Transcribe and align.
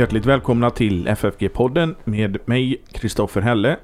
Hjärtligt 0.00 0.26
välkomna 0.26 0.70
till 0.70 1.08
FFG-podden 1.08 1.94
med 2.04 2.38
mig, 2.44 2.82
Kristoffer 2.92 3.40
Helle. 3.40 3.76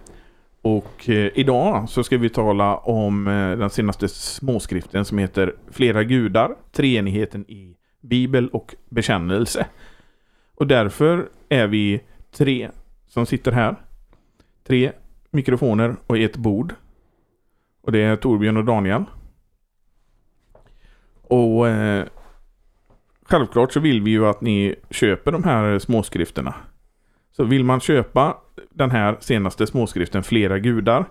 Och 0.63 1.09
eh, 1.09 1.31
idag 1.35 1.89
så 1.89 2.05
ska 2.05 2.19
vi 2.19 2.29
tala 2.29 2.77
om 2.77 3.27
eh, 3.27 3.59
den 3.59 3.71
senaste 3.71 4.09
småskriften 4.09 5.05
som 5.05 5.19
heter 5.19 5.55
Flera 5.71 6.05
gudar, 6.05 6.55
treenigheten 6.73 7.51
i 7.51 7.77
Bibel 8.01 8.49
och 8.49 8.75
bekännelse. 8.89 9.67
Och 10.55 10.67
därför 10.67 11.29
är 11.49 11.67
vi 11.67 12.01
tre 12.31 12.71
som 13.07 13.27
sitter 13.27 13.53
här. 13.53 13.77
Tre 14.67 14.93
mikrofoner 15.31 15.97
och 16.07 16.19
ett 16.19 16.37
bord. 16.37 16.75
Och 17.83 17.93
det 17.93 18.03
är 18.03 18.17
Torbjörn 18.17 18.57
och 18.57 18.65
Daniel. 18.65 19.05
Och 21.23 21.69
eh, 21.69 22.07
självklart 23.29 23.73
så 23.73 23.81
vill 23.81 24.03
vi 24.03 24.11
ju 24.11 24.27
att 24.27 24.41
ni 24.41 24.75
köper 24.91 25.33
de 25.33 25.45
här 25.45 25.79
småskrifterna. 25.79 26.55
Så 27.37 27.45
vill 27.45 27.65
man 27.65 27.81
köpa 27.81 28.37
den 28.71 28.91
här 28.91 29.17
senaste 29.21 29.67
småskriften 29.67 30.23
Flera 30.23 30.59
gudar 30.59 31.05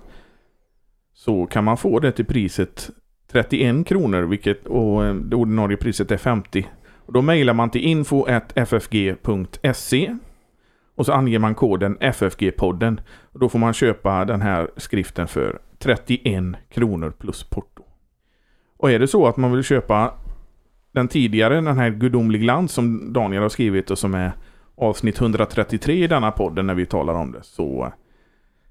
så 1.13 1.45
kan 1.45 1.63
man 1.63 1.77
få 1.77 1.99
det 1.99 2.11
till 2.11 2.25
priset 2.25 2.89
31 3.31 3.87
kronor 3.87 4.21
vilket 4.21 4.67
och 4.67 5.05
eh, 5.05 5.15
det 5.15 5.35
ordinarie 5.35 5.77
priset 5.77 6.11
är 6.11 6.17
50. 6.17 6.67
Och 7.05 7.13
då 7.13 7.21
mejlar 7.21 7.53
man 7.53 7.69
till 7.69 7.81
info.ffg.se 7.85 8.95
och 10.95 11.05
så 11.05 11.13
anger 11.13 11.39
man 11.39 11.55
koden 11.55 11.97
FFG-podden. 11.97 13.01
Och 13.31 13.39
då 13.39 13.49
får 13.49 13.59
man 13.59 13.73
köpa 13.73 14.25
den 14.25 14.41
här 14.41 14.69
skriften 14.77 15.27
för 15.27 15.59
31 15.79 16.43
kronor 16.69 17.13
plus 17.19 17.43
porto. 17.43 17.83
Och 18.77 18.91
är 18.91 18.99
det 18.99 19.07
så 19.07 19.27
att 19.27 19.37
man 19.37 19.51
vill 19.51 19.63
köpa 19.63 20.13
den 20.95 21.07
tidigare, 21.07 21.55
den 21.55 21.77
här 21.77 21.89
Gudomlig 21.89 22.41
glans 22.41 22.71
som 22.71 23.13
Daniel 23.13 23.41
har 23.41 23.49
skrivit 23.49 23.91
och 23.91 23.99
som 23.99 24.13
är 24.13 24.31
avsnitt 24.75 25.21
133 25.21 26.03
i 26.03 26.07
denna 26.07 26.31
podden 26.31 26.67
när 26.67 26.75
vi 26.75 26.85
talar 26.85 27.13
om 27.13 27.31
det, 27.31 27.43
så 27.43 27.91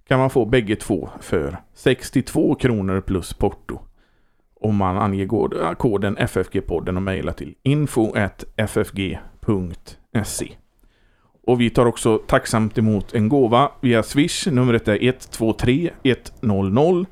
kan 0.09 0.19
man 0.19 0.31
få 0.31 0.45
bägge 0.45 0.77
två 0.77 1.09
för 1.21 1.57
62 1.75 2.55
kronor 2.55 3.01
plus 3.01 3.35
porto. 3.35 3.79
Om 4.61 4.77
man 4.77 4.97
anger 4.97 5.75
koden 5.75 6.19
FFG-podden 6.19 6.97
och 6.97 7.03
mejlar 7.03 7.33
till 7.33 7.55
info.ffg.se. 7.63 9.19
Och 11.47 11.61
vi 11.61 11.71
tar 11.71 11.87
också 11.87 12.19
tacksamt 12.19 12.79
emot 12.79 13.15
en 13.15 13.29
gåva 13.29 13.71
via 13.81 14.03
Swish. 14.03 14.47
Numret 14.47 14.89
är 14.89 15.05
123 15.05 15.91
100 16.43 17.07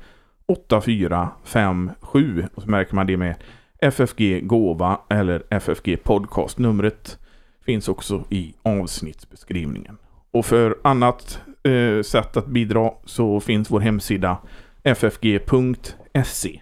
8457. 0.45 2.45
Och 2.55 2.63
så 2.63 2.69
märker 2.69 2.95
man 2.95 3.07
det 3.07 3.17
med 3.17 3.35
FFG 3.83 4.39
Gåva 4.43 4.99
eller 5.09 5.43
FFG 5.49 6.03
Podcast. 6.03 6.57
Numret 6.57 7.19
finns 7.65 7.87
också 7.87 8.23
i 8.29 8.53
avsnittsbeskrivningen. 8.61 9.97
Och 10.31 10.45
för 10.45 10.77
annat 10.83 11.39
eh, 11.63 12.01
sätt 12.01 12.37
att 12.37 12.47
bidra 12.47 12.91
så 13.05 13.39
finns 13.39 13.71
vår 13.71 13.79
hemsida 13.79 14.37
ffg.se. 14.83 16.61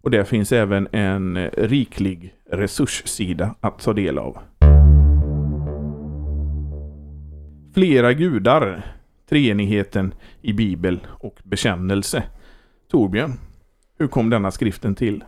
Och 0.00 0.10
där 0.10 0.24
finns 0.24 0.52
även 0.52 0.88
en 0.92 1.36
eh, 1.36 1.50
riklig 1.56 2.34
resurssida 2.50 3.54
att 3.60 3.78
ta 3.78 3.92
del 3.92 4.18
av. 4.18 4.38
Flera 7.74 8.12
gudar, 8.12 8.86
treenigheten 9.28 10.14
i 10.42 10.52
bibel 10.52 11.06
och 11.08 11.36
bekännelse. 11.44 12.22
Torbjörn, 12.90 13.32
hur 13.98 14.06
kom 14.06 14.30
denna 14.30 14.50
skriften 14.50 14.94
till? 14.94 15.24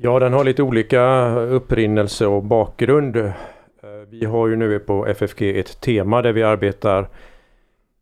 Ja, 0.00 0.18
den 0.18 0.32
har 0.32 0.44
lite 0.44 0.62
olika 0.62 1.30
upprinnelse 1.36 2.26
och 2.26 2.42
bakgrund. 2.42 3.16
Eh, 3.16 3.32
vi 4.08 4.24
har 4.24 4.48
ju 4.48 4.56
nu 4.56 4.78
på 4.78 5.06
FFG 5.06 5.58
ett 5.58 5.80
tema 5.80 6.22
där 6.22 6.32
vi 6.32 6.42
arbetar 6.42 7.08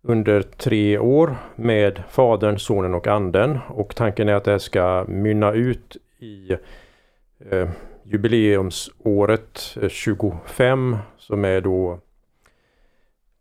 under 0.02 0.42
tre 0.42 0.98
år 0.98 1.36
med 1.54 2.02
Fadern, 2.08 2.58
Sonen 2.58 2.94
och 2.94 3.06
Anden. 3.06 3.58
Och 3.68 3.96
tanken 3.96 4.28
är 4.28 4.34
att 4.34 4.44
det 4.44 4.60
ska 4.60 5.04
mynna 5.08 5.52
ut 5.52 5.96
i 6.18 6.52
eh, 7.50 7.68
jubileumsåret 8.02 9.76
eh, 9.82 9.88
25 9.88 10.96
som 11.16 11.44
är 11.44 11.60
då 11.60 12.00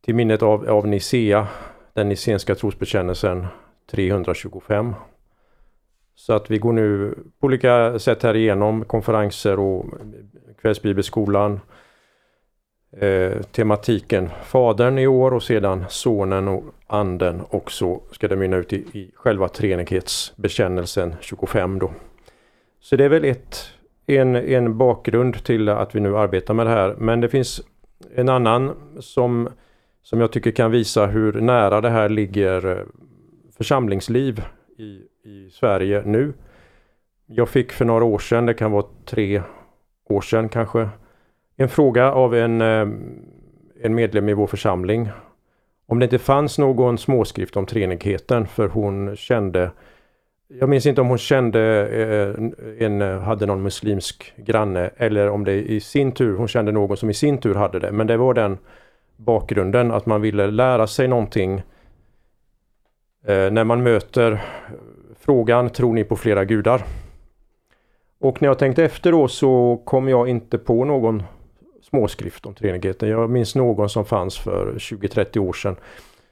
till 0.05 0.15
minnet 0.15 0.43
av, 0.43 0.69
av 0.69 0.87
Nicea, 0.87 1.47
den 1.93 2.09
nicenska 2.09 2.55
trosbekännelsen 2.55 3.47
325. 3.91 4.93
Så 6.15 6.33
att 6.33 6.51
vi 6.51 6.57
går 6.57 6.73
nu 6.73 7.15
på 7.39 7.47
olika 7.47 7.99
sätt 7.99 8.23
här 8.23 8.35
igenom 8.35 8.85
konferenser 8.85 9.59
och 9.59 9.85
kvällsbibelskolan. 10.61 11.59
Eh, 12.97 13.41
tematiken 13.41 14.29
Fadern 14.43 14.97
i 14.97 15.07
år 15.07 15.33
och 15.33 15.43
sedan 15.43 15.85
Sonen 15.89 16.47
och 16.47 16.63
Anden 16.87 17.41
och 17.41 17.71
så 17.71 18.01
ska 18.11 18.27
det 18.27 18.35
mynna 18.35 18.57
ut 18.57 18.73
i, 18.73 18.75
i 18.75 19.11
själva 19.15 19.47
treenighetsbekännelsen 19.47 21.15
25 21.21 21.79
då. 21.79 21.91
Så 22.79 22.95
det 22.95 23.05
är 23.05 23.09
väl 23.09 23.25
ett, 23.25 23.57
en, 24.05 24.35
en 24.35 24.77
bakgrund 24.77 25.43
till 25.43 25.69
att 25.69 25.95
vi 25.95 25.99
nu 25.99 26.17
arbetar 26.17 26.53
med 26.53 26.65
det 26.65 26.69
här. 26.69 26.95
Men 26.97 27.21
det 27.21 27.29
finns 27.29 27.61
en 28.15 28.29
annan 28.29 28.75
som, 28.99 29.49
som 30.03 30.21
jag 30.21 30.31
tycker 30.31 30.51
kan 30.51 30.71
visa 30.71 31.05
hur 31.05 31.33
nära 31.33 31.81
det 31.81 31.89
här 31.89 32.09
ligger 32.09 32.77
eh, 32.77 32.85
församlingsliv 33.57 34.43
i 34.77 35.01
i 35.25 35.49
Sverige 35.49 36.03
nu. 36.05 36.33
Jag 37.25 37.49
fick 37.49 37.71
för 37.71 37.85
några 37.85 38.03
år 38.03 38.19
sedan, 38.19 38.45
det 38.45 38.53
kan 38.53 38.71
vara 38.71 38.85
tre 39.05 39.41
år 40.09 40.21
sedan 40.21 40.49
kanske, 40.49 40.89
en 41.55 41.69
fråga 41.69 42.11
av 42.11 42.35
en, 42.35 42.61
eh, 42.61 42.87
en 43.81 43.95
medlem 43.95 44.29
i 44.29 44.33
vår 44.33 44.47
församling. 44.47 45.09
Om 45.87 45.99
det 45.99 46.03
inte 46.03 46.19
fanns 46.19 46.57
någon 46.57 46.97
småskrift 46.97 47.57
om 47.57 47.65
treenigheten 47.65 48.47
för 48.47 48.67
hon 48.67 49.15
kände 49.15 49.71
jag 50.47 50.69
minns 50.69 50.85
inte 50.85 51.01
om 51.01 51.07
hon 51.07 51.17
kände 51.17 51.61
eh, 51.87 52.85
en, 52.85 53.01
hade 53.01 53.45
någon 53.45 53.63
muslimsk 53.63 54.33
granne 54.37 54.89
eller 54.97 55.29
om 55.29 55.43
det 55.43 55.53
i 55.53 55.79
sin 55.79 56.11
tur, 56.11 56.37
hon 56.37 56.47
kände 56.47 56.71
någon 56.71 56.97
som 56.97 57.09
i 57.09 57.13
sin 57.13 57.37
tur 57.37 57.55
hade 57.55 57.79
det. 57.79 57.91
Men 57.91 58.07
det 58.07 58.17
var 58.17 58.33
den 58.33 58.57
bakgrunden 59.17 59.91
att 59.91 60.05
man 60.05 60.21
ville 60.21 60.47
lära 60.47 60.87
sig 60.87 61.07
någonting 61.07 61.63
eh, 63.27 63.51
när 63.51 63.63
man 63.63 63.83
möter 63.83 64.41
frågan 65.25 65.69
Tror 65.69 65.93
ni 65.93 66.03
på 66.03 66.15
flera 66.15 66.45
gudar? 66.45 66.85
Och 68.19 68.41
när 68.41 68.49
jag 68.49 68.59
tänkte 68.59 68.83
efter 68.83 69.11
då 69.11 69.27
så 69.27 69.81
kom 69.85 70.09
jag 70.09 70.29
inte 70.29 70.57
på 70.57 70.85
någon 70.85 71.23
småskrift 71.81 72.45
om 72.45 72.53
treenigheten. 72.53 73.09
Jag 73.09 73.29
minns 73.29 73.55
någon 73.55 73.89
som 73.89 74.05
fanns 74.05 74.37
för 74.37 74.73
20-30 74.77 75.37
år 75.37 75.53
sedan. 75.53 75.75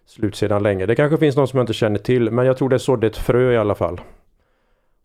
Slut 0.06 0.36
sedan 0.36 0.64
länge. 0.64 0.86
Det 0.86 0.96
kanske 0.96 1.18
finns 1.18 1.36
någon 1.36 1.48
som 1.48 1.58
jag 1.58 1.64
inte 1.64 1.74
känner 1.74 2.00
till 2.00 2.32
men 2.32 2.46
jag 2.46 2.58
tror 2.58 2.70
det 2.70 2.80
sådde 2.80 3.08
ett 3.08 3.18
frö 3.18 3.54
i 3.54 3.58
alla 3.58 3.76
fall. 3.76 4.02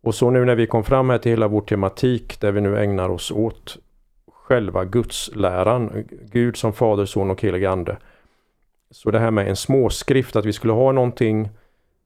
Och 0.00 0.14
så 0.14 0.30
nu 0.30 0.44
när 0.44 0.54
vi 0.54 0.66
kom 0.66 0.84
fram 0.84 1.10
här 1.10 1.18
till 1.18 1.32
hela 1.32 1.48
vår 1.48 1.60
tematik 1.60 2.40
där 2.40 2.52
vi 2.52 2.60
nu 2.60 2.78
ägnar 2.78 3.08
oss 3.08 3.30
åt 3.30 3.78
själva 4.32 4.84
gudsläran, 4.84 6.04
Gud 6.32 6.56
som 6.56 6.72
Fader, 6.72 7.04
Son 7.04 7.30
och 7.30 7.42
Helig 7.42 7.64
Ande. 7.64 7.96
Så 8.90 9.10
det 9.10 9.18
här 9.18 9.30
med 9.30 9.48
en 9.48 9.56
småskrift, 9.56 10.36
att 10.36 10.44
vi 10.44 10.52
skulle 10.52 10.72
ha 10.72 10.92
någonting 10.92 11.48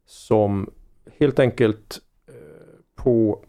som 0.07 0.71
helt 1.19 1.39
enkelt 1.39 2.01
eh, 2.29 2.35
på, 2.95 3.45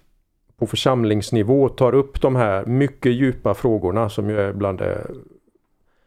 på 0.57 0.67
församlingsnivå 0.67 1.69
tar 1.69 1.95
upp 1.95 2.21
de 2.21 2.35
här 2.35 2.65
mycket 2.65 3.11
djupa 3.11 3.53
frågorna 3.53 4.09
som 4.09 4.29
ju 4.29 4.39
är 4.39 4.53
bland 4.53 4.77
det 4.77 5.07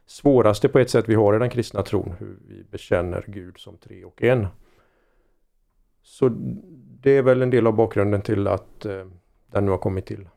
svåraste 0.06 0.68
på 0.68 0.78
ett 0.78 0.90
sätt 0.90 1.08
vi 1.08 1.14
har 1.14 1.36
i 1.36 1.38
den 1.38 1.50
kristna 1.50 1.82
tron. 1.82 2.14
Hur 2.18 2.38
vi 2.48 2.64
bekänner 2.70 3.24
Gud 3.26 3.58
som 3.58 3.76
tre 3.76 4.04
och 4.04 4.22
en. 4.22 4.46
Så 6.02 6.28
det 7.00 7.10
är 7.10 7.22
väl 7.22 7.42
en 7.42 7.50
del 7.50 7.66
av 7.66 7.76
bakgrunden 7.76 8.22
till 8.22 8.46
att 8.46 8.84
eh, 8.84 9.06
den 9.46 9.64
nu 9.64 9.70
har 9.70 9.78
kommit 9.78 10.06
till. 10.06 10.28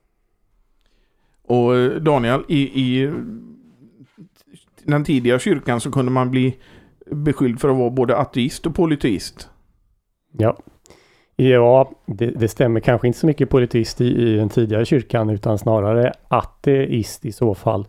Och 1.42 1.75
eh, 1.75 1.92
Daniel, 1.92 2.44
i, 2.48 2.81
i 2.81 3.13
den 4.83 5.04
tidiga 5.04 5.39
kyrkan 5.39 5.81
så 5.81 5.92
kunde 5.92 6.12
man 6.12 6.31
bli 6.31 6.57
beskylld 7.06 7.60
för 7.60 7.69
att 7.69 7.77
vara 7.77 7.89
både 7.89 8.18
ateist 8.18 8.66
och 8.66 8.75
polyteist. 8.75 9.50
Ja, 10.31 10.57
Ja, 11.41 11.91
det, 12.06 12.25
det, 12.25 12.47
stämmer 12.47 12.80
kanske 12.80 13.07
inte 13.07 13.19
så 13.19 13.25
mycket 13.25 13.50
politist 13.50 14.01
i, 14.01 14.06
i 14.06 14.36
den 14.36 14.50
tidigare 14.50 14.86
kyrkan 14.86 15.30
utan 15.30 15.57
snarare 15.57 16.13
ateist 16.27 17.25
i 17.25 17.31
så 17.31 17.56
fall. 17.56 17.88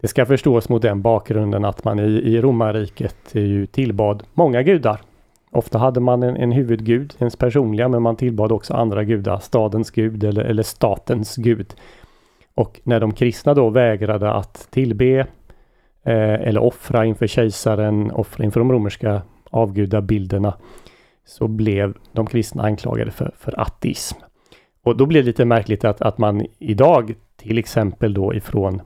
Det 0.00 0.08
ska 0.08 0.26
förstås 0.26 0.68
mot 0.68 0.82
den 0.82 1.02
bakgrunden 1.02 1.64
att 1.64 1.84
man 1.84 1.98
i, 1.98 2.02
i 2.02 2.40
romarriket 2.40 3.16
ju 3.32 3.66
tillbad 3.66 4.22
många 4.34 4.62
gudar. 4.62 5.00
Ofta 5.50 5.78
hade 5.78 6.00
man 6.00 6.22
en, 6.22 6.36
en 6.36 6.52
huvudgud, 6.52 7.14
ens 7.18 7.36
personliga, 7.36 7.88
men 7.88 8.02
man 8.02 8.16
tillbad 8.16 8.52
också 8.52 8.74
andra 8.74 9.04
gudar, 9.04 9.38
stadens 9.38 9.90
gud 9.90 10.24
eller, 10.24 10.44
eller 10.44 10.62
statens 10.62 11.36
gud. 11.36 11.74
Och 12.54 12.80
när 12.84 13.00
de 13.00 13.12
kristna 13.12 13.54
då 13.54 13.70
vägrade 13.70 14.32
att 14.32 14.68
tillbe 14.70 15.18
eh, 16.04 16.34
eller 16.34 16.62
offra 16.62 17.04
inför 17.04 17.26
kejsaren, 17.26 18.10
offra 18.10 18.44
inför 18.44 18.60
de 18.60 18.72
romerska 18.72 19.22
avgudabilderna, 19.50 20.54
så 21.24 21.48
blev 21.48 21.94
de 22.12 22.26
kristna 22.26 22.62
anklagade 22.62 23.10
för, 23.10 23.34
för 23.38 23.60
ateism. 23.60 24.18
Och 24.82 24.96
då 24.96 25.06
blir 25.06 25.20
det 25.20 25.26
lite 25.26 25.44
märkligt 25.44 25.84
att, 25.84 26.02
att 26.02 26.18
man 26.18 26.46
idag, 26.58 27.14
till 27.36 27.58
exempel 27.58 28.14
då 28.14 28.34
ifrån 28.34 28.82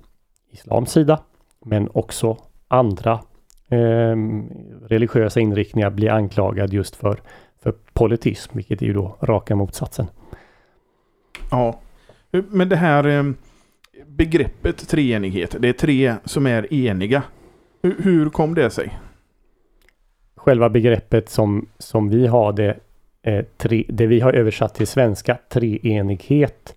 islams 0.50 0.90
sida, 0.90 1.20
men 1.64 1.88
också 1.92 2.36
andra 2.68 3.12
eh, 3.68 4.16
religiösa 4.86 5.40
inriktningar 5.40 5.90
blir 5.90 6.10
anklagad 6.10 6.72
just 6.72 6.96
för, 6.96 7.20
för 7.62 7.74
politism, 7.92 8.56
vilket 8.56 8.82
är 8.82 8.86
ju 8.86 8.92
då 8.92 9.16
raka 9.20 9.56
motsatsen. 9.56 10.06
Ja, 11.50 11.80
men 12.30 12.68
det 12.68 12.76
här 12.76 13.06
eh, 13.06 13.24
begreppet 14.06 14.88
treenighet, 14.88 15.56
det 15.58 15.68
är 15.68 15.72
tre 15.72 16.14
som 16.24 16.46
är 16.46 16.74
eniga. 16.74 17.22
Hur, 17.82 18.02
hur 18.02 18.30
kom 18.30 18.54
det 18.54 18.70
sig? 18.70 18.98
Själva 20.44 20.68
begreppet 20.68 21.28
som, 21.28 21.68
som 21.78 22.08
vi 22.08 22.26
har 22.26 22.52
det, 22.52 22.76
eh, 23.22 23.44
tre, 23.56 23.84
det 23.88 24.06
vi 24.06 24.20
har 24.20 24.32
översatt 24.32 24.74
till 24.74 24.86
svenska, 24.86 25.38
treenighet, 25.48 26.74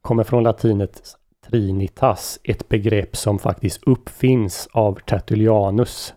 kommer 0.00 0.24
från 0.24 0.42
latinet 0.42 1.02
trinitas, 1.50 2.40
ett 2.44 2.68
begrepp 2.68 3.16
som 3.16 3.38
faktiskt 3.38 3.82
uppfinns 3.82 4.68
av 4.72 4.98
Tertullianus 5.06 6.14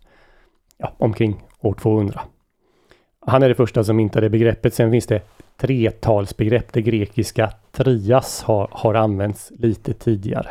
ja, 0.77 0.93
omkring 0.97 1.43
år 1.59 1.73
200. 1.73 2.21
Han 3.19 3.43
är 3.43 3.49
det 3.49 3.55
första 3.55 3.83
som 3.83 3.95
myntade 3.95 4.29
begreppet. 4.29 4.73
Sen 4.73 4.91
finns 4.91 5.07
det 5.07 5.21
tretalsbegrepp. 5.57 6.73
Det 6.73 6.81
grekiska 6.81 7.51
trias 7.71 8.43
har, 8.43 8.67
har 8.71 8.93
använts 8.93 9.51
lite 9.57 9.93
tidigare. 9.93 10.49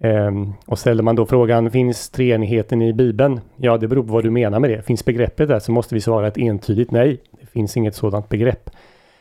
Um, 0.00 0.54
och 0.66 0.78
ställer 0.78 1.02
man 1.02 1.16
då 1.16 1.26
frågan, 1.26 1.70
finns 1.70 2.10
treenigheten 2.10 2.82
i 2.82 2.92
Bibeln? 2.92 3.40
Ja, 3.56 3.78
det 3.78 3.88
beror 3.88 4.02
på 4.02 4.12
vad 4.12 4.24
du 4.24 4.30
menar 4.30 4.60
med 4.60 4.70
det. 4.70 4.82
Finns 4.82 5.04
begreppet 5.04 5.48
där 5.48 5.58
så 5.58 5.72
måste 5.72 5.94
vi 5.94 6.00
svara 6.00 6.28
ett 6.28 6.38
entydigt 6.38 6.90
nej. 6.90 7.20
Det 7.40 7.46
finns 7.46 7.76
inget 7.76 7.94
sådant 7.94 8.28
begrepp. 8.28 8.70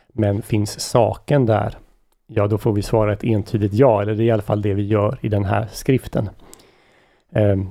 Men 0.07 0.41
finns 0.41 0.79
saken 0.79 1.45
där? 1.45 1.77
Ja, 2.27 2.47
då 2.47 2.57
får 2.57 2.73
vi 2.73 2.81
svara 2.81 3.13
ett 3.13 3.23
entydigt 3.23 3.73
ja, 3.73 4.01
eller 4.01 4.15
det 4.15 4.23
är 4.23 4.25
i 4.25 4.31
alla 4.31 4.41
fall 4.41 4.61
det 4.61 4.73
vi 4.73 4.87
gör 4.87 5.17
i 5.21 5.29
den 5.29 5.45
här 5.45 5.67
skriften. 5.71 6.29
Um, 7.29 7.69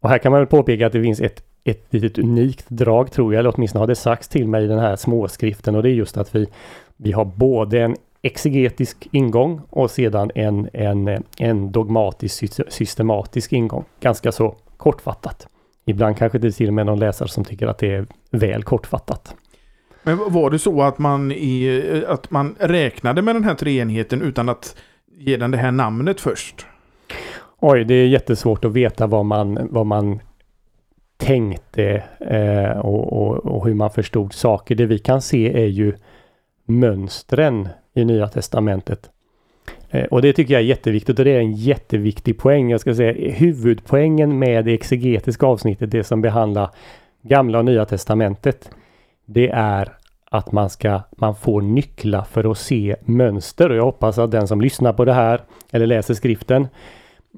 och 0.00 0.08
här 0.08 0.18
kan 0.18 0.32
man 0.32 0.40
väl 0.40 0.48
påpeka 0.48 0.86
att 0.86 0.92
det 0.92 1.02
finns 1.02 1.20
ett, 1.20 1.42
ett 1.64 1.86
litet 1.90 2.18
unikt 2.18 2.64
drag 2.68 3.12
tror 3.12 3.34
jag, 3.34 3.40
eller 3.40 3.54
åtminstone 3.56 3.82
har 3.82 3.86
det 3.86 3.94
sagts 3.94 4.28
till 4.28 4.48
mig 4.48 4.64
i 4.64 4.68
den 4.68 4.78
här 4.78 4.96
småskriften 4.96 5.74
och 5.74 5.82
det 5.82 5.90
är 5.90 5.94
just 5.94 6.16
att 6.16 6.34
vi, 6.34 6.46
vi 6.96 7.12
har 7.12 7.24
både 7.24 7.80
en 7.80 7.96
exegetisk 8.28 9.08
ingång 9.12 9.60
och 9.70 9.90
sedan 9.90 10.30
en, 10.34 10.68
en, 10.72 11.24
en 11.38 11.72
dogmatisk 11.72 12.44
systematisk 12.68 13.52
ingång. 13.52 13.84
Ganska 14.00 14.32
så 14.32 14.56
kortfattat. 14.76 15.48
Ibland 15.84 16.16
kanske 16.16 16.38
det 16.38 16.46
är 16.46 16.52
till 16.52 16.68
och 16.68 16.74
med 16.74 16.86
någon 16.86 16.98
läsare 16.98 17.28
som 17.28 17.44
tycker 17.44 17.66
att 17.66 17.78
det 17.78 17.94
är 17.94 18.06
väl 18.30 18.62
kortfattat. 18.62 19.34
Men 20.02 20.32
var 20.32 20.50
det 20.50 20.58
så 20.58 20.82
att 20.82 20.98
man, 20.98 21.32
i, 21.32 22.04
att 22.08 22.30
man 22.30 22.56
räknade 22.58 23.22
med 23.22 23.34
den 23.34 23.44
här 23.44 23.54
treenigheten 23.54 24.22
utan 24.22 24.48
att 24.48 24.76
ge 25.18 25.36
den 25.36 25.50
det 25.50 25.58
här 25.58 25.72
namnet 25.72 26.20
först? 26.20 26.66
Oj, 27.60 27.84
det 27.84 27.94
är 27.94 28.06
jättesvårt 28.06 28.64
att 28.64 28.72
veta 28.72 29.06
vad 29.06 29.24
man, 29.24 29.68
vad 29.70 29.86
man 29.86 30.20
tänkte 31.16 32.02
eh, 32.20 32.78
och, 32.78 33.12
och, 33.12 33.36
och, 33.36 33.66
hur 33.66 33.74
man 33.74 33.90
förstod 33.90 34.32
saker. 34.32 34.74
Det 34.74 34.86
vi 34.86 34.98
kan 34.98 35.22
se 35.22 35.62
är 35.62 35.66
ju 35.66 35.94
mönstren 36.68 37.68
i 37.94 38.04
Nya 38.04 38.28
Testamentet. 38.28 39.10
Eh, 39.90 40.04
och 40.04 40.22
det 40.22 40.32
tycker 40.32 40.54
jag 40.54 40.62
är 40.62 40.66
jätteviktigt 40.66 41.18
och 41.18 41.24
det 41.24 41.30
är 41.30 41.40
en 41.40 41.52
jätteviktig 41.52 42.38
poäng. 42.38 42.70
Jag 42.70 42.80
ska 42.80 42.94
säga 42.94 43.32
huvudpoängen 43.32 44.38
med 44.38 44.64
det 44.64 44.74
exegetiska 44.74 45.46
avsnittet, 45.46 45.90
det 45.90 46.04
som 46.04 46.20
behandlar 46.20 46.70
Gamla 47.22 47.58
och 47.58 47.64
Nya 47.64 47.84
Testamentet. 47.84 48.70
Det 49.26 49.48
är 49.48 49.92
att 50.30 50.52
man 50.52 50.70
ska, 50.70 51.00
man 51.10 51.34
får 51.34 51.62
nycklar 51.62 52.22
för 52.22 52.50
att 52.50 52.58
se 52.58 52.96
mönster 53.00 53.70
och 53.70 53.76
jag 53.76 53.84
hoppas 53.84 54.18
att 54.18 54.30
den 54.30 54.48
som 54.48 54.60
lyssnar 54.60 54.92
på 54.92 55.04
det 55.04 55.12
här 55.12 55.42
eller 55.72 55.86
läser 55.86 56.14
skriften 56.14 56.68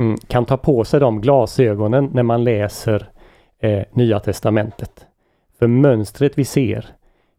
mm, 0.01 0.17
kan 0.27 0.47
ta 0.47 0.57
på 0.57 0.85
sig 0.85 1.01
de 1.01 1.21
glasögonen 1.21 2.11
när 2.13 2.23
man 2.23 2.45
läser 2.45 3.09
eh, 3.59 3.83
Nya 3.93 4.21
Testamentet. 4.21 5.07
För 5.59 5.67
mönstret 5.67 6.39
vi 6.39 6.45
ser, 6.45 6.87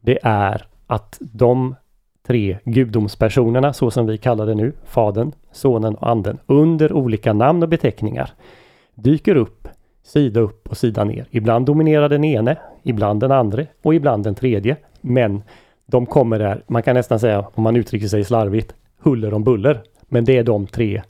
det 0.01 0.19
är 0.23 0.65
att 0.91 1.17
de 1.19 1.75
tre 2.27 2.57
gudomspersonerna, 2.63 3.73
så 3.73 3.91
som 3.91 4.05
vi 4.05 4.17
kallar 4.17 4.45
det 4.45 4.55
nu, 4.55 4.73
Fadern, 4.85 5.31
Sonen 5.51 5.95
och 5.95 6.09
Anden, 6.09 6.37
under 6.45 6.93
olika 6.93 7.33
namn 7.33 7.63
och 7.63 7.69
beteckningar 7.69 8.31
dyker 8.95 9.35
upp 9.35 9.67
sida 10.03 10.39
upp 10.39 10.67
och 10.67 10.77
sida 10.77 11.03
ner. 11.03 11.25
Ibland 11.29 11.65
dominerar 11.65 12.09
den 12.09 12.23
ene, 12.23 12.57
ibland 12.83 13.19
den 13.19 13.31
andra 13.31 13.65
och 13.83 13.95
ibland 13.95 14.23
den 14.23 14.35
tredje. 14.35 14.77
Men 15.01 15.43
de 15.85 16.05
kommer 16.05 16.39
där, 16.39 16.63
man 16.67 16.83
kan 16.83 16.95
nästan 16.95 17.19
säga, 17.19 17.45
om 17.53 17.63
man 17.63 17.75
uttrycker 17.75 18.07
sig 18.07 18.23
slarvigt, 18.23 18.75
huller 18.99 19.33
om 19.33 19.43
buller. 19.43 19.81
Men 20.07 20.25
det 20.25 20.37
är 20.37 20.43
de 20.43 20.67
tre 20.67 21.01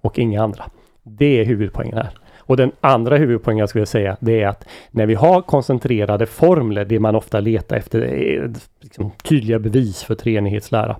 och 0.00 0.18
inga 0.18 0.42
andra. 0.42 0.64
Det 1.02 1.40
är 1.40 1.44
huvudpoängen 1.44 1.96
här. 1.96 2.18
Och 2.46 2.56
den 2.56 2.72
andra 2.80 3.16
huvudpoängen 3.16 3.60
jag 3.60 3.68
skulle 3.68 3.86
säga 3.86 4.16
det 4.20 4.42
är 4.42 4.48
att 4.48 4.66
när 4.90 5.06
vi 5.06 5.14
har 5.14 5.42
koncentrerade 5.42 6.26
formler, 6.26 6.84
det 6.84 7.00
man 7.00 7.14
ofta 7.14 7.40
letar 7.40 7.76
efter, 7.76 8.02
eh, 8.02 8.50
liksom, 8.80 9.10
tydliga 9.22 9.58
bevis 9.58 10.02
för 10.02 10.14
treenighetslära. 10.14 10.96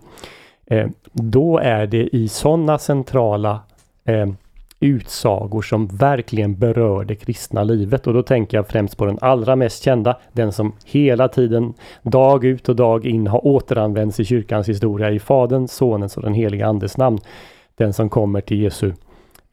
Eh, 0.67 0.87
då 1.13 1.59
är 1.59 1.87
det 1.87 2.17
i 2.17 2.29
sådana 2.29 2.79
centrala 2.79 3.61
eh, 4.05 4.27
utsagor 4.81 5.63
som 5.63 5.87
verkligen 5.87 6.59
berör 6.59 7.05
det 7.05 7.15
kristna 7.15 7.65
livet. 7.65 8.07
Och 8.07 8.15
då 8.15 8.23
tänker 8.23 8.57
jag 8.57 8.69
främst 8.69 8.97
på 8.97 9.07
den 9.07 9.19
allra 9.21 9.57
mest 9.57 9.83
kända, 9.83 10.19
den 10.33 10.53
som 10.53 10.73
hela 10.85 11.29
tiden, 11.29 11.75
dag 12.03 12.45
ut 12.45 12.69
och 12.69 12.77
dag 12.77 13.07
in, 13.07 13.27
har 13.27 13.47
återanvänts 13.47 14.21
i 14.21 14.25
kyrkans 14.25 14.69
historia 14.69 15.11
i 15.11 15.19
Faderns, 15.19 15.73
Sonens 15.73 16.17
och 16.17 16.23
den 16.23 16.35
helige 16.35 16.67
Andes 16.67 16.97
namn. 16.97 17.19
Den 17.77 17.93
som 17.93 18.09
kommer 18.09 18.41
till 18.41 18.63
Jesu 18.63 18.93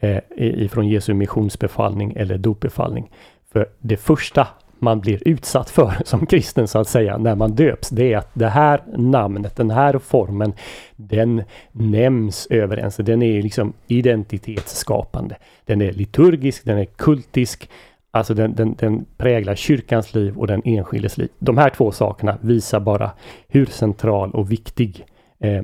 eh, 0.02 0.20
ifrån 0.38 0.88
Jesu 0.88 1.14
missionsbefallning 1.14 2.14
eller 2.16 2.38
dopbefallning. 2.38 3.12
För 3.52 3.70
det 3.80 3.98
första 3.98 4.48
man 4.80 5.00
blir 5.00 5.28
utsatt 5.28 5.70
för 5.70 5.94
som 6.06 6.26
kristen 6.26 6.68
så 6.68 6.80
att 6.80 6.88
säga 6.88 7.18
när 7.18 7.36
man 7.36 7.56
döps, 7.56 7.90
det 7.90 8.14
är 8.14 8.18
att 8.18 8.30
det 8.34 8.48
här 8.48 8.84
namnet, 8.98 9.56
den 9.56 9.70
här 9.70 9.98
formen, 9.98 10.54
den 10.96 11.44
nämns 11.72 12.48
över 12.50 12.78
ens. 12.78 12.96
Den 12.96 13.22
är 13.22 13.42
liksom 13.42 13.74
identitetsskapande. 13.88 15.36
Den 15.66 15.82
är 15.82 15.92
liturgisk, 15.92 16.66
den 16.66 16.78
är 16.78 16.86
kultisk. 16.86 17.70
Alltså 18.12 18.34
den, 18.34 18.56
den, 18.56 18.76
den 18.80 19.06
präglar 19.18 19.56
kyrkans 19.56 20.14
liv 20.14 20.38
och 20.38 20.48
den 20.48 20.62
enskildes 20.66 21.18
liv. 21.18 21.30
De 21.40 21.58
här 21.58 21.70
två 21.70 21.92
sakerna 21.92 22.38
visar 22.42 22.80
bara 22.80 23.12
hur 23.48 23.66
central 23.66 24.32
och 24.32 24.52
viktig 24.52 25.06
eh, 25.40 25.62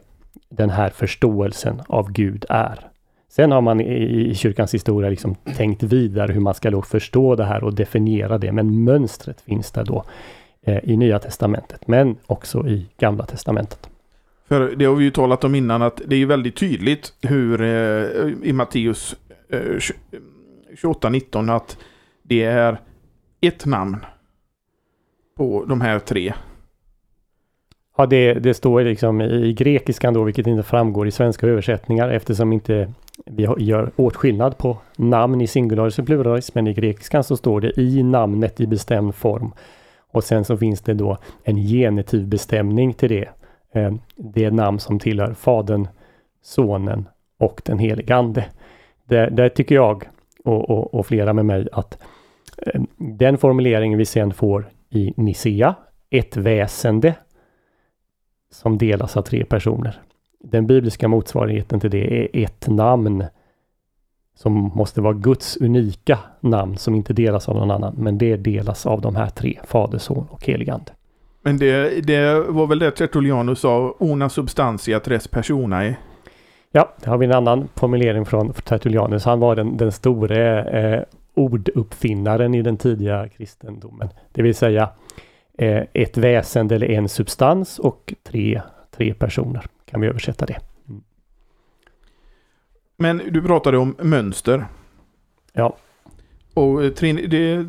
den 0.49 0.69
här 0.69 0.89
förståelsen 0.89 1.81
av 1.87 2.11
Gud 2.11 2.45
är. 2.49 2.87
Sen 3.37 3.51
har 3.51 3.61
man 3.61 3.81
i, 3.81 4.35
kyrkans 4.35 4.73
historia 4.73 5.09
liksom 5.09 5.35
tänkt 5.35 5.83
vidare 5.83 6.31
hur 6.31 6.39
man 6.41 6.53
ska 6.53 6.71
då 6.71 6.81
förstå 6.81 7.35
det 7.35 7.45
här 7.45 7.63
och 7.63 7.73
definiera 7.73 8.37
det. 8.37 8.51
Men 8.51 8.83
mönstret 8.83 9.41
finns 9.41 9.71
där 9.71 9.85
då 9.85 10.03
eh, 10.61 10.77
i 10.83 10.97
Nya 10.97 11.19
Testamentet, 11.19 11.87
men 11.87 12.15
också 12.27 12.67
i 12.67 12.85
Gamla 12.99 13.25
Testamentet. 13.25 13.89
För 14.47 14.75
det 14.75 14.85
har 14.85 14.95
vi 14.95 15.03
ju 15.03 15.11
talat 15.11 15.43
om 15.43 15.55
innan 15.55 15.81
att 15.81 16.01
det 16.05 16.15
är 16.15 16.25
väldigt 16.25 16.55
tydligt 16.55 17.13
hur 17.21 17.61
eh, 17.61 17.67
i 18.43 18.53
Matteus 18.53 19.15
eh, 19.49 19.59
28-19 20.83 21.55
att 21.55 21.77
det 22.23 22.43
är 22.43 22.77
ett 23.41 23.65
namn 23.65 23.97
på 25.37 25.65
de 25.65 25.81
här 25.81 25.99
tre. 25.99 26.33
Ja, 27.97 28.05
det, 28.05 28.33
det 28.33 28.53
står 28.53 28.83
liksom 28.83 29.21
i 29.21 29.53
grekiskan 29.53 30.13
då, 30.13 30.23
vilket 30.23 30.47
inte 30.47 30.63
framgår 30.63 31.07
i 31.07 31.11
svenska 31.11 31.47
översättningar 31.47 32.09
eftersom 32.09 32.53
inte 32.53 32.93
vi 33.29 33.47
gör 33.57 33.91
åtskillnad 33.95 34.57
på 34.57 34.77
namn 34.95 35.41
i 35.41 35.47
singularis 35.47 35.99
och 35.99 36.05
pluralis, 36.05 36.55
men 36.55 36.67
i 36.67 36.73
grekiskan 36.73 37.23
så 37.23 37.37
står 37.37 37.61
det 37.61 37.79
i 37.79 38.03
namnet 38.03 38.61
i 38.61 38.67
bestämd 38.67 39.15
form. 39.15 39.53
Och 40.11 40.23
sen 40.23 40.45
så 40.45 40.57
finns 40.57 40.81
det 40.81 40.93
då 40.93 41.17
en 41.43 41.57
genitiv 41.57 42.27
bestämning 42.27 42.93
till 42.93 43.09
det. 43.09 43.29
Eh, 43.71 43.93
det 44.15 44.43
är 44.43 44.51
namn 44.51 44.79
som 44.79 44.99
tillhör 44.99 45.33
Fadern, 45.33 45.87
Sonen 46.41 47.07
och 47.37 47.61
den 47.65 47.79
helige 47.79 48.15
Ande. 48.15 48.45
Där, 49.05 49.29
där 49.29 49.49
tycker 49.49 49.75
jag 49.75 50.03
och, 50.43 50.69
och, 50.69 50.93
och, 50.93 51.05
flera 51.05 51.33
med 51.33 51.45
mig 51.45 51.67
att 51.71 51.97
eh, 52.57 52.81
den 52.97 53.37
formuleringen 53.37 53.97
vi 53.97 54.05
sen 54.05 54.33
får 54.33 54.69
i 54.89 55.13
Nicea, 55.17 55.75
ett 56.09 56.37
väsende 56.37 57.15
som 58.51 58.77
delas 58.77 59.17
av 59.17 59.21
tre 59.21 59.45
personer. 59.45 60.01
Den 60.43 60.67
bibliska 60.67 61.07
motsvarigheten 61.07 61.79
till 61.79 61.91
det 61.91 62.23
är 62.23 62.43
ett 62.43 62.67
namn 62.67 63.23
som 64.35 64.53
måste 64.53 65.01
vara 65.01 65.13
Guds 65.13 65.57
unika 65.57 66.19
namn 66.39 66.77
som 66.77 66.95
inte 66.95 67.13
delas 67.13 67.49
av 67.49 67.55
någon 67.55 67.71
annan. 67.71 67.95
Men 67.97 68.17
det 68.17 68.37
delas 68.37 68.85
av 68.85 69.01
de 69.01 69.15
här 69.15 69.29
tre, 69.29 69.59
Fader, 69.63 69.97
Son 69.97 70.27
och 70.29 70.45
Heligande. 70.45 70.91
Men 71.41 71.57
det, 71.57 72.01
det 72.07 72.39
var 72.47 72.67
väl 72.67 72.79
det 72.79 72.91
Tertullianus 72.91 73.59
sa, 73.59 73.95
una 73.99 74.29
substantia 74.29 74.99
tres 74.99 75.27
personae? 75.27 75.95
Ja, 76.71 76.93
det 77.03 77.09
har 77.09 77.17
vi 77.17 77.25
en 77.25 77.33
annan 77.33 77.67
formulering 77.75 78.25
från 78.25 78.53
Tertullianus. 78.53 79.25
Han 79.25 79.39
var 79.39 79.55
den, 79.55 79.77
den 79.77 79.91
store 79.91 80.63
eh, 80.63 81.03
orduppfinnaren 81.33 82.53
i 82.53 82.61
den 82.61 82.77
tidiga 82.77 83.27
kristendomen. 83.29 84.09
Det 84.31 84.41
vill 84.41 84.55
säga 84.55 84.89
eh, 85.57 85.83
ett 85.93 86.17
väsen 86.17 86.71
eller 86.71 86.89
en 86.91 87.09
substans 87.09 87.79
och 87.79 88.13
tre, 88.23 88.61
tre 88.91 89.13
personer 89.13 89.65
kan 89.89 90.01
vi 90.01 90.07
översätta 90.07 90.45
det. 90.45 90.59
Mm. 90.89 91.01
Men 92.97 93.21
du 93.29 93.41
pratade 93.41 93.77
om 93.77 93.95
mönster. 93.99 94.65
Ja. 95.53 95.77
Och 96.53 96.83
eh, 96.83 96.91
trin, 96.91 97.15
det, 97.29 97.65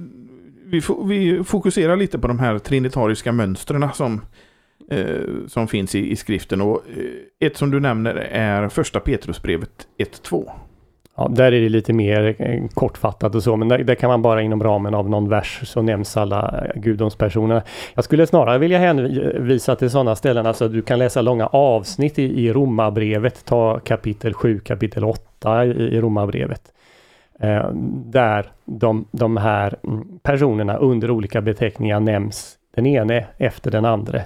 vi, 0.65 0.83
vi, 1.05 1.45
fokuserar 1.45 1.97
lite 1.97 2.19
på 2.19 2.29
de 2.29 2.39
här 2.39 2.59
trinitariska 2.59 3.33
mönstren 3.33 3.89
som, 3.95 4.21
eh, 4.91 5.47
som 5.47 5.69
finns 5.69 5.95
i, 5.95 6.11
i 6.11 6.17
skriften. 6.17 6.61
Och 6.61 6.83
eh, 6.97 7.47
ett 7.47 7.57
som 7.57 7.71
du 7.71 7.81
nämner 7.81 8.15
är 8.15 8.69
första 8.69 9.01
Petrusbrevet 9.01 9.89
1.2. 9.99 10.51
Ja, 11.19 11.29
där 11.31 11.53
är 11.53 11.61
det 11.61 11.69
lite 11.69 11.93
mer 11.93 12.37
eh, 12.39 12.69
kortfattat 12.75 13.35
och 13.35 13.43
så, 13.43 13.57
men 13.57 13.69
där, 13.69 13.79
där, 13.79 13.95
kan 13.95 14.11
man 14.11 14.23
bara 14.23 14.43
inom 14.43 14.63
ramen 14.63 14.95
av 14.95 15.11
någon 15.11 15.29
vers 15.29 15.61
så 15.65 15.83
nämns 15.83 16.17
alla 16.17 16.65
eh, 16.75 16.81
gudomspersonerna. 16.81 17.63
Jag 17.95 18.05
skulle 18.05 18.27
snarare 18.27 18.59
vilja 18.59 18.79
hänvisa 18.79 19.77
till 19.77 19.91
sådana 19.91 20.17
ställen, 20.17 20.47
alltså 20.47 20.69
du 20.69 20.83
kan 20.83 20.99
läsa 20.99 21.23
långa 21.23 21.47
avsnitt 21.47 22.19
i, 22.19 22.47
i 22.47 22.53
Romarbrevet, 22.53 23.45
ta 23.45 23.79
kapitel 23.79 24.35
7, 24.35 24.61
kapitel 24.61 25.05
8 25.05 25.65
i, 25.65 25.69
i 25.69 26.01
Romarbrevet. 26.01 26.63
Eh, 27.41 27.71
där 28.05 28.47
de, 28.65 29.05
de 29.11 29.37
här 29.37 29.77
mm, 29.85 30.19
personerna 30.23 30.77
under 30.77 31.11
olika 31.11 31.41
beteckningar 31.41 32.01
nämns 32.01 32.59
den 32.75 32.87
ene 32.87 33.27
efter 33.39 33.71
den 33.71 33.85
andra. 33.85 34.21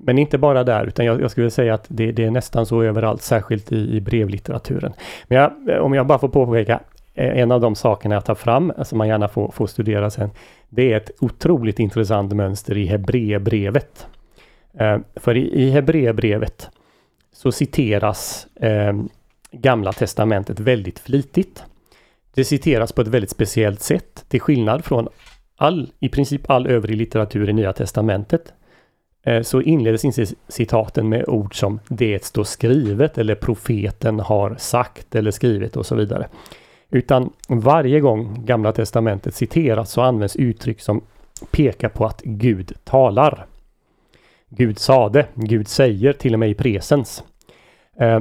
Men 0.00 0.18
inte 0.18 0.38
bara 0.38 0.64
där, 0.64 0.86
utan 0.86 1.06
jag, 1.06 1.20
jag 1.20 1.30
skulle 1.30 1.50
säga 1.50 1.74
att 1.74 1.84
det, 1.88 2.12
det, 2.12 2.24
är 2.24 2.30
nästan 2.30 2.66
så 2.66 2.82
överallt, 2.82 3.22
särskilt 3.22 3.72
i, 3.72 3.96
i 3.96 4.00
brevlitteraturen. 4.00 4.92
Men 5.28 5.38
jag, 5.38 5.82
om 5.82 5.94
jag 5.94 6.06
bara 6.06 6.18
får 6.18 6.28
påpeka, 6.28 6.80
eh, 7.14 7.38
en 7.38 7.52
av 7.52 7.60
de 7.60 7.74
sakerna 7.74 8.14
jag 8.14 8.24
tar 8.24 8.34
fram, 8.34 8.70
eh, 8.70 8.84
som 8.84 8.98
man 8.98 9.08
gärna 9.08 9.28
får, 9.28 9.50
får 9.50 9.66
studera 9.66 10.10
sen, 10.10 10.30
det 10.68 10.92
är 10.92 10.96
ett 10.96 11.10
otroligt 11.20 11.78
intressant 11.78 12.32
mönster 12.32 12.76
i 12.76 12.86
Hebreerbrevet. 12.86 14.06
Eh, 14.78 14.98
för 15.16 15.36
i, 15.36 15.62
i 15.62 15.70
Hebreerbrevet 15.70 16.70
så 17.32 17.52
citeras 17.52 18.46
eh, 18.60 18.92
Gamla 19.50 19.92
Testamentet 19.92 20.60
väldigt 20.60 20.98
flitigt. 20.98 21.64
Det 22.34 22.44
citeras 22.44 22.92
på 22.92 23.02
ett 23.02 23.08
väldigt 23.08 23.30
speciellt 23.30 23.80
sätt, 23.80 24.24
till 24.28 24.40
skillnad 24.40 24.84
från 24.84 25.08
all, 25.56 25.90
i 26.00 26.08
princip 26.08 26.50
all 26.50 26.66
övrig 26.66 26.96
litteratur 26.96 27.50
i 27.50 27.52
Nya 27.52 27.72
Testamentet 27.72 28.52
Eh, 29.26 29.42
så 29.42 29.62
inleds 29.62 30.04
inte 30.04 30.26
citaten 30.48 31.08
med 31.08 31.28
ord 31.28 31.58
som 31.58 31.80
det 31.88 32.24
står 32.24 32.44
skrivet 32.44 33.18
eller 33.18 33.34
profeten 33.34 34.20
har 34.20 34.54
sagt 34.58 35.14
eller 35.14 35.30
skrivit 35.30 35.76
och 35.76 35.86
så 35.86 35.94
vidare. 35.94 36.28
Utan 36.90 37.32
varje 37.48 38.00
gång 38.00 38.44
Gamla 38.44 38.72
Testamentet 38.72 39.34
citeras 39.34 39.90
så 39.90 40.00
används 40.00 40.36
uttryck 40.36 40.80
som 40.80 41.04
pekar 41.50 41.88
på 41.88 42.06
att 42.06 42.22
Gud 42.22 42.72
talar. 42.84 43.46
Gud 44.48 44.78
sade, 44.78 45.26
Gud 45.34 45.68
säger 45.68 46.12
till 46.12 46.32
och 46.32 46.40
med 46.40 46.50
i 46.50 46.54
presens. 46.54 47.24
Eh, 48.00 48.20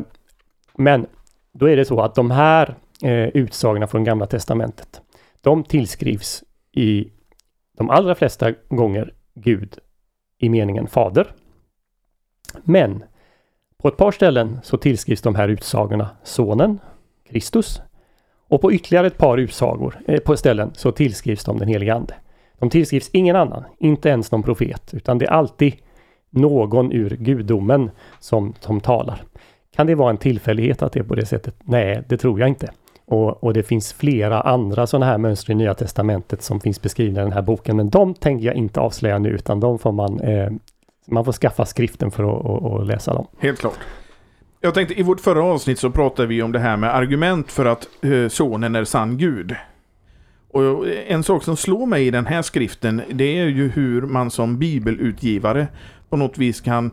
men 0.77 1.05
då 1.51 1.69
är 1.69 1.77
det 1.77 1.85
så 1.85 2.01
att 2.01 2.15
de 2.15 2.31
här 2.31 2.75
eh, 3.03 3.27
utsagorna 3.27 3.87
från 3.87 4.03
Gamla 4.03 4.25
Testamentet, 4.25 5.01
de 5.41 5.63
tillskrivs 5.63 6.43
i 6.71 7.07
de 7.77 7.89
allra 7.89 8.15
flesta 8.15 8.51
gånger 8.69 9.13
Gud 9.33 9.79
i 10.45 10.49
meningen 10.49 10.87
fader. 10.87 11.27
Men 12.63 13.03
på 13.77 13.87
ett 13.87 13.97
par 13.97 14.11
ställen 14.11 14.59
så 14.63 14.77
tillskrivs 14.77 15.21
de 15.21 15.35
här 15.35 15.47
utsagorna 15.47 16.09
sonen, 16.23 16.79
Kristus. 17.29 17.81
Och 18.47 18.61
på 18.61 18.73
ytterligare 18.73 19.07
ett 19.07 19.17
par 19.17 19.37
utsagor 19.37 19.99
eh, 20.07 20.19
på 20.19 20.37
ställen 20.37 20.71
så 20.73 20.91
tillskrivs 20.91 21.43
de 21.43 21.59
den 21.59 21.67
helige 21.67 21.93
Ande. 21.93 22.13
De 22.59 22.69
tillskrivs 22.69 23.09
ingen 23.13 23.35
annan, 23.35 23.63
inte 23.79 24.09
ens 24.09 24.31
någon 24.31 24.43
profet, 24.43 24.93
utan 24.93 25.17
det 25.17 25.25
är 25.25 25.31
alltid 25.31 25.73
någon 26.29 26.91
ur 26.91 27.09
gudomen 27.09 27.91
som, 28.19 28.53
som 28.59 28.81
talar. 28.81 29.23
Kan 29.75 29.87
det 29.87 29.95
vara 29.95 30.09
en 30.09 30.17
tillfällighet 30.17 30.81
att 30.81 30.93
det 30.93 30.99
är 30.99 31.03
på 31.03 31.15
det 31.15 31.25
sättet? 31.25 31.55
Nej, 31.63 32.03
det 32.07 32.17
tror 32.17 32.39
jag 32.39 32.49
inte. 32.49 32.71
Och, 33.07 33.43
och, 33.43 33.53
det 33.53 33.63
finns 33.63 33.93
flera 33.93 34.41
andra 34.41 34.87
sådana 34.87 35.05
här 35.05 35.17
mönster 35.17 35.51
i 35.51 35.55
Nya 35.55 35.73
Testamentet 35.73 36.41
som 36.41 36.61
finns 36.61 36.81
beskrivna 36.81 37.21
i 37.21 37.23
den 37.23 37.33
här 37.33 37.41
boken. 37.41 37.77
Men 37.77 37.89
de 37.89 38.13
tänker 38.13 38.45
jag 38.45 38.55
inte 38.55 38.79
avslöja 38.79 39.19
nu 39.19 39.29
utan 39.29 39.59
de 39.59 39.79
får 39.79 39.91
man, 39.91 40.19
eh, 40.19 40.51
man 41.07 41.25
får 41.25 41.31
skaffa 41.31 41.65
skriften 41.65 42.11
för 42.11 42.23
att 42.23 42.45
och, 42.45 42.63
och 42.71 42.85
läsa 42.85 43.13
dem. 43.13 43.27
Helt 43.39 43.59
klart. 43.59 43.77
Jag 44.61 44.73
tänkte 44.73 44.99
i 44.99 45.03
vårt 45.03 45.21
förra 45.21 45.43
avsnitt 45.43 45.79
så 45.79 45.91
pratade 45.91 46.27
vi 46.27 46.41
om 46.41 46.51
det 46.51 46.59
här 46.59 46.77
med 46.77 46.95
argument 46.95 47.51
för 47.51 47.65
att 47.65 47.87
eh, 48.01 48.27
sonen 48.27 48.75
är 48.75 48.83
sann 48.83 49.17
Gud. 49.17 49.55
Och 50.51 50.87
en 51.07 51.23
sak 51.23 51.43
som 51.43 51.57
slår 51.57 51.85
mig 51.85 52.07
i 52.07 52.11
den 52.11 52.25
här 52.25 52.41
skriften 52.41 53.01
det 53.11 53.39
är 53.39 53.45
ju 53.45 53.69
hur 53.69 54.01
man 54.01 54.31
som 54.31 54.59
bibelutgivare 54.59 55.67
på 56.09 56.17
något 56.17 56.37
vis 56.37 56.61
kan 56.61 56.91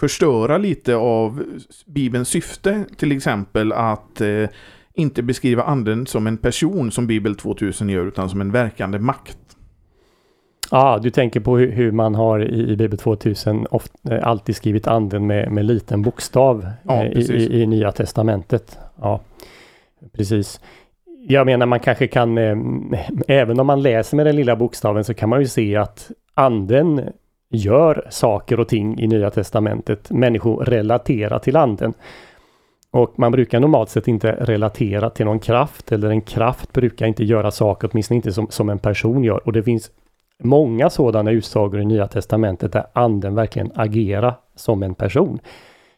förstöra 0.00 0.58
lite 0.58 0.96
av 0.96 1.42
Bibelns 1.86 2.28
syfte. 2.28 2.84
Till 2.96 3.12
exempel 3.12 3.72
att 3.72 4.20
eh, 4.20 4.48
inte 4.94 5.22
beskriva 5.22 5.62
anden 5.62 6.06
som 6.06 6.26
en 6.26 6.36
person 6.36 6.90
som 6.90 7.06
Bibel 7.06 7.36
2000 7.36 7.88
gör 7.88 8.06
utan 8.06 8.30
som 8.30 8.40
en 8.40 8.52
verkande 8.52 8.98
makt. 8.98 9.38
Ja, 10.70 10.78
ah, 10.78 10.98
du 10.98 11.10
tänker 11.10 11.40
på 11.40 11.58
hur, 11.58 11.70
hur, 11.72 11.92
man 11.92 12.14
har 12.14 12.40
i, 12.40 12.72
i 12.72 12.76
Bibel 12.76 12.98
2000 12.98 13.66
ofta, 13.70 14.16
eh, 14.16 14.26
alltid 14.26 14.56
skrivit 14.56 14.86
anden 14.86 15.26
med, 15.26 15.52
med 15.52 15.64
liten 15.64 16.02
bokstav 16.02 16.66
ja, 16.82 17.04
eh, 17.04 17.12
i, 17.12 17.32
i, 17.32 17.62
i, 17.62 17.66
Nya 17.66 17.92
Testamentet. 17.92 18.78
Ja, 19.00 19.20
precis. 20.12 20.60
Jag 21.28 21.46
menar 21.46 21.66
man 21.66 21.80
kanske 21.80 22.06
kan, 22.06 22.38
eh, 22.38 22.56
även 23.28 23.60
om 23.60 23.66
man 23.66 23.82
läser 23.82 24.16
med 24.16 24.26
den 24.26 24.36
lilla 24.36 24.56
bokstaven 24.56 25.04
så 25.04 25.14
kan 25.14 25.28
man 25.28 25.40
ju 25.40 25.46
se 25.46 25.76
att 25.76 26.10
anden 26.34 27.00
gör 27.50 28.06
saker 28.10 28.60
och 28.60 28.68
ting 28.68 29.00
i 29.00 29.06
Nya 29.06 29.30
Testamentet. 29.30 30.10
Människor 30.10 30.64
relaterar 30.64 31.38
till 31.38 31.56
anden. 31.56 31.94
Och 32.92 33.18
man 33.18 33.32
brukar 33.32 33.60
normalt 33.60 33.90
sett 33.90 34.08
inte 34.08 34.32
relatera 34.40 35.10
till 35.10 35.26
någon 35.26 35.38
kraft 35.38 35.92
eller 35.92 36.10
en 36.10 36.20
kraft 36.20 36.72
brukar 36.72 37.06
inte 37.06 37.24
göra 37.24 37.50
saker, 37.50 37.90
åtminstone 37.92 38.16
inte 38.16 38.32
som, 38.32 38.46
som 38.50 38.68
en 38.68 38.78
person 38.78 39.24
gör. 39.24 39.46
Och 39.46 39.52
det 39.52 39.62
finns 39.62 39.90
många 40.42 40.90
sådana 40.90 41.30
utsagor 41.30 41.80
i 41.80 41.84
Nya 41.84 42.06
Testamentet 42.06 42.72
där 42.72 42.86
anden 42.92 43.34
verkligen 43.34 43.72
agerar 43.74 44.34
som 44.56 44.82
en 44.82 44.94
person. 44.94 45.38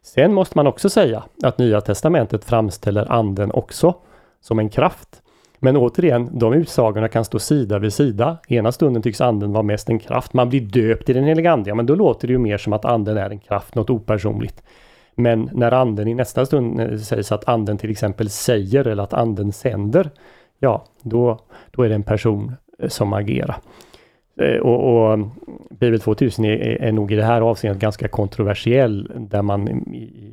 Sen 0.02 0.34
måste 0.34 0.58
man 0.58 0.66
också 0.66 0.90
säga 0.90 1.22
att 1.42 1.58
Nya 1.58 1.80
Testamentet 1.80 2.44
framställer 2.44 3.12
anden 3.12 3.52
också 3.52 3.94
som 4.40 4.58
en 4.58 4.68
kraft. 4.68 5.22
Men 5.58 5.76
återigen, 5.76 6.38
de 6.38 6.52
utsagorna 6.52 7.08
kan 7.08 7.24
stå 7.24 7.38
sida 7.38 7.78
vid 7.78 7.92
sida. 7.92 8.38
Ena 8.48 8.72
stunden 8.72 9.02
tycks 9.02 9.20
anden 9.20 9.52
vara 9.52 9.62
mest 9.62 9.88
en 9.88 9.98
kraft. 9.98 10.32
Man 10.32 10.48
blir 10.48 10.60
döpt 10.60 11.08
i 11.08 11.12
den 11.12 11.24
heliga 11.24 11.52
ande, 11.52 11.74
men 11.74 11.86
då 11.86 11.94
låter 11.94 12.28
det 12.28 12.32
ju 12.32 12.38
mer 12.38 12.58
som 12.58 12.72
att 12.72 12.84
anden 12.84 13.16
är 13.16 13.30
en 13.30 13.38
kraft, 13.38 13.74
något 13.74 13.90
opersonligt. 13.90 14.62
Men 15.14 15.50
när 15.52 15.72
anden 15.72 16.08
i 16.08 16.14
nästa 16.14 16.46
stund 16.46 16.80
eh, 16.80 16.96
sägs 16.96 17.32
att 17.32 17.48
anden 17.48 17.78
till 17.78 17.90
exempel 17.90 18.30
säger 18.30 18.86
eller 18.86 19.02
att 19.02 19.12
anden 19.12 19.52
sänder, 19.52 20.10
ja, 20.58 20.84
då, 21.02 21.38
då 21.70 21.82
är 21.82 21.88
det 21.88 21.94
en 21.94 22.02
person 22.02 22.52
eh, 22.78 22.88
som 22.88 23.12
agerar. 23.12 23.56
Eh, 24.40 24.56
och, 24.56 25.06
och 25.06 25.14
mm, 25.14 25.30
Bibel 25.70 26.00
2000 26.00 26.44
är, 26.44 26.58
är 26.82 26.92
nog 26.92 27.12
i 27.12 27.16
det 27.16 27.24
här 27.24 27.40
avseendet 27.40 27.80
ganska 27.80 28.08
kontroversiell 28.08 29.10
där 29.16 29.42
man, 29.42 29.68
mm, 29.68 29.84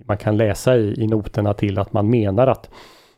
man 0.05 0.17
kan 0.17 0.37
läsa 0.37 0.77
i, 0.77 1.03
i 1.03 1.07
noterna 1.07 1.53
till 1.53 1.79
att 1.79 1.93
man 1.93 2.09
menar 2.09 2.47
att 2.47 2.69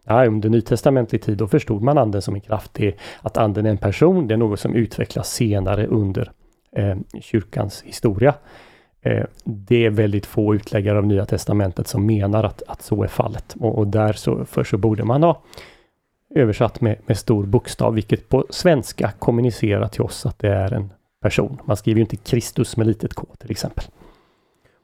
Ja, 0.03 0.25
under 0.25 0.49
nytestamentlig 0.49 1.21
tid 1.21 1.37
då 1.37 1.47
förstod 1.47 1.81
man 1.81 1.97
anden 1.97 2.21
som 2.21 2.35
en 2.35 2.41
kraft. 2.41 2.73
Det, 2.73 2.95
att 3.21 3.37
anden 3.37 3.65
är 3.65 3.69
en 3.69 3.77
person, 3.77 4.27
det 4.27 4.33
är 4.33 4.37
något 4.37 4.59
som 4.59 4.75
utvecklas 4.75 5.33
senare 5.33 5.87
under 5.87 6.31
eh, 6.75 6.95
kyrkans 7.21 7.81
historia. 7.81 8.33
Eh, 9.01 9.25
det 9.43 9.85
är 9.85 9.89
väldigt 9.89 10.25
få 10.25 10.55
utläggare 10.55 10.97
av 10.97 11.05
Nya 11.05 11.25
Testamentet 11.25 11.87
som 11.87 12.05
menar 12.05 12.43
att, 12.43 12.63
att 12.67 12.81
så 12.81 13.03
är 13.03 13.07
fallet. 13.07 13.55
Och, 13.59 13.77
och 13.77 13.87
därför 13.87 14.45
så, 14.53 14.63
så 14.63 14.77
borde 14.77 15.03
man 15.03 15.23
ha 15.23 15.41
översatt 16.35 16.81
med, 16.81 16.97
med 17.05 17.17
stor 17.17 17.45
bokstav, 17.45 17.93
vilket 17.93 18.29
på 18.29 18.45
svenska 18.49 19.11
kommunicerar 19.19 19.87
till 19.87 20.01
oss 20.01 20.25
att 20.25 20.39
det 20.39 20.49
är 20.49 20.73
en 20.73 20.89
person. 21.21 21.57
Man 21.65 21.77
skriver 21.77 21.97
ju 21.97 22.01
inte 22.01 22.15
Kristus 22.15 22.77
med 22.77 22.87
litet 22.87 23.13
k 23.13 23.27
till 23.39 23.51
exempel. 23.51 23.83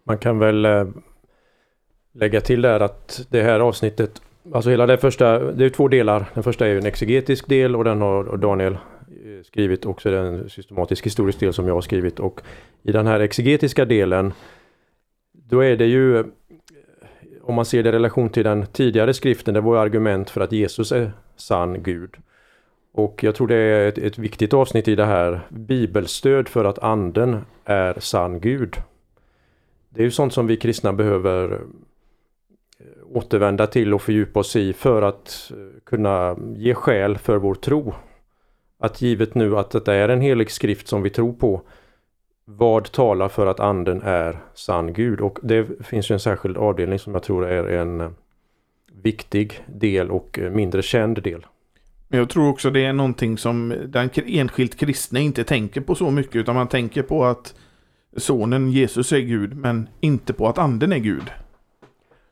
Man 0.06 0.18
kan 0.18 0.40
väl 0.40 0.66
eh, 0.66 0.88
lägga 2.14 2.42
till 2.42 2.62
där 2.62 2.80
att 2.80 3.28
det 3.30 3.44
här 3.44 3.60
avsnittet, 3.60 4.22
alltså 4.54 4.70
hela 4.70 4.86
det 4.86 4.98
första, 4.98 5.40
det 5.40 5.66
är 5.66 5.70
två 5.70 5.88
delar. 5.88 6.26
Den 6.34 6.44
första 6.44 6.68
är 6.68 6.76
en 6.76 6.86
exegetisk 6.86 7.48
del 7.48 7.76
och 7.76 7.84
den 7.84 8.02
har 8.02 8.38
Daniel 8.38 8.78
Eh, 9.28 9.44
skrivit 9.44 9.86
också 9.86 10.10
en 10.10 10.50
systematisk 10.50 11.06
historisk 11.06 11.40
del 11.40 11.54
som 11.54 11.68
jag 11.68 11.74
har 11.74 11.82
skrivit 11.82 12.20
och 12.20 12.42
i 12.84 12.92
den 12.92 13.08
här 13.08 13.20
exegetiska 13.20 13.86
delen 13.86 14.34
då 15.32 15.60
är 15.60 15.78
det 15.78 15.86
ju 15.86 16.24
om 17.42 17.56
man 17.56 17.66
ser 17.66 17.84
det 17.84 17.90
i 17.90 17.92
relation 17.92 18.30
till 18.30 18.44
den 18.44 18.66
tidigare 18.66 19.14
skriften, 19.14 19.54
det 19.54 19.62
var 19.62 19.78
argument 19.78 20.30
för 20.30 20.42
att 20.42 20.52
Jesus 20.52 20.92
är 20.92 21.12
sann 21.36 21.84
Gud. 21.84 22.16
Och 22.92 23.24
jag 23.24 23.36
tror 23.36 23.48
det 23.48 23.56
är 23.56 23.88
ett, 23.88 23.98
ett, 23.98 24.18
viktigt 24.18 24.54
avsnitt 24.54 24.88
i 24.88 24.96
det 24.96 25.06
här, 25.06 25.48
bibelstöd 25.50 26.48
för 26.48 26.66
att 26.66 26.80
anden 26.80 27.46
är 27.66 28.00
sann 28.00 28.40
Gud. 28.40 28.76
Det 29.90 30.02
är 30.02 30.04
ju 30.04 30.12
sånt 30.12 30.34
som 30.34 30.48
vi 30.48 30.58
kristna 30.58 30.94
behöver 30.94 31.52
eh, 31.54 32.86
återvända 33.14 33.68
till 33.68 33.94
och 33.94 34.02
fördjupa 34.02 34.40
oss 34.40 34.56
i 34.56 34.74
för 34.74 35.02
att 35.02 35.52
eh, 35.52 35.82
kunna 35.84 36.38
ge 36.56 36.74
skäl 36.74 37.18
för 37.18 37.38
vår 37.38 37.56
tro 37.56 37.94
att 38.80 39.02
givet 39.02 39.36
nu 39.36 39.58
att 39.58 39.72
detta 39.72 39.94
är 39.94 40.10
en 40.10 40.22
helig 40.22 40.52
skrift 40.52 40.88
som 40.88 41.02
vi 41.02 41.10
tror 41.10 41.34
på, 41.34 41.62
vad 42.46 42.92
talar 42.92 43.30
för 43.30 43.48
att 43.48 43.60
anden 43.60 44.02
är 44.02 44.40
sann 44.54 44.94
Gud? 44.94 45.22
Och 45.22 45.40
det 45.44 45.86
finns 45.86 46.12
ju 46.12 46.14
en 46.14 46.20
särskild 46.20 46.58
avdelning 46.58 47.00
som 47.00 47.14
jag 47.14 47.24
tror 47.24 47.48
är 47.48 47.64
en 47.64 48.02
eh, 48.02 48.10
viktig 49.02 49.64
del 49.68 50.12
och 50.12 50.40
eh, 50.40 50.52
mindre 50.52 50.82
känd 50.82 51.24
del. 51.24 51.46
Men 52.08 52.20
jag 52.20 52.30
tror 52.30 52.50
också 52.50 52.70
det 52.70 52.86
är 52.86 52.94
någonting 52.94 53.38
som 53.38 53.74
den 53.86 54.10
enskilt 54.26 54.78
kristna 54.78 55.20
inte 55.20 55.44
tänker 55.44 55.82
på 55.82 55.96
så 55.96 56.12
mycket 56.12 56.36
utan 56.36 56.56
man 56.56 56.68
tänker 56.68 57.04
på 57.04 57.26
att 57.26 57.56
sonen 58.18 58.72
Jesus 58.72 59.12
är 59.12 59.20
Gud 59.20 59.58
men 59.58 59.90
inte 60.00 60.34
på 60.34 60.48
att 60.48 60.58
anden 60.58 60.92
är 60.92 60.98
Gud. 60.98 61.32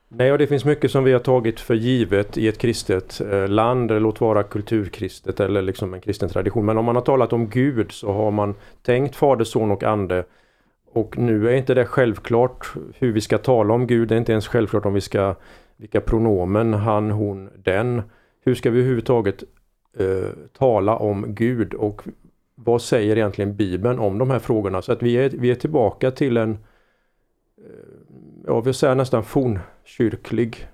Nej, 0.08 0.32
och 0.32 0.38
det 0.38 0.46
finns 0.46 0.64
mycket 0.64 0.90
som 0.90 1.04
vi 1.04 1.12
har 1.12 1.20
tagit 1.20 1.60
för 1.60 1.74
givet 1.74 2.38
i 2.38 2.48
ett 2.48 2.58
kristet 2.58 3.20
eh, 3.20 3.48
land, 3.48 3.90
land, 3.90 4.02
låt 4.02 4.20
vara 4.20 4.42
kulturkristet 4.42 5.40
eller 5.40 5.62
liksom 5.62 5.94
en 5.94 6.00
kristen 6.00 6.28
tradition. 6.28 6.64
Men 6.64 6.78
om 6.78 6.84
man 6.84 6.96
har 6.96 7.02
talat 7.02 7.32
om 7.32 7.48
Gud 7.48 7.92
så 7.92 8.12
har 8.12 8.30
man 8.30 8.54
tänkt 8.82 9.16
Fader, 9.16 9.44
Son 9.44 9.70
och 9.70 9.82
Ande. 9.82 10.24
Och 10.92 11.18
nu 11.18 11.48
är 11.48 11.54
inte 11.54 11.74
det 11.74 11.84
självklart 11.84 12.74
hur 12.98 13.12
vi 13.12 13.20
ska 13.20 13.38
tala 13.38 13.74
om 13.74 13.86
Gud, 13.86 14.08
det 14.08 14.14
är 14.14 14.18
inte 14.18 14.32
ens 14.32 14.48
självklart 14.48 14.86
om 14.86 14.94
vi 14.94 15.00
ska 15.00 15.34
vilka 15.76 16.00
pronomen 16.00 16.74
han, 16.74 17.10
hon, 17.10 17.50
den. 17.56 18.02
Hur 18.44 18.54
ska 18.54 18.70
vi 18.70 18.78
överhuvudtaget 18.78 19.44
eh, 19.98 20.30
tala 20.58 20.96
om 20.96 21.24
Gud 21.28 21.74
och 21.74 22.02
vad 22.54 22.82
säger 22.82 23.16
egentligen 23.16 23.56
Bibeln 23.56 23.98
om 23.98 24.18
de 24.18 24.30
här 24.30 24.38
frågorna? 24.38 24.82
Så 24.82 24.92
att 24.92 25.02
vi 25.02 25.14
är, 25.14 25.30
vi 25.30 25.50
är 25.50 25.54
tillbaka 25.54 26.10
till 26.10 26.36
en, 26.36 26.50
eh, 26.50 26.56
jag 28.46 28.64
vill 28.64 28.74
säga 28.74 28.94
nästan 28.94 29.24
kyrklig 29.86 30.68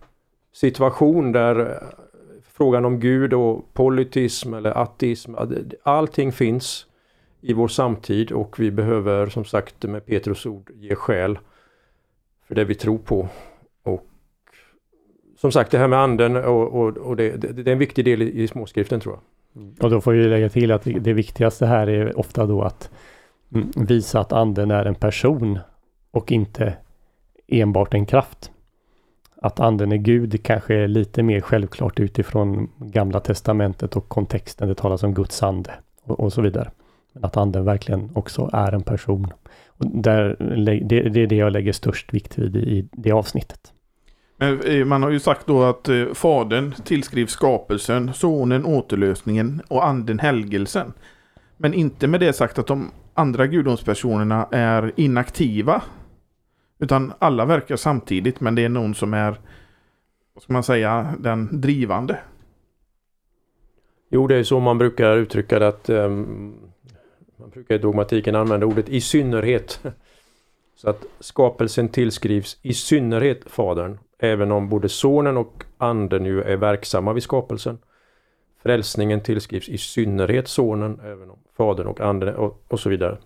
situation 0.53 1.33
där 1.33 1.61
eh, 1.61 1.89
frågan 2.53 2.85
om 2.85 3.01
Gud 3.01 3.33
och 3.33 3.75
politism 3.75 4.55
eller 4.55 4.79
ateism, 4.79 5.35
allting 5.83 6.33
finns 6.33 6.87
i 7.41 7.53
vår 7.53 7.69
samtid 7.69 8.33
och 8.33 8.61
vi 8.61 8.71
behöver 8.71 9.27
som 9.27 9.45
sagt 9.45 9.83
med 9.83 10.07
Petrus 10.07 10.47
ord 10.47 10.71
ge 10.75 10.95
skäl 10.95 11.39
för 12.47 12.55
det 12.55 12.65
vi 12.65 12.75
tror 12.75 12.99
på. 12.99 13.29
Och 13.83 14.07
som 15.37 15.53
sagt 15.53 15.71
det 15.71 15.79
här 15.79 15.89
med 15.89 15.99
anden 15.99 16.37
och, 16.37 16.73
och, 16.73 16.97
och 16.97 17.17
det, 17.17 17.37
det, 17.37 17.53
det, 17.53 17.71
är 17.71 17.73
en 17.73 17.79
viktig 17.79 18.05
del 18.05 18.23
i, 18.23 18.43
i 18.43 18.49
småskriften 18.49 19.01
tror 19.01 19.15
jag. 19.15 19.23
Och 19.81 19.91
då 19.91 20.01
får 20.01 20.13
vi 20.13 20.29
lägga 20.29 20.49
till 20.49 20.73
att 20.73 20.85
det 20.85 21.13
viktigaste 21.13 21.67
här 21.67 21.87
är 21.87 22.19
ofta 22.19 22.47
då 22.47 22.63
att 22.63 22.91
mm, 23.55 23.71
visa 23.77 24.21
att 24.21 24.33
anden 24.33 24.71
är 24.71 24.85
en 24.85 24.95
person 24.95 25.59
och 26.11 26.33
inte 26.33 26.77
enbart 27.49 27.95
en 27.95 28.07
kraft. 28.07 28.52
Att 29.43 29.61
anden 29.61 29.93
är 29.93 29.97
Gud 29.97 30.43
kanske 30.43 30.75
är 30.75 30.89
lite 30.89 31.23
mer 31.23 31.41
självklart 31.41 32.01
utifrån 32.01 32.71
gamla 32.79 33.21
testamentet 33.21 33.97
och 33.97 34.09
kontexten. 34.09 34.69
Det 34.69 34.75
talas 34.75 35.03
om 35.03 35.15
Guds 35.15 35.43
ande 35.43 35.71
och, 36.03 36.21
och 36.21 36.33
så 36.33 36.43
vidare. 36.43 36.71
Men 37.13 37.25
att 37.25 37.37
anden 37.37 37.65
verkligen 37.65 38.11
också 38.15 38.51
är 38.53 38.73
en 38.73 38.83
person. 38.83 39.33
Och 39.67 39.87
där, 39.87 40.37
det, 40.85 41.09
det 41.09 41.23
är 41.23 41.27
det 41.27 41.37
jag 41.37 41.53
lägger 41.53 41.73
störst 41.73 42.15
vikt 42.15 42.39
vid 42.39 42.57
i 42.57 42.89
det 42.93 43.13
avsnittet. 43.13 43.73
Men 44.37 44.61
eh, 44.61 44.85
man 44.85 45.03
har 45.03 45.11
ju 45.11 45.21
sagt 45.21 45.47
då 45.47 45.63
att 45.63 45.89
eh, 45.89 46.05
Fadern 46.15 46.75
tillskrivs 46.85 47.31
skapelsen, 47.31 48.15
Sonen 48.15 48.65
återlösningen 48.65 49.63
och 49.69 49.87
Anden 49.87 50.19
helgelsen. 50.19 50.93
Men 51.57 51.75
inte 51.75 52.07
med 52.07 52.21
det 52.21 52.33
sagt 52.33 52.59
att 52.59 52.67
de 52.67 52.91
andra 53.15 53.47
gudomspersonerna 53.47 54.49
är 54.51 54.93
inaktiva. 54.97 55.83
Utan 56.83 57.13
alla 57.19 57.45
verkar 57.45 57.77
samtidigt 57.77 58.41
men 58.41 58.55
det 58.55 58.65
är 58.65 58.69
någon 58.69 58.95
som 58.95 59.15
är, 59.15 59.41
vad 60.35 60.43
ska 60.43 60.53
man 60.53 60.63
säga, 60.63 61.15
den 61.19 61.61
drivande. 61.61 62.19
Jo, 64.11 64.27
det 64.27 64.37
är 64.37 64.43
så 64.43 64.61
man 64.61 64.79
brukar 64.79 65.17
uttrycka 65.17 65.59
det 65.59 65.69
att 65.69 65.91
um, 65.91 66.55
man 67.37 67.51
brukar 67.51 67.75
i 67.75 67.79
dogmatiken 67.79 68.35
använda 68.35 68.67
ordet 68.67 68.89
i 68.89 69.01
synnerhet. 69.01 69.81
Så 70.77 70.91
att 70.91 71.05
skapelsen 71.21 71.89
tillskrivs 71.89 72.59
i 72.63 72.75
synnerhet 72.75 73.41
Fadern 73.47 73.99
även 74.19 74.53
om 74.53 74.69
både 74.69 74.89
Sonen 74.89 75.37
och 75.37 75.65
Anden 75.79 76.25
ju 76.25 76.43
är 76.43 76.57
verksamma 76.57 77.13
vid 77.13 77.23
skapelsen. 77.23 77.79
Frälsningen 78.63 79.21
tillskrivs 79.21 79.69
i 79.69 79.79
synnerhet 79.79 80.49
Sonen, 80.49 81.01
även 81.05 81.31
om 81.31 81.39
Fadern 81.57 81.87
och 81.87 82.01
Anden 82.01 82.35
och, 82.35 82.63
och 82.69 82.81
så 82.81 82.89
vidare. 82.89 83.19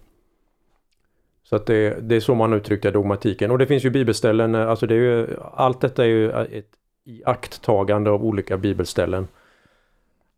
Så 1.48 1.56
att 1.56 1.66
det, 1.66 2.08
det 2.08 2.16
är 2.16 2.20
så 2.20 2.34
man 2.34 2.52
uttrycker 2.52 2.92
dogmatiken. 2.92 3.50
Och 3.50 3.58
det 3.58 3.66
finns 3.66 3.84
ju 3.84 3.90
bibelställen, 3.90 4.54
eh, 4.54 4.68
alltså 4.68 4.86
det 4.86 4.94
är 4.94 4.98
ju, 4.98 5.26
allt 5.54 5.80
detta 5.80 6.04
är 6.04 6.08
ju 6.08 6.30
eh, 6.30 6.40
ett 6.40 6.70
iakttagande 7.04 8.10
av 8.10 8.24
olika 8.24 8.56
bibelställen. 8.56 9.28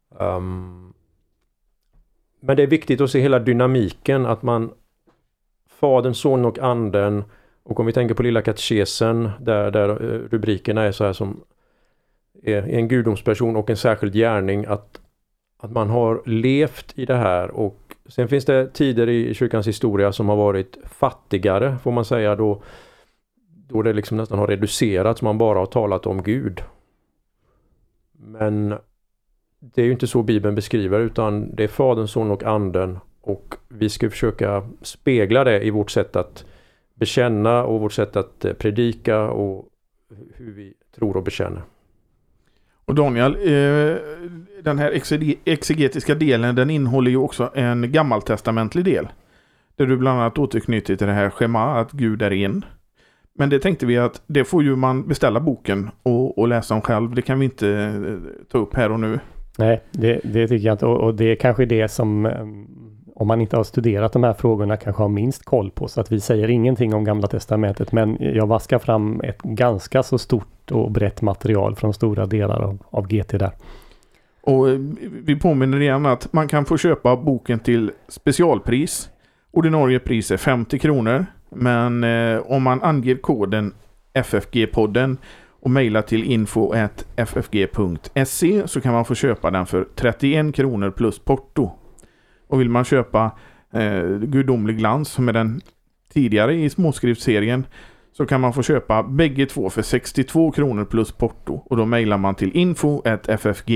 Um, 0.08 0.94
men 2.40 2.56
det 2.56 2.62
är 2.62 2.66
viktigt 2.66 3.00
att 3.00 3.10
se 3.10 3.20
hela 3.20 3.38
dynamiken, 3.38 4.26
att 4.26 4.42
man 4.42 4.70
Fadern, 5.68 6.14
Sonen 6.14 6.44
och 6.44 6.58
Anden 6.58 7.24
och 7.62 7.80
om 7.80 7.86
vi 7.86 7.92
tänker 7.92 8.14
på 8.14 8.22
Lilla 8.22 8.42
katekesen 8.42 9.30
där, 9.40 9.70
där 9.70 9.88
eh, 9.88 10.28
rubrikerna 10.30 10.82
är 10.82 10.92
så 10.92 11.04
här 11.04 11.12
som 11.12 11.44
är 12.42 12.62
en 12.62 12.88
gudomsperson 12.88 13.56
och 13.56 13.70
en 13.70 13.76
särskild 13.76 14.14
gärning 14.14 14.64
att, 14.64 15.00
att 15.58 15.70
man 15.70 15.90
har 15.90 16.22
levt 16.26 16.98
i 16.98 17.06
det 17.06 17.16
här 17.16 17.50
och 17.50 17.87
sen 18.08 18.28
finns 18.28 18.44
det 18.44 18.74
tider 18.74 19.08
i 19.08 19.34
kyrkans 19.34 19.68
historia 19.68 20.12
som 20.12 20.28
har 20.28 20.36
varit 20.36 20.78
fattigare 20.84 21.76
får 21.82 21.90
man 21.90 22.04
säga 22.04 22.36
då 22.36 22.62
då 23.68 23.82
det 23.82 23.92
liksom 23.92 24.16
nästan 24.16 24.38
har 24.38 24.46
reducerats, 24.46 25.22
man 25.22 25.38
bara 25.38 25.58
har 25.58 25.66
talat 25.66 26.06
om 26.06 26.22
Gud. 26.22 26.62
Men 28.12 28.74
det 29.60 29.82
är 29.82 29.86
ju 29.86 29.92
inte 29.92 30.06
så 30.06 30.22
Bibeln 30.22 30.54
beskriver 30.54 31.00
utan 31.00 31.54
det 31.54 31.64
är 31.64 31.68
Fadern, 31.68 32.08
Sonen 32.08 32.30
och 32.30 32.42
Anden 32.42 32.98
och 33.20 33.54
vi 33.68 33.88
ska 33.88 34.10
försöka 34.10 34.68
spegla 34.82 35.44
det 35.44 35.62
i 35.62 35.70
vårt 35.70 35.90
sätt 35.90 36.16
att 36.16 36.44
bekänna 36.94 37.64
och 37.64 37.80
vårt 37.80 37.92
sätt 37.92 38.16
att 38.16 38.46
predika 38.58 39.30
och 39.30 39.68
hur 40.34 40.52
vi 40.52 40.74
tror 40.94 41.16
och 41.16 41.22
bekänner. 41.22 41.62
Och 42.88 42.94
Daniel, 42.94 43.34
eh, 43.34 43.96
den 44.62 44.78
här 44.78 44.90
exegetiska 45.44 46.14
delen 46.14 46.54
den 46.54 46.70
innehåller 46.70 47.10
ju 47.10 47.16
också 47.16 47.50
en 47.54 47.92
gammaltestamentlig 47.92 48.84
del. 48.84 49.08
Där 49.76 49.86
du 49.86 49.96
bland 49.96 50.20
annat 50.20 50.38
återknyter 50.38 50.96
till 50.96 51.06
det 51.06 51.12
här 51.12 51.30
schema 51.30 51.80
att 51.80 51.92
Gud 51.92 52.22
är 52.22 52.32
en. 52.32 52.64
Men 53.34 53.50
det 53.50 53.58
tänkte 53.58 53.86
vi 53.86 53.98
att 53.98 54.22
det 54.26 54.44
får 54.44 54.62
ju 54.62 54.76
man 54.76 55.08
beställa 55.08 55.40
boken 55.40 55.90
och, 56.02 56.38
och 56.38 56.48
läsa 56.48 56.74
om 56.74 56.80
själv. 56.80 57.14
Det 57.14 57.22
kan 57.22 57.38
vi 57.38 57.44
inte 57.44 57.68
eh, 57.68 58.46
ta 58.52 58.58
upp 58.58 58.74
här 58.74 58.92
och 58.92 59.00
nu. 59.00 59.20
Nej, 59.58 59.82
det, 59.90 60.20
det 60.24 60.48
tycker 60.48 60.66
jag 60.66 60.74
inte. 60.74 60.86
Och, 60.86 61.00
och, 61.00 61.14
det 61.14 61.24
är 61.24 61.36
kanske 61.36 61.64
det 61.64 61.88
som 61.88 62.26
ehm, 62.26 62.66
om 63.18 63.28
man 63.28 63.40
inte 63.40 63.56
har 63.56 63.64
studerat 63.64 64.12
de 64.12 64.24
här 64.24 64.32
frågorna 64.32 64.76
kanske 64.76 65.02
har 65.02 65.08
minst 65.08 65.44
koll 65.44 65.70
på. 65.70 65.88
Så 65.88 66.00
att 66.00 66.12
vi 66.12 66.20
säger 66.20 66.50
ingenting 66.50 66.94
om 66.94 67.04
Gamla 67.04 67.26
Testamentet. 67.26 67.92
Men 67.92 68.16
jag 68.20 68.46
vaskar 68.46 68.78
fram 68.78 69.20
ett 69.20 69.42
ganska 69.42 70.02
så 70.02 70.18
stort 70.18 70.70
och 70.70 70.90
brett 70.90 71.22
material 71.22 71.76
från 71.76 71.94
stora 71.94 72.26
delar 72.26 72.60
av, 72.60 72.78
av 72.90 73.06
GT 73.06 73.28
där. 73.30 73.50
Och 74.40 74.70
eh, 74.70 74.78
vi 75.24 75.36
påminner 75.36 75.80
igen 75.80 76.06
att 76.06 76.32
man 76.32 76.48
kan 76.48 76.64
få 76.64 76.76
köpa 76.76 77.16
boken 77.16 77.58
till 77.58 77.90
specialpris. 78.08 79.08
Ordinarie 79.50 79.98
pris 79.98 80.30
är 80.30 80.36
50 80.36 80.78
kronor. 80.78 81.26
Men 81.50 82.04
eh, 82.04 82.38
om 82.46 82.62
man 82.62 82.82
anger 82.82 83.14
koden 83.14 83.74
FFG-podden 84.14 85.16
och 85.60 85.70
mejlar 85.70 86.02
till 86.02 86.24
info.ffg.se 86.24 87.08
så 88.68 88.80
kan 88.80 88.92
man 88.92 89.04
få 89.04 89.14
köpa 89.14 89.50
den 89.50 89.66
för 89.66 89.86
31 89.94 90.54
kronor 90.54 90.90
plus 90.90 91.18
porto. 91.18 91.70
Och 92.48 92.60
vill 92.60 92.70
man 92.70 92.84
köpa 92.84 93.30
eh, 93.72 94.02
Gudomlig 94.18 94.78
glans 94.78 95.08
som 95.08 95.28
är 95.28 95.32
den 95.32 95.60
tidigare 96.12 96.54
i 96.54 96.70
småskriftsserien 96.70 97.66
så 98.12 98.26
kan 98.26 98.40
man 98.40 98.52
få 98.52 98.62
köpa 98.62 99.02
bägge 99.02 99.46
två 99.46 99.70
för 99.70 99.82
62 99.82 100.50
kronor 100.50 100.84
plus 100.84 101.12
porto. 101.12 101.62
Och 101.64 101.76
då 101.76 101.84
mejlar 101.84 102.18
man 102.18 102.34
till 102.34 102.56
info.ffg.se 102.56 103.72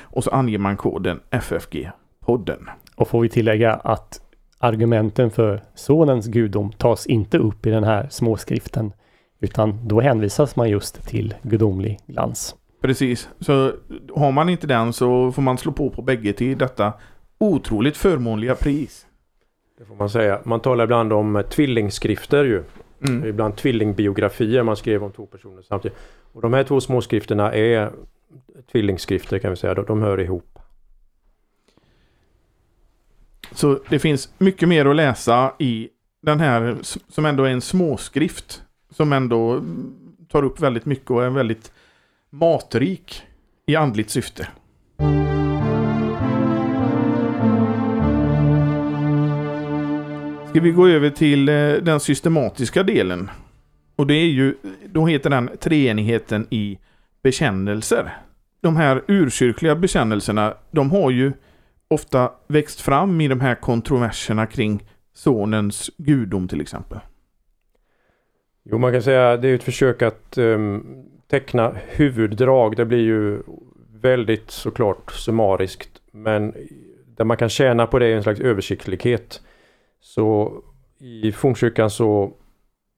och 0.00 0.24
så 0.24 0.30
anger 0.30 0.58
man 0.58 0.76
koden 0.76 1.20
FFG-podden. 1.30 2.68
Och 2.96 3.08
får 3.08 3.20
vi 3.20 3.28
tillägga 3.28 3.74
att 3.74 4.20
argumenten 4.58 5.30
för 5.30 5.62
sonens 5.74 6.26
gudom 6.26 6.72
tas 6.72 7.06
inte 7.06 7.38
upp 7.38 7.66
i 7.66 7.70
den 7.70 7.84
här 7.84 8.08
småskriften. 8.10 8.92
Utan 9.40 9.88
då 9.88 10.00
hänvisas 10.00 10.56
man 10.56 10.70
just 10.70 11.08
till 11.08 11.34
gudomlig 11.42 11.98
glans. 12.06 12.56
Precis, 12.84 13.28
så 13.40 13.72
har 14.14 14.32
man 14.32 14.48
inte 14.48 14.66
den 14.66 14.92
så 14.92 15.32
får 15.32 15.42
man 15.42 15.58
slå 15.58 15.72
på 15.72 15.90
på 15.90 16.02
bägge 16.02 16.32
till 16.32 16.58
detta 16.58 16.92
otroligt 17.38 17.96
förmånliga 17.96 18.54
pris. 18.54 19.06
Det 19.78 19.84
får 19.84 19.94
man 19.94 20.10
säga. 20.10 20.40
Man 20.44 20.60
talar 20.60 20.84
ibland 20.84 21.12
om 21.12 21.44
tvillingskrifter 21.50 22.44
ju. 22.44 22.62
Mm. 23.08 23.24
Ibland 23.24 23.56
tvillingbiografier 23.56 24.62
man 24.62 24.76
skrev 24.76 25.04
om 25.04 25.12
två 25.12 25.26
personer 25.26 25.62
samtidigt. 25.62 25.98
Och 26.32 26.42
de 26.42 26.52
här 26.52 26.64
två 26.64 26.80
småskrifterna 26.80 27.52
är 27.52 27.92
tvillingskrifter 28.72 29.38
kan 29.38 29.50
vi 29.50 29.56
säga. 29.56 29.74
De 29.74 30.02
hör 30.02 30.20
ihop. 30.20 30.58
Så 33.52 33.78
det 33.88 33.98
finns 33.98 34.32
mycket 34.38 34.68
mer 34.68 34.86
att 34.86 34.96
läsa 34.96 35.52
i 35.58 35.88
den 36.22 36.40
här 36.40 36.76
som 37.08 37.26
ändå 37.26 37.44
är 37.44 37.50
en 37.50 37.60
småskrift. 37.60 38.62
Som 38.90 39.12
ändå 39.12 39.64
tar 40.28 40.42
upp 40.42 40.60
väldigt 40.60 40.86
mycket 40.86 41.10
och 41.10 41.24
är 41.24 41.30
väldigt 41.30 41.72
matrik 42.34 43.22
i 43.66 43.76
andligt 43.76 44.10
syfte. 44.10 44.48
Ska 50.48 50.60
vi 50.60 50.70
gå 50.70 50.88
över 50.88 51.10
till 51.10 51.48
eh, 51.48 51.54
den 51.72 52.00
systematiska 52.00 52.82
delen. 52.82 53.30
Och 53.96 54.06
det 54.06 54.14
är 54.14 54.26
ju, 54.26 54.54
då 54.86 55.06
heter 55.06 55.30
den 55.30 55.50
treenigheten 55.60 56.46
i 56.50 56.78
bekännelser. 57.22 58.16
de 58.60 58.76
här 58.76 59.02
urkyrkliga 59.08 59.76
bekännelserna, 59.76 60.54
de 60.70 60.90
har 60.90 61.10
ju 61.10 61.32
ofta 61.88 62.30
växt 62.48 62.80
fram 62.80 63.20
i 63.20 63.28
de 63.28 63.40
här 63.40 63.54
kontroverserna 63.54 64.46
kring 64.46 64.82
sonens 65.14 65.90
gudom 65.98 66.48
till 66.48 66.60
exempel. 66.60 66.98
Jo, 68.64 68.78
man 68.78 68.92
kan 68.92 69.02
säga 69.02 69.32
att 69.32 69.42
det 69.42 69.48
är 69.48 69.54
ett 69.54 69.62
försök 69.62 70.02
att 70.02 70.38
um, 70.38 71.04
teckna 71.30 71.76
huvuddrag. 71.86 72.76
Det 72.76 72.84
blir 72.84 72.98
ju 72.98 73.42
väldigt 74.00 74.50
såklart 74.50 75.12
summariskt. 75.12 76.00
Men 76.10 76.54
där 77.16 77.24
man 77.24 77.36
kan 77.36 77.48
tjäna 77.48 77.86
på 77.86 77.98
det 77.98 78.06
är 78.06 78.16
en 78.16 78.22
slags 78.22 78.40
översiktlighet. 78.40 79.42
Så 80.00 80.52
i 80.98 81.32
fornkyrkan 81.32 81.90
så 81.90 82.32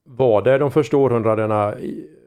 var 0.05 0.43
det 0.43 0.59
de 0.59 0.71
första 0.71 0.97
århundradena 0.97 1.75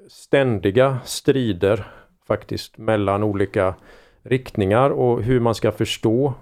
ständiga 0.08 1.00
strider 1.06 1.88
faktiskt 2.28 2.78
mellan 2.78 3.24
olika 3.24 3.76
riktningar 4.24 4.90
och 4.90 5.24
hur 5.24 5.40
man 5.40 5.56
ska 5.56 5.72
förstå 5.72 6.34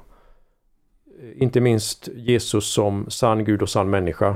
eh, 1.21 1.41
inte 1.41 1.61
minst 1.61 2.09
Jesus 2.15 2.73
som 2.73 3.09
sann 3.09 3.45
Gud 3.45 3.61
och 3.61 3.69
sann 3.69 3.89
människa. 3.89 4.35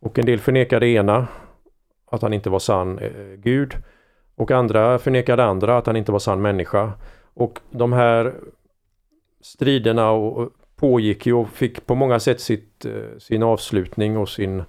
Och 0.00 0.18
en 0.18 0.26
del 0.26 0.38
förnekar 0.38 0.80
det 0.80 0.88
ena, 0.88 1.26
att 2.14 2.22
han 2.22 2.32
inte 2.32 2.50
var 2.50 2.58
sann 2.58 2.98
eh, 2.98 3.10
Gud. 3.36 3.74
Och 4.36 4.50
andra 4.50 4.98
förnekade 4.98 5.44
andra 5.44 5.78
att 5.78 5.86
han 5.86 5.96
inte 5.96 6.12
var 6.12 6.18
sann 6.18 6.42
människa. 6.42 6.92
Och 7.34 7.60
de 7.70 7.92
här 7.92 8.34
striderna 9.40 10.10
och, 10.10 10.52
pågick 10.76 11.26
ju 11.26 11.32
och 11.32 11.48
fick 11.48 11.86
på 11.86 11.94
många 11.94 12.20
sätt 12.20 12.40
sitt, 12.40 12.84
eh, 12.84 13.18
sin 13.18 13.42
avslutning 13.42 14.18
och 14.18 14.28
sin 14.28 14.62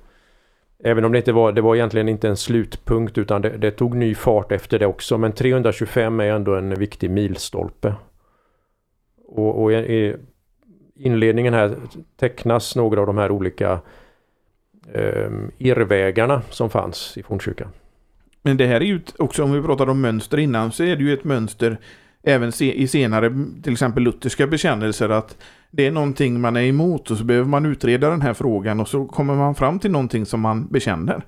Även 0.79 1.05
om 1.05 1.11
det 1.11 1.17
inte 1.17 1.31
var, 1.31 1.51
det 1.51 1.61
var 1.61 1.75
egentligen 1.75 2.09
inte 2.09 2.27
en 2.27 2.37
slutpunkt 2.37 3.17
utan 3.17 3.41
det, 3.41 3.49
det 3.49 3.71
tog 3.71 3.95
ny 3.95 4.15
fart 4.15 4.51
efter 4.51 4.79
det 4.79 4.85
också. 4.85 5.17
Men 5.17 5.31
325 5.31 6.19
är 6.19 6.25
ändå 6.25 6.55
en 6.55 6.75
viktig 6.75 7.09
milstolpe. 7.09 7.95
Och, 9.27 9.63
och 9.63 9.73
i 9.73 10.15
inledningen 10.95 11.53
här 11.53 11.75
tecknas 12.19 12.75
några 12.75 13.01
av 13.01 13.07
de 13.07 13.17
här 13.17 13.31
olika 13.31 13.79
eh, 14.93 15.31
irrvägarna 15.57 16.41
som 16.49 16.69
fanns 16.69 17.17
i 17.17 17.23
fornkyrkan. 17.23 17.69
Men 18.41 18.57
det 18.57 18.67
här 18.67 18.75
är 18.75 18.85
ju 18.85 18.99
också, 19.17 19.43
om 19.43 19.53
vi 19.53 19.61
pratade 19.61 19.91
om 19.91 20.01
mönster 20.01 20.37
innan, 20.37 20.71
så 20.71 20.83
är 20.83 20.95
det 20.95 21.03
ju 21.03 21.13
ett 21.13 21.23
mönster 21.23 21.77
även 22.23 22.51
i 22.61 22.87
senare, 22.87 23.45
till 23.63 23.73
exempel 23.73 24.03
lutherska 24.03 24.47
bekännelser, 24.47 25.09
att 25.09 25.37
det 25.71 25.87
är 25.87 25.91
någonting 25.91 26.41
man 26.41 26.55
är 26.55 26.61
emot 26.61 27.11
och 27.11 27.17
så 27.17 27.23
behöver 27.23 27.47
man 27.47 27.65
utreda 27.65 28.09
den 28.09 28.21
här 28.21 28.33
frågan 28.33 28.79
och 28.79 28.87
så 28.87 29.05
kommer 29.05 29.35
man 29.35 29.55
fram 29.55 29.79
till 29.79 29.91
någonting 29.91 30.25
som 30.25 30.41
man 30.41 30.67
bekänner. 30.67 31.21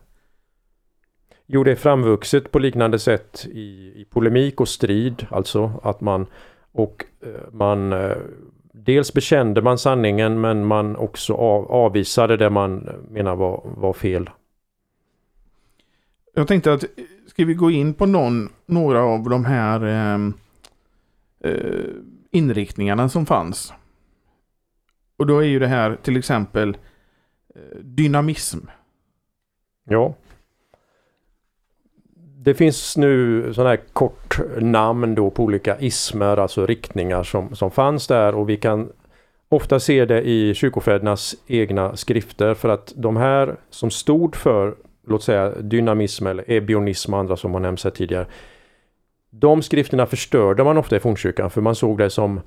Jo, 1.46 1.64
det 1.64 1.72
är 1.72 1.76
framvuxet 1.76 2.52
på 2.52 2.60
liknande 2.60 3.00
sätt 3.00 3.48
i, 3.52 3.94
i 4.02 4.06
polemik 4.10 4.62
och 4.62 4.68
strid, 4.68 5.26
alltså 5.30 5.72
att 5.84 6.02
man 6.02 6.26
och 6.72 7.06
eh, 7.22 7.54
man 7.54 7.94
eh, 7.94 8.18
dels 8.84 9.14
bekände 9.14 9.62
man 9.62 9.78
sanningen 9.78 10.42
men 10.42 10.66
man 10.66 10.96
också 10.96 11.34
av, 11.34 11.72
avvisade 11.72 12.38
det 12.38 12.50
man 12.50 12.90
menar 13.10 13.36
var, 13.36 13.62
var 13.78 13.94
fel. 13.94 14.30
Jag 16.34 16.48
tänkte 16.48 16.74
att 16.74 16.84
ska 17.28 17.46
vi 17.46 17.54
gå 17.54 17.72
in 17.72 17.94
på 17.94 18.06
någon, 18.06 18.50
några 18.66 19.04
av 19.04 19.30
de 19.30 19.46
här 19.46 19.84
eh, 19.86 20.20
eh, 21.52 21.86
inriktningarna 22.32 23.10
som 23.10 23.26
fanns. 23.26 23.74
Och 25.18 25.28
då 25.28 25.40
är 25.40 25.48
ju 25.48 25.60
det 25.60 25.68
här 25.68 25.96
till 25.96 26.18
exempel 26.18 26.78
eh, 27.56 27.78
dynamism. 27.82 28.60
Ja. 29.84 30.14
Det 32.48 32.54
finns 32.54 32.98
nu 32.98 33.54
sådana 33.54 33.70
här 33.70 33.80
kort 33.94 34.40
namn 34.58 35.16
då 35.16 35.30
på 35.30 35.44
olika 35.44 35.80
ismer, 35.80 36.38
alltså 36.38 36.66
riktningar 36.66 37.24
som, 37.24 37.56
som 37.56 37.72
fanns 37.72 38.08
där. 38.08 38.36
Och 38.36 38.50
vi 38.50 38.58
kan 38.58 38.90
ofta 39.50 39.80
se 39.80 40.06
det 40.06 40.22
i 40.22 40.54
kyrkofädernas 40.54 41.36
egna 41.48 41.96
skrifter. 41.96 42.54
För 42.54 42.70
att 42.70 42.94
de 42.96 43.18
här 43.18 43.56
som 43.70 43.92
stod 43.92 44.36
för 44.36 44.76
låt 45.08 45.24
säga 45.24 45.50
dynamism 45.50 46.28
eller 46.28 46.52
ebionism 46.52 47.14
och 47.14 47.20
andra 47.20 47.38
som 47.38 47.54
har 47.54 47.60
nämnts 47.60 47.84
här 47.84 47.92
tidigare. 47.92 48.26
De 49.30 49.62
skrifterna 49.62 50.06
förstörde 50.06 50.64
man 50.64 50.78
ofta 50.78 50.96
i 50.96 51.00
fornkyrkan. 51.00 51.50
För 51.50 51.62
man 51.62 51.76
såg 51.76 51.98
det 51.98 52.10
som 52.10 52.42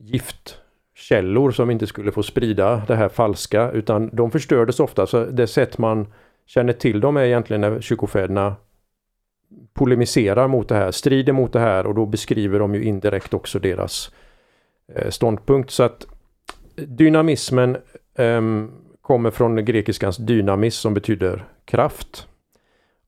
giftkällor 0.00 1.50
som 1.50 1.70
inte 1.70 1.86
skulle 1.86 2.12
få 2.12 2.22
sprida 2.22 2.82
det 2.86 2.96
här 2.96 3.08
falska. 3.08 3.70
Utan 3.70 4.10
de 4.12 4.30
förstördes 4.30 4.80
ofta. 4.80 5.06
Så 5.06 5.24
det 5.24 5.46
sätt 5.46 5.78
man 5.78 6.06
känner 6.46 6.72
till 6.72 7.00
dem 7.00 7.16
är 7.16 7.24
egentligen 7.24 7.60
när 7.60 7.80
kyrkofäderna 7.80 8.56
polemiserar 9.74 10.48
mot 10.48 10.68
det 10.68 10.74
här, 10.74 10.90
strider 10.90 11.32
mot 11.32 11.52
det 11.52 11.60
här 11.60 11.86
och 11.86 11.94
då 11.94 12.06
beskriver 12.06 12.58
de 12.58 12.74
ju 12.74 12.84
indirekt 12.84 13.34
också 13.34 13.58
deras 13.58 14.10
eh, 14.94 15.10
ståndpunkt. 15.10 15.70
Så 15.70 15.82
att 15.82 16.06
dynamismen 16.74 17.76
um, 18.18 18.72
kommer 19.00 19.30
från 19.30 19.64
grekiskans 19.64 20.16
dynamis 20.16 20.74
som 20.74 20.94
betyder 20.94 21.44
kraft. 21.64 22.26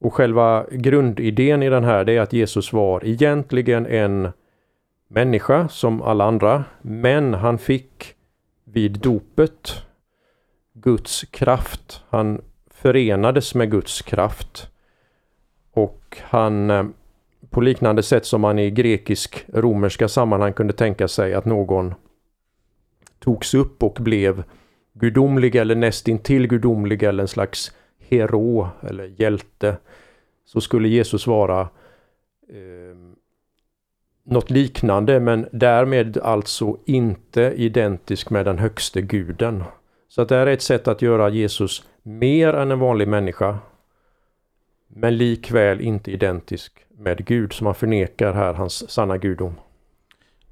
Och 0.01 0.15
själva 0.15 0.67
grundidén 0.71 1.63
i 1.63 1.71
den 1.71 1.85
här 1.85 2.05
det 2.05 2.17
är 2.17 2.21
att 2.21 2.33
Jesus 2.33 2.73
var 2.73 3.05
egentligen 3.05 3.87
en 3.87 4.29
människa 5.09 5.69
som 5.69 6.03
alla 6.03 6.25
andra, 6.25 6.65
men 6.83 7.35
han 7.35 7.59
fick 7.59 8.15
vid 8.65 8.93
dopet 8.93 9.83
Guds 10.75 11.25
kraft. 11.31 12.05
Han 12.09 12.41
förenades 12.71 13.55
med 13.55 13.71
Guds 13.71 14.03
kraft. 14.03 14.72
Och 16.13 16.19
han 16.21 16.71
eh, 16.71 16.85
på 17.51 17.61
liknande 17.61 18.03
sätt 18.03 18.27
som 18.27 18.41
man 18.41 18.59
i 18.59 18.71
grekisk-romerska 18.71 20.09
sammanhang 20.09 20.53
kunde 20.53 20.73
tänka 20.73 21.09
sig 21.09 21.35
att 21.35 21.45
någon 21.45 21.95
togs 23.19 23.55
upp 23.55 23.83
och 23.83 23.99
blev 24.01 24.43
gudomlig 24.93 25.55
eller 25.55 25.75
nästintill 25.75 26.47
gudomlig 26.47 27.03
eller 27.03 27.23
en 27.23 27.29
slags 27.29 27.73
hero 27.99 28.69
eller 28.81 29.15
hjälte 29.17 29.77
så 30.45 30.61
skulle 30.61 30.89
Jesus 30.89 31.27
vara 31.27 31.61
eh, 31.61 32.97
något 34.25 34.51
liknande 34.51 35.21
men 35.21 35.49
därmed 35.53 36.19
alltså 36.19 36.77
inte 36.85 37.43
identisk 37.57 38.31
med 38.31 38.45
den 38.45 38.59
högste 38.59 39.03
guden. 39.03 39.65
Så 40.09 40.23
att 40.23 40.29
det 40.29 40.37
här 40.37 40.47
är 40.47 40.53
ett 40.53 40.63
sätt 40.63 40.89
att 40.89 41.03
göra 41.03 41.29
Jesus 41.29 41.85
mer 42.03 42.55
än 42.55 42.71
en 42.71 42.79
vanlig 42.79 43.09
människa 43.09 43.59
men 44.95 45.17
likväl 45.17 45.81
inte 45.81 46.11
identisk 46.11 46.73
med 46.99 47.25
Gud 47.25 47.53
som 47.53 47.65
man 47.65 47.75
förnekar 47.75 48.33
här 48.33 48.55
hans 48.55 48.91
sanna 48.91 49.19
gudom. 49.19 49.55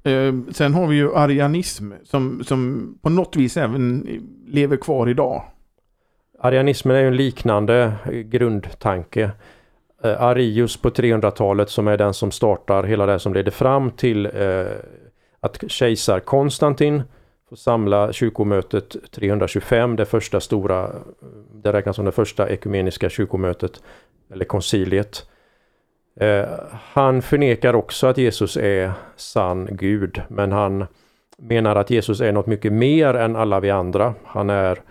Eh, 0.03 0.33
sen 0.51 0.73
har 0.73 0.87
vi 0.87 0.95
ju 0.95 1.15
arianism 1.15 1.91
som, 2.03 2.43
som 2.43 2.93
på 3.01 3.09
något 3.09 3.35
vis 3.35 3.57
även 3.57 4.07
lever 4.47 4.77
kvar 4.77 5.09
idag. 5.09 5.43
Arianismen 6.39 6.95
är 6.95 7.01
ju 7.01 7.07
en 7.07 7.15
liknande 7.15 7.93
grundtanke. 8.25 9.31
Eh, 10.03 10.21
Arius 10.21 10.77
på 10.77 10.89
300-talet 10.89 11.69
som 11.69 11.87
är 11.87 11.97
den 11.97 12.13
som 12.13 12.31
startar 12.31 12.83
hela 12.83 13.05
det 13.05 13.19
som 13.19 13.33
leder 13.33 13.51
fram 13.51 13.91
till 13.91 14.25
eh, 14.25 14.65
att 15.39 15.71
kejsar 15.71 16.19
Konstantin 16.19 17.03
får 17.51 17.55
samla 17.55 18.13
kyrkomötet 18.13 18.95
325, 19.11 19.95
det 19.95 20.05
första 20.05 20.39
stora, 20.39 20.91
det 21.53 21.73
räknas 21.73 21.95
som 21.95 22.05
det 22.05 22.11
första 22.11 22.49
ekumeniska 22.49 23.09
kyrkomötet 23.09 23.83
eller 24.33 24.45
konciliet. 24.45 25.29
Eh, 26.19 26.45
han 26.71 27.21
förnekar 27.21 27.73
också 27.73 28.07
att 28.07 28.17
Jesus 28.17 28.57
är 28.57 28.91
sann 29.15 29.67
Gud, 29.71 30.21
men 30.27 30.51
han 30.51 30.85
menar 31.37 31.75
att 31.75 31.89
Jesus 31.89 32.21
är 32.21 32.31
något 32.31 32.47
mycket 32.47 32.73
mer 32.73 33.13
än 33.13 33.35
alla 33.35 33.59
vi 33.59 33.69
andra. 33.69 34.13
Han 34.25 34.49
är 34.49 34.81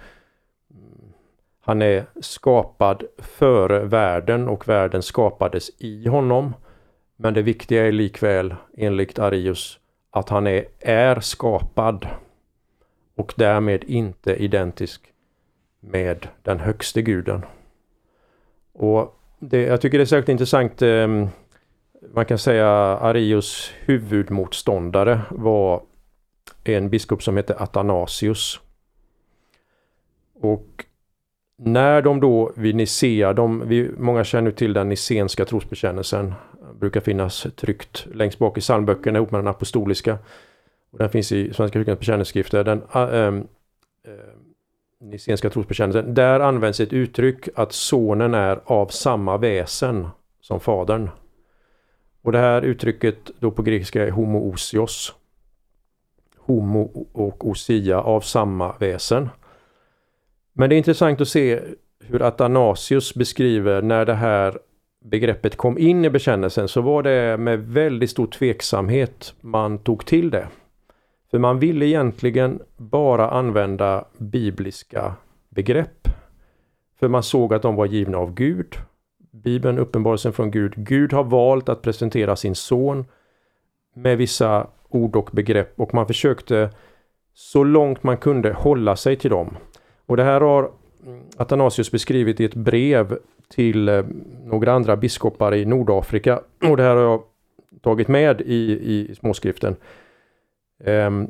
han 1.60 1.82
är 1.82 2.04
skapad 2.20 3.04
före 3.18 3.84
världen 3.84 4.48
och 4.48 4.68
världen 4.68 5.02
skapades 5.02 5.70
i 5.78 6.08
honom. 6.08 6.54
Men 7.16 7.34
det 7.34 7.42
viktiga 7.42 7.86
är 7.86 7.92
likväl 7.92 8.54
enligt 8.76 9.18
Arius 9.18 9.78
att 10.10 10.28
han 10.28 10.46
är, 10.46 10.64
är 10.80 11.20
skapad 11.20 12.06
och 13.20 13.34
därmed 13.36 13.84
inte 13.84 14.34
identisk 14.34 15.02
med 15.80 16.28
den 16.42 16.60
högste 16.60 17.02
guden. 17.02 17.44
Och 18.72 19.20
det, 19.38 19.62
jag 19.62 19.80
tycker 19.80 19.98
det 19.98 20.04
är 20.04 20.06
särskilt 20.06 20.28
intressant. 20.28 20.82
Eh, 20.82 21.28
man 22.14 22.24
kan 22.24 22.38
säga 22.38 22.68
Arius 22.68 23.72
huvudmotståndare 23.80 25.20
var 25.30 25.82
en 26.64 26.90
biskop 26.90 27.22
som 27.22 27.36
hette 27.36 27.54
Athanasius. 27.54 28.60
Och 30.40 30.84
när 31.58 32.02
de 32.02 32.20
då 32.20 32.52
vid 32.56 32.74
Nicea, 32.74 33.32
de, 33.32 33.68
vi, 33.68 33.90
många 33.98 34.24
känner 34.24 34.50
till 34.50 34.72
den 34.72 34.88
nicenska 34.88 35.44
trosbekännelsen, 35.44 36.34
brukar 36.74 37.00
finnas 37.00 37.46
tryckt 37.56 38.06
längst 38.14 38.38
bak 38.38 38.58
i 38.58 38.60
psalmböckerna 38.60 39.18
ihop 39.18 39.30
med 39.30 39.40
den 39.40 39.48
apostoliska. 39.48 40.18
Och 40.90 40.98
den 40.98 41.10
finns 41.10 41.32
i 41.32 41.52
Svenska 41.54 41.78
kyrkans 41.78 41.98
bekännelseskrifter. 41.98 42.64
Den, 42.64 42.82
ah, 42.90 43.08
ehm, 43.08 43.34
ehm, 43.34 43.46
äh, 44.04 44.12
äh, 44.12 44.18
Nicenska 45.00 45.50
trosbekännelsen. 45.50 46.14
Där 46.14 46.40
används 46.40 46.80
ett 46.80 46.92
uttryck 46.92 47.48
att 47.54 47.72
sonen 47.72 48.34
är 48.34 48.60
av 48.64 48.86
samma 48.86 49.36
väsen 49.36 50.08
som 50.40 50.60
fadern. 50.60 51.10
Och 52.22 52.32
det 52.32 52.38
här 52.38 52.62
uttrycket 52.62 53.30
då 53.38 53.50
på 53.50 53.62
grekiska 53.62 54.06
är 54.06 54.10
homoousios. 54.10 55.14
Homo 56.36 57.06
och 57.12 57.48
osia 57.48 58.00
av 58.00 58.20
samma 58.20 58.74
väsen. 58.78 59.28
Men 60.52 60.68
det 60.68 60.74
är 60.74 60.78
intressant 60.78 61.20
att 61.20 61.28
se 61.28 61.60
hur 62.04 62.22
Athanasius 62.22 63.14
beskriver 63.14 63.82
när 63.82 64.04
det 64.04 64.14
här 64.14 64.58
begreppet 65.04 65.56
kom 65.56 65.78
in 65.78 66.04
i 66.04 66.10
bekännelsen 66.10 66.68
så 66.68 66.80
var 66.80 67.02
det 67.02 67.36
med 67.36 67.58
väldigt 67.58 68.10
stor 68.10 68.26
tveksamhet 68.26 69.34
man 69.40 69.78
tog 69.78 70.06
till 70.06 70.30
det. 70.30 70.48
För 71.30 71.38
man 71.38 71.58
ville 71.58 71.86
egentligen 71.86 72.62
bara 72.76 73.30
använda 73.30 74.04
bibliska 74.18 75.14
begrepp. 75.48 76.08
För 77.00 77.08
man 77.08 77.22
såg 77.22 77.54
att 77.54 77.62
de 77.62 77.76
var 77.76 77.86
givna 77.86 78.18
av 78.18 78.34
Gud. 78.34 78.76
Bibeln, 79.32 79.78
uppenbarelsen 79.78 80.32
från 80.32 80.50
Gud. 80.50 80.74
Gud 80.76 81.12
har 81.12 81.24
valt 81.24 81.68
att 81.68 81.82
presentera 81.82 82.36
sin 82.36 82.54
son 82.54 83.04
med 83.94 84.18
vissa 84.18 84.66
ord 84.88 85.16
och 85.16 85.30
begrepp 85.32 85.80
och 85.80 85.94
man 85.94 86.06
försökte 86.06 86.70
så 87.34 87.64
långt 87.64 88.02
man 88.02 88.16
kunde 88.16 88.52
hålla 88.52 88.96
sig 88.96 89.16
till 89.16 89.30
dem. 89.30 89.56
Och 90.06 90.16
det 90.16 90.24
här 90.24 90.40
har 90.40 90.70
Athanasius 91.36 91.90
beskrivit 91.90 92.40
i 92.40 92.44
ett 92.44 92.54
brev 92.54 93.18
till 93.48 93.88
eh, 93.88 94.04
några 94.44 94.72
andra 94.72 94.96
biskopar 94.96 95.54
i 95.54 95.64
Nordafrika. 95.64 96.40
Och 96.68 96.76
det 96.76 96.82
här 96.82 96.96
har 96.96 97.02
jag 97.02 97.22
tagit 97.82 98.08
med 98.08 98.40
i, 98.40 98.72
i 98.72 99.14
småskriften. 99.14 99.76
Ehm, 100.84 101.28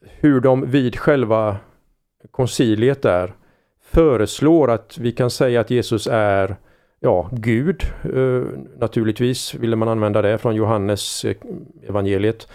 hur 0.00 0.40
de 0.40 0.70
vid 0.70 0.96
själva 0.96 1.56
konciliet 2.30 3.02
där 3.02 3.34
föreslår 3.82 4.70
att 4.70 4.98
vi 4.98 5.12
kan 5.12 5.30
säga 5.30 5.60
att 5.60 5.70
Jesus 5.70 6.08
är 6.10 6.56
ja, 7.00 7.30
Gud. 7.32 7.82
Eh, 8.14 8.42
naturligtvis 8.78 9.54
ville 9.54 9.76
man 9.76 9.88
använda 9.88 10.22
det 10.22 10.38
från 10.38 10.54
Johannes 10.54 11.24
eh, 11.24 11.36
evangeliet. 11.88 12.48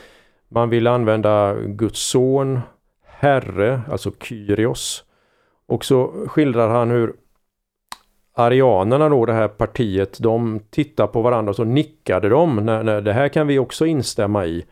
Man 0.47 0.69
vill 0.69 0.87
använda 0.87 1.55
Guds 1.55 1.99
son, 1.99 2.59
Herre, 3.05 3.81
alltså 3.91 4.11
Kyrios. 4.23 5.03
Och 5.67 5.85
så 5.85 6.25
skildrar 6.27 6.69
han 6.69 6.91
hur 6.91 7.13
arianerna 8.33 9.09
då, 9.09 9.25
det 9.25 9.33
här 9.33 9.47
partiet, 9.47 10.17
de 10.19 10.59
tittar 10.69 11.07
på 11.07 11.21
varandra 11.21 11.49
och 11.49 11.55
så 11.55 11.63
nickade 11.63 12.29
de. 12.29 12.55
När, 12.55 12.83
när, 12.83 13.01
det 13.01 13.13
här 13.13 13.29
kan 13.29 13.47
vi 13.47 13.59
också 13.59 13.85
instämma 13.85 14.45
i. 14.45 14.65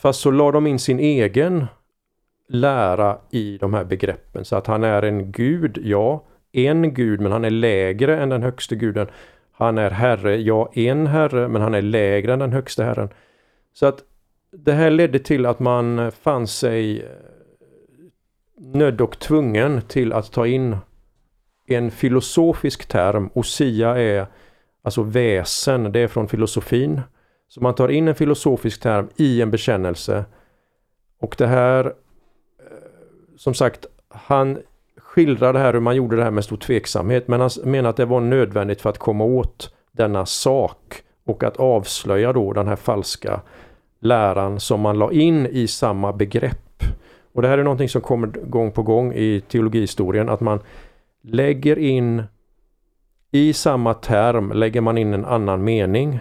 Fast 0.00 0.20
så 0.20 0.30
la 0.30 0.50
de 0.50 0.66
in 0.66 0.78
sin 0.78 1.00
egen 1.00 1.66
lära 2.48 3.18
i 3.30 3.58
de 3.58 3.74
här 3.74 3.84
begreppen. 3.84 4.44
Så 4.44 4.56
att 4.56 4.66
han 4.66 4.84
är 4.84 5.02
en 5.02 5.32
gud, 5.32 5.78
ja, 5.82 6.24
en 6.52 6.94
gud, 6.94 7.20
men 7.20 7.32
han 7.32 7.44
är 7.44 7.50
lägre 7.50 8.20
än 8.20 8.28
den 8.28 8.42
högste 8.42 8.76
guden. 8.76 9.06
Han 9.52 9.78
är 9.78 9.90
herre, 9.90 10.36
ja, 10.36 10.70
en 10.74 11.06
herre, 11.06 11.48
men 11.48 11.62
han 11.62 11.74
är 11.74 11.82
lägre 11.82 12.32
än 12.32 12.38
den 12.38 12.52
högste 12.52 12.84
herren. 12.84 13.08
Så 13.72 13.86
att 13.86 14.04
det 14.52 14.72
här 14.72 14.90
ledde 14.90 15.18
till 15.18 15.46
att 15.46 15.60
man 15.60 16.12
fann 16.12 16.46
sig 16.46 17.00
eh, 17.00 17.08
nödd 18.58 19.00
och 19.00 19.18
tvungen 19.18 19.82
till 19.82 20.12
att 20.12 20.32
ta 20.32 20.46
in 20.46 20.76
en 21.66 21.90
filosofisk 21.90 22.86
term. 22.88 23.30
Osia 23.34 23.98
är 23.98 24.26
alltså 24.82 25.02
väsen, 25.02 25.92
det 25.92 26.00
är 26.00 26.08
från 26.08 26.28
filosofin. 26.28 27.00
Så 27.50 27.60
man 27.60 27.74
tar 27.74 27.88
in 27.88 28.08
en 28.08 28.14
filosofisk 28.14 28.80
term 28.80 29.08
i 29.16 29.42
en 29.42 29.50
bekännelse. 29.50 30.24
Och 31.20 31.34
det 31.38 31.46
här, 31.46 31.84
eh, 31.84 31.92
som 33.36 33.54
sagt, 33.54 33.86
han 34.08 34.58
skildrar 34.96 35.52
det 35.52 35.58
här 35.58 35.72
hur 35.72 35.80
man 35.80 35.96
gjorde 35.96 36.16
det 36.16 36.24
här 36.24 36.30
med 36.30 36.44
stor 36.44 36.56
tveksamhet. 36.56 37.28
Men 37.28 37.40
han 37.40 37.50
menar 37.64 37.90
att 37.90 37.96
det 37.96 38.04
var 38.04 38.20
nödvändigt 38.20 38.80
för 38.80 38.90
att 38.90 38.98
komma 38.98 39.24
åt 39.24 39.74
denna 39.92 40.26
sak 40.26 41.02
och 41.26 41.44
att 41.44 41.56
avslöja 41.56 42.32
då 42.32 42.52
den 42.52 42.68
här 42.68 42.76
falska 42.76 43.40
läran 44.00 44.60
som 44.60 44.80
man 44.80 44.98
la 44.98 45.12
in 45.12 45.46
i 45.46 45.66
samma 45.66 46.12
begrepp. 46.12 46.82
Och 47.32 47.42
det 47.42 47.48
här 47.48 47.58
är 47.58 47.64
någonting 47.64 47.88
som 47.88 48.00
kommer 48.00 48.26
gång 48.26 48.72
på 48.72 48.82
gång 48.82 49.12
i 49.12 49.40
teologihistorien 49.48 50.28
att 50.28 50.40
man 50.40 50.60
lägger 51.22 51.78
in 51.78 52.22
i 53.30 53.52
samma 53.52 53.94
term 53.94 54.52
lägger 54.52 54.80
man 54.80 54.98
in 54.98 55.14
en 55.14 55.24
annan 55.24 55.64
mening 55.64 56.20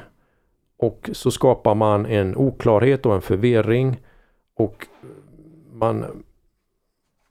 och 0.79 1.09
så 1.13 1.31
skapar 1.31 1.75
man 1.75 2.05
en 2.05 2.35
oklarhet 2.35 3.05
och 3.05 3.15
en 3.15 3.21
förvirring 3.21 4.01
och 4.55 4.87
man 5.73 6.23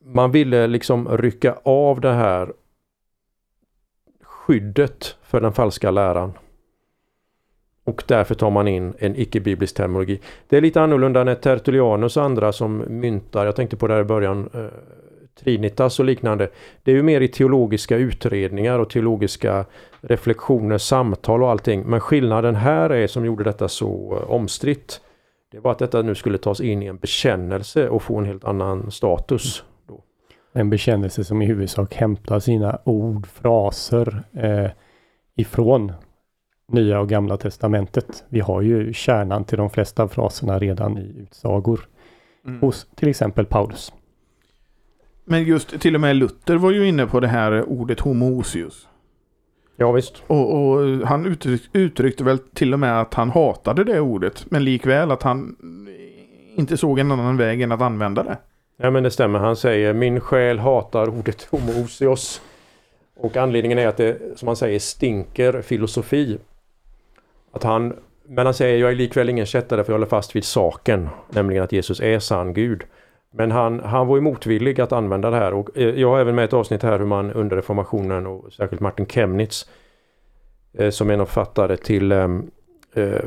man 0.04 0.30
ville 0.30 0.66
liksom 0.66 1.18
rycka 1.18 1.58
av 1.62 2.00
det 2.00 2.12
här 2.12 2.52
skyddet 4.22 5.16
för 5.22 5.40
den 5.40 5.52
falska 5.52 5.90
läran. 5.90 6.32
Och 7.84 8.04
därför 8.06 8.34
tar 8.34 8.50
man 8.50 8.68
in 8.68 8.94
en 8.98 9.16
icke-biblisk 9.16 9.76
terminologi. 9.76 10.20
Det 10.48 10.56
är 10.56 10.60
lite 10.60 10.80
annorlunda 10.80 11.24
när 11.24 11.34
Tertullianus 11.34 12.16
och 12.16 12.22
andra 12.22 12.52
som 12.52 12.84
myntar, 12.88 13.46
jag 13.46 13.56
tänkte 13.56 13.76
på 13.76 13.86
det 13.86 13.94
här 13.94 14.00
i 14.00 14.04
början, 14.04 14.50
eh, 14.54 14.66
Trinitas 15.40 15.98
och 15.98 16.04
liknande. 16.04 16.48
Det 16.82 16.90
är 16.90 16.94
ju 16.96 17.02
mer 17.02 17.20
i 17.20 17.28
teologiska 17.28 17.96
utredningar 17.96 18.78
och 18.78 18.90
teologiska 18.90 19.64
reflektioner, 20.00 20.78
samtal 20.78 21.42
och 21.42 21.50
allting. 21.50 21.82
Men 21.86 22.00
skillnaden 22.00 22.54
här 22.54 22.90
är 22.90 23.06
som 23.06 23.24
gjorde 23.24 23.44
detta 23.44 23.68
så 23.68 24.18
eh, 24.22 24.30
omstritt. 24.30 25.00
Det 25.52 25.60
var 25.60 25.72
att 25.72 25.78
detta 25.78 26.02
nu 26.02 26.14
skulle 26.14 26.38
tas 26.38 26.60
in 26.60 26.82
i 26.82 26.86
en 26.86 26.98
bekännelse 26.98 27.88
och 27.88 28.02
få 28.02 28.18
en 28.18 28.24
helt 28.24 28.44
annan 28.44 28.90
status. 28.90 29.64
Då. 29.88 30.02
En 30.52 30.70
bekännelse 30.70 31.24
som 31.24 31.42
i 31.42 31.46
huvudsak 31.46 31.94
hämtar 31.94 32.40
sina 32.40 32.78
ord, 32.84 33.26
fraser 33.26 34.22
eh, 34.32 34.70
ifrån 35.36 35.92
Nya 36.72 37.00
och 37.00 37.08
Gamla 37.08 37.36
Testamentet. 37.36 38.24
Vi 38.28 38.40
har 38.40 38.62
ju 38.62 38.92
kärnan 38.92 39.44
till 39.44 39.58
de 39.58 39.70
flesta 39.70 40.08
fraserna 40.08 40.58
redan 40.58 40.98
i 40.98 41.14
utsagor 41.18 41.80
mm. 42.46 42.60
hos 42.60 42.86
till 42.94 43.08
exempel 43.08 43.46
Paulus. 43.46 43.92
Men 45.30 45.44
just 45.44 45.80
till 45.80 45.94
och 45.94 46.00
med 46.00 46.16
Luther 46.16 46.56
var 46.56 46.70
ju 46.70 46.88
inne 46.88 47.06
på 47.06 47.20
det 47.20 47.28
här 47.28 47.64
ordet 47.68 48.00
homoousius. 48.00 48.88
Ja 49.76 49.92
visst. 49.92 50.22
Och, 50.26 50.54
och 50.54 51.06
han 51.06 51.26
uttryck, 51.26 51.62
uttryckte 51.72 52.24
väl 52.24 52.38
till 52.38 52.72
och 52.72 52.80
med 52.80 53.00
att 53.00 53.14
han 53.14 53.30
hatade 53.30 53.84
det 53.84 54.00
ordet. 54.00 54.46
Men 54.50 54.64
likväl 54.64 55.10
att 55.10 55.22
han 55.22 55.56
inte 56.56 56.76
såg 56.76 56.98
en 56.98 57.12
annan 57.12 57.36
väg 57.36 57.62
än 57.62 57.72
att 57.72 57.80
använda 57.80 58.22
det. 58.22 58.38
Ja 58.76 58.90
men 58.90 59.02
det 59.02 59.10
stämmer. 59.10 59.38
Han 59.38 59.56
säger 59.56 59.92
min 59.92 60.20
själ 60.20 60.58
hatar 60.58 61.08
ordet 61.08 61.42
homoousios. 61.50 62.40
Och 63.16 63.36
anledningen 63.36 63.78
är 63.78 63.86
att 63.86 63.96
det 63.96 64.38
som 64.38 64.48
han 64.48 64.56
säger 64.56 64.78
stinker 64.78 65.62
filosofi. 65.62 66.38
Att 67.52 67.62
han, 67.62 67.96
men 68.28 68.46
han 68.46 68.54
säger 68.54 68.78
jag 68.78 68.90
är 68.90 68.94
likväl 68.94 69.28
ingen 69.28 69.46
kättare 69.46 69.84
för 69.84 69.92
jag 69.92 69.98
håller 69.98 70.06
fast 70.06 70.36
vid 70.36 70.44
saken. 70.44 71.08
Nämligen 71.30 71.64
att 71.64 71.72
Jesus 71.72 72.00
är 72.00 72.18
sann 72.18 72.54
Gud. 72.54 72.82
Men 73.30 73.50
han, 73.50 73.80
han 73.80 74.06
var 74.06 74.16
ju 74.16 74.22
motvillig 74.22 74.80
att 74.80 74.92
använda 74.92 75.30
det 75.30 75.36
här 75.36 75.54
och 75.54 75.78
eh, 75.78 76.00
jag 76.00 76.08
har 76.08 76.20
även 76.20 76.34
med 76.34 76.44
ett 76.44 76.52
avsnitt 76.52 76.82
här 76.82 76.98
hur 76.98 77.06
man 77.06 77.32
under 77.32 77.56
reformationen 77.56 78.26
och 78.26 78.52
särskilt 78.52 78.80
Martin 78.80 79.06
Chemnitz 79.06 79.70
eh, 80.78 80.90
som 80.90 81.10
är 81.10 81.14
en 81.14 81.26
författare 81.26 81.76
till 81.76 82.12
ehm, 82.12 82.50
eh, 82.94 83.20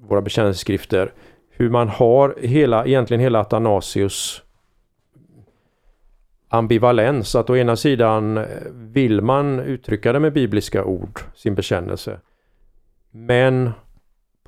våra 0.00 0.22
bekännelseskrifter 0.22 1.12
hur 1.50 1.70
man 1.70 1.88
har 1.88 2.34
hela, 2.40 2.86
egentligen 2.86 3.20
hela 3.20 3.40
Athanasius 3.40 4.42
ambivalens. 6.48 7.34
Att 7.34 7.50
å 7.50 7.56
ena 7.56 7.76
sidan 7.76 8.36
eh, 8.36 8.44
vill 8.72 9.20
man 9.20 9.60
uttrycka 9.60 10.12
det 10.12 10.20
med 10.20 10.32
bibliska 10.32 10.84
ord, 10.84 11.20
sin 11.34 11.54
bekännelse. 11.54 12.20
Men 13.10 13.70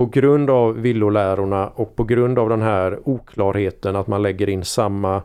på 0.00 0.06
grund 0.06 0.50
av 0.50 0.74
villolärorna 0.74 1.68
och 1.68 1.96
på 1.96 2.04
grund 2.04 2.38
av 2.38 2.48
den 2.48 2.62
här 2.62 2.98
oklarheten 3.04 3.96
att 3.96 4.06
man 4.06 4.22
lägger 4.22 4.48
in 4.48 4.64
samma 4.64 5.22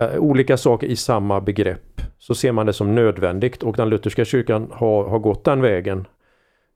äh, 0.00 0.16
olika 0.18 0.56
saker 0.56 0.86
i 0.86 0.96
samma 0.96 1.40
begrepp 1.40 2.00
så 2.18 2.34
ser 2.34 2.52
man 2.52 2.66
det 2.66 2.72
som 2.72 2.94
nödvändigt 2.94 3.62
och 3.62 3.76
den 3.76 3.88
lutherska 3.88 4.24
kyrkan 4.24 4.68
har, 4.72 5.04
har 5.08 5.18
gått 5.18 5.44
den 5.44 5.60
vägen 5.60 6.06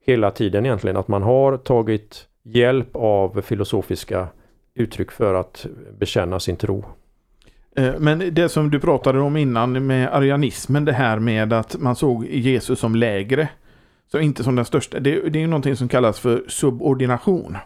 hela 0.07 0.31
tiden 0.31 0.67
egentligen. 0.67 0.97
Att 0.97 1.09
man 1.09 1.23
har 1.23 1.57
tagit 1.57 2.27
hjälp 2.43 2.97
av 2.97 3.41
filosofiska 3.41 4.29
uttryck 4.75 5.11
för 5.11 5.35
att 5.35 5.67
bekänna 5.99 6.41
sin 6.41 6.57
tro. 6.57 6.85
Eh, 7.77 7.95
men 7.99 8.35
det 8.35 8.49
som 8.49 8.71
du 8.71 8.81
pratade 8.81 9.21
om 9.21 9.37
innan 9.37 9.87
med 9.87 10.15
arianismen, 10.15 10.85
det 10.85 10.93
här 10.93 11.19
med 11.19 11.53
att 11.53 11.77
man 11.81 11.97
såg 11.97 12.27
Jesus 12.27 12.79
som 12.79 12.95
lägre. 12.95 13.49
Så 14.07 14.19
inte 14.19 14.45
som 14.45 14.57
den 14.57 14.65
största. 14.65 15.01
Det, 15.01 15.29
det 15.29 15.39
är 15.39 15.41
ju 15.41 15.47
någonting 15.47 15.77
som 15.77 15.89
kallas 15.89 16.21
för 16.21 16.45
subordination. 16.49 17.57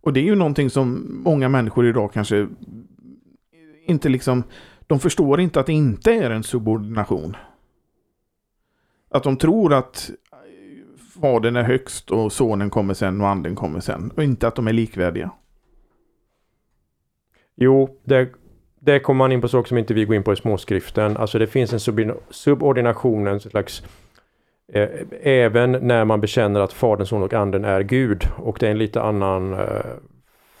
Och 0.00 0.12
det 0.12 0.20
är 0.20 0.24
ju 0.24 0.34
någonting 0.34 0.70
som 0.70 1.06
många 1.24 1.48
människor 1.48 1.86
idag 1.86 2.12
kanske 2.12 2.48
inte 3.86 4.08
liksom... 4.08 4.42
De 4.86 5.00
förstår 5.00 5.40
inte 5.40 5.60
att 5.60 5.66
det 5.66 5.72
inte 5.72 6.12
är 6.12 6.30
en 6.30 6.42
subordination. 6.42 7.36
Att 9.10 9.22
de 9.22 9.36
tror 9.36 9.74
att 9.74 10.10
fadern 11.20 11.56
är 11.56 11.62
högst 11.62 12.10
och 12.10 12.32
sonen 12.32 12.70
kommer 12.70 12.94
sen 12.94 13.20
och 13.20 13.28
anden 13.28 13.54
kommer 13.54 13.80
sen. 13.80 14.10
Och 14.16 14.24
inte 14.24 14.48
att 14.48 14.54
de 14.54 14.68
är 14.68 14.72
likvärdiga. 14.72 15.30
Jo, 17.56 18.00
det, 18.04 18.28
det 18.80 19.00
kommer 19.00 19.18
man 19.18 19.32
in 19.32 19.40
på 19.40 19.48
saker 19.48 19.68
som 19.68 19.78
inte 19.78 19.94
vi 19.94 20.04
går 20.04 20.16
in 20.16 20.22
på 20.22 20.32
i 20.32 20.36
småskriften. 20.36 21.16
Alltså 21.16 21.38
det 21.38 21.46
finns 21.46 21.72
en 21.72 21.80
subordination, 22.30 23.26
en 23.26 23.40
slags 23.40 23.82
även 25.22 25.72
när 25.72 26.04
man 26.04 26.20
bekänner 26.20 26.60
att 26.60 26.72
Fadern, 26.72 27.06
Son 27.06 27.22
och 27.22 27.32
Anden 27.32 27.64
är 27.64 27.80
Gud. 27.80 28.28
Och 28.36 28.56
det 28.60 28.66
är 28.66 28.70
en 28.70 28.78
lite 28.78 29.02
annan 29.02 29.52
eh, 29.52 29.84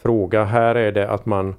fråga. 0.02 0.44
Här 0.44 0.74
är 0.74 0.92
det 0.92 1.10
att 1.10 1.26
man 1.26 1.54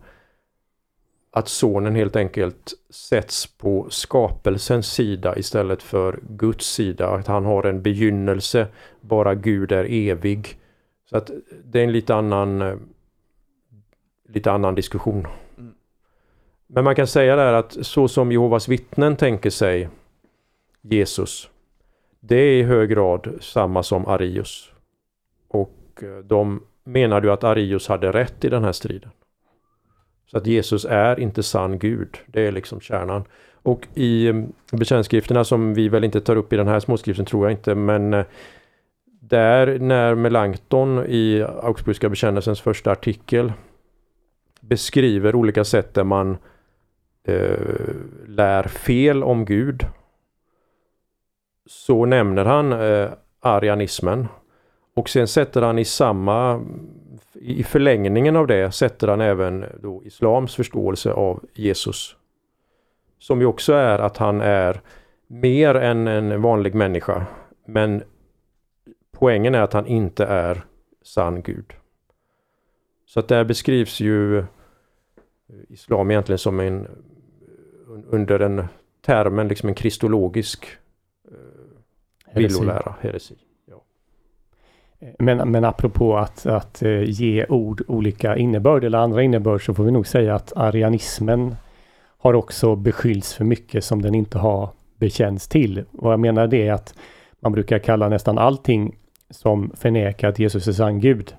att 1.32 1.48
sonen 1.48 1.96
helt 1.96 2.16
enkelt 2.16 2.74
sätts 2.90 3.58
på 3.58 3.88
skapelsens 3.90 4.94
sida 4.94 5.38
istället 5.38 5.84
för 5.84 6.20
Guds 6.30 6.66
sida. 6.66 7.10
Att 7.10 7.28
han 7.28 7.46
har 7.46 7.64
en 7.64 7.82
begynnelse, 7.82 8.68
bara 9.02 9.36
Gud 9.36 9.72
är 9.72 9.86
evig. 9.90 10.60
Så 11.10 11.18
att 11.18 11.32
det 11.64 11.80
är 11.80 11.84
en 11.84 11.92
lite 11.92 12.16
annan, 12.16 12.62
eh, 12.62 12.76
lite 14.30 14.52
annan 14.52 14.76
diskussion. 14.76 15.28
Mm. 15.58 15.74
Men 16.68 16.84
man 16.84 16.96
kan 16.96 17.08
säga 17.08 17.36
där 17.36 17.54
att 17.54 17.78
så 17.82 18.08
som 18.08 18.32
Jehovas 18.32 18.68
vittnen 18.68 19.16
tänker 19.16 19.50
sig 19.50 19.90
Jesus 20.82 21.50
det 22.28 22.36
är 22.36 22.60
i 22.60 22.64
hög 22.64 22.90
grad 22.90 23.34
samma 23.42 23.84
som 23.84 24.08
Arius. 24.08 24.72
Och 25.48 26.04
eh, 26.04 26.18
de 26.24 26.64
menade 26.84 27.28
ju 27.28 27.34
att 27.34 27.44
Arius 27.44 27.88
hade 27.88 28.12
rätt 28.12 28.46
i 28.46 28.50
den 28.50 28.64
här 28.64 28.72
striden. 28.72 29.10
Så 30.32 30.38
att 30.38 30.48
Jesus 30.48 30.86
är 30.86 31.20
inte 31.20 31.44
sann 31.44 31.80
Gud. 31.80 32.18
Det 32.28 32.48
är 32.48 32.52
liksom 32.52 32.82
kärnan. 32.82 33.24
Och 33.54 33.88
i 33.94 34.28
mm, 34.28 34.54
bekännelseskrifterna 34.72 35.44
som 35.44 35.74
vi 35.74 35.90
väl 35.90 36.04
inte 36.04 36.22
tar 36.22 36.36
upp 36.36 36.54
i 36.54 36.58
den 36.58 36.68
här 36.68 36.80
småskriften 36.80 37.26
tror 37.26 37.46
jag 37.46 37.52
inte 37.52 37.76
men 37.76 38.14
eh, 38.14 38.26
där 39.06 39.80
när 39.80 40.16
Melanchthon 40.16 41.06
i 41.08 41.46
Augsburgska 41.62 42.10
bekännelsens 42.10 42.62
första 42.62 42.92
artikel 42.92 43.54
beskriver 44.62 45.36
olika 45.36 45.64
sätt 45.64 45.94
där 45.94 46.04
man 46.04 46.38
eh, 47.24 47.58
lär 48.28 48.64
fel 48.64 49.24
om 49.24 49.46
Gud 49.46 49.86
så 51.66 52.06
nämner 52.06 52.46
han 52.46 52.74
eh, 52.74 53.10
arianismen. 53.40 54.28
Och 54.94 55.10
sen 55.10 55.28
sätter 55.28 55.62
han 55.62 55.80
i 55.80 55.86
samma, 55.86 56.66
i 57.34 57.64
förlängningen 57.64 58.36
av 58.36 58.48
det 58.48 58.72
sätter 58.72 59.08
han 59.08 59.22
även 59.22 59.66
då 59.82 60.04
islams 60.04 60.56
förståelse 60.56 61.12
av 61.12 61.44
Jesus. 61.54 62.16
Som 63.20 63.40
ju 63.40 63.46
också 63.46 63.74
är 63.74 64.00
att 64.00 64.18
han 64.18 64.42
är 64.42 64.82
mer 65.28 65.76
än 65.76 66.08
en 66.08 66.42
vanlig 66.42 66.76
människa. 66.76 67.26
Men 67.66 68.04
poängen 69.12 69.56
är 69.56 69.62
att 69.62 69.74
han 69.74 69.88
inte 69.88 70.26
är 70.26 70.66
sann 71.04 71.42
Gud. 71.42 71.74
Så 73.06 73.20
att 73.20 73.28
där 73.28 73.44
beskrivs 73.44 74.00
ju 74.00 74.38
eh, 74.38 74.46
Islam 75.70 76.12
egentligen 76.12 76.40
som 76.40 76.60
en 76.60 76.86
eh, 76.86 76.88
under 78.10 78.40
en 78.40 78.68
termen, 79.06 79.48
liksom 79.48 79.70
en 79.70 79.76
kristologisk 79.76 80.68
Villolära, 82.34 82.96
heresi. 83.02 83.36
Ja. 83.66 83.82
Men, 85.20 85.52
men 85.52 85.66
apropå 85.66 86.18
att, 86.18 86.46
att 86.46 86.84
eh, 86.84 87.04
ge 87.04 87.46
ord 87.50 87.82
olika 87.88 88.38
innebörd 88.38 88.84
eller 88.84 88.98
andra 88.98 89.24
innebörd 89.24 89.66
så 89.66 89.74
får 89.74 89.84
vi 89.84 89.92
nog 89.92 90.08
säga 90.08 90.36
att 90.36 90.54
arianismen 90.56 91.56
har 92.18 92.34
också 92.34 92.76
beskyllts 92.76 93.34
för 93.34 93.46
mycket 93.46 93.84
som 93.84 94.02
den 94.02 94.16
inte 94.16 94.38
har 94.38 94.70
bekänts 94.98 95.48
till. 95.48 95.86
Vad 95.92 96.14
jag 96.14 96.20
menar 96.20 96.48
det 96.48 96.68
är 96.68 96.74
att 96.74 96.96
man 97.40 97.52
brukar 97.52 97.80
kalla 97.80 98.10
nästan 98.10 98.38
allting 98.38 98.96
som 99.30 99.72
förnekar 99.76 100.30
att 100.30 100.40
Jesus 100.40 100.68
är 100.68 100.72
sann 100.72 101.00
Gud 101.00 101.34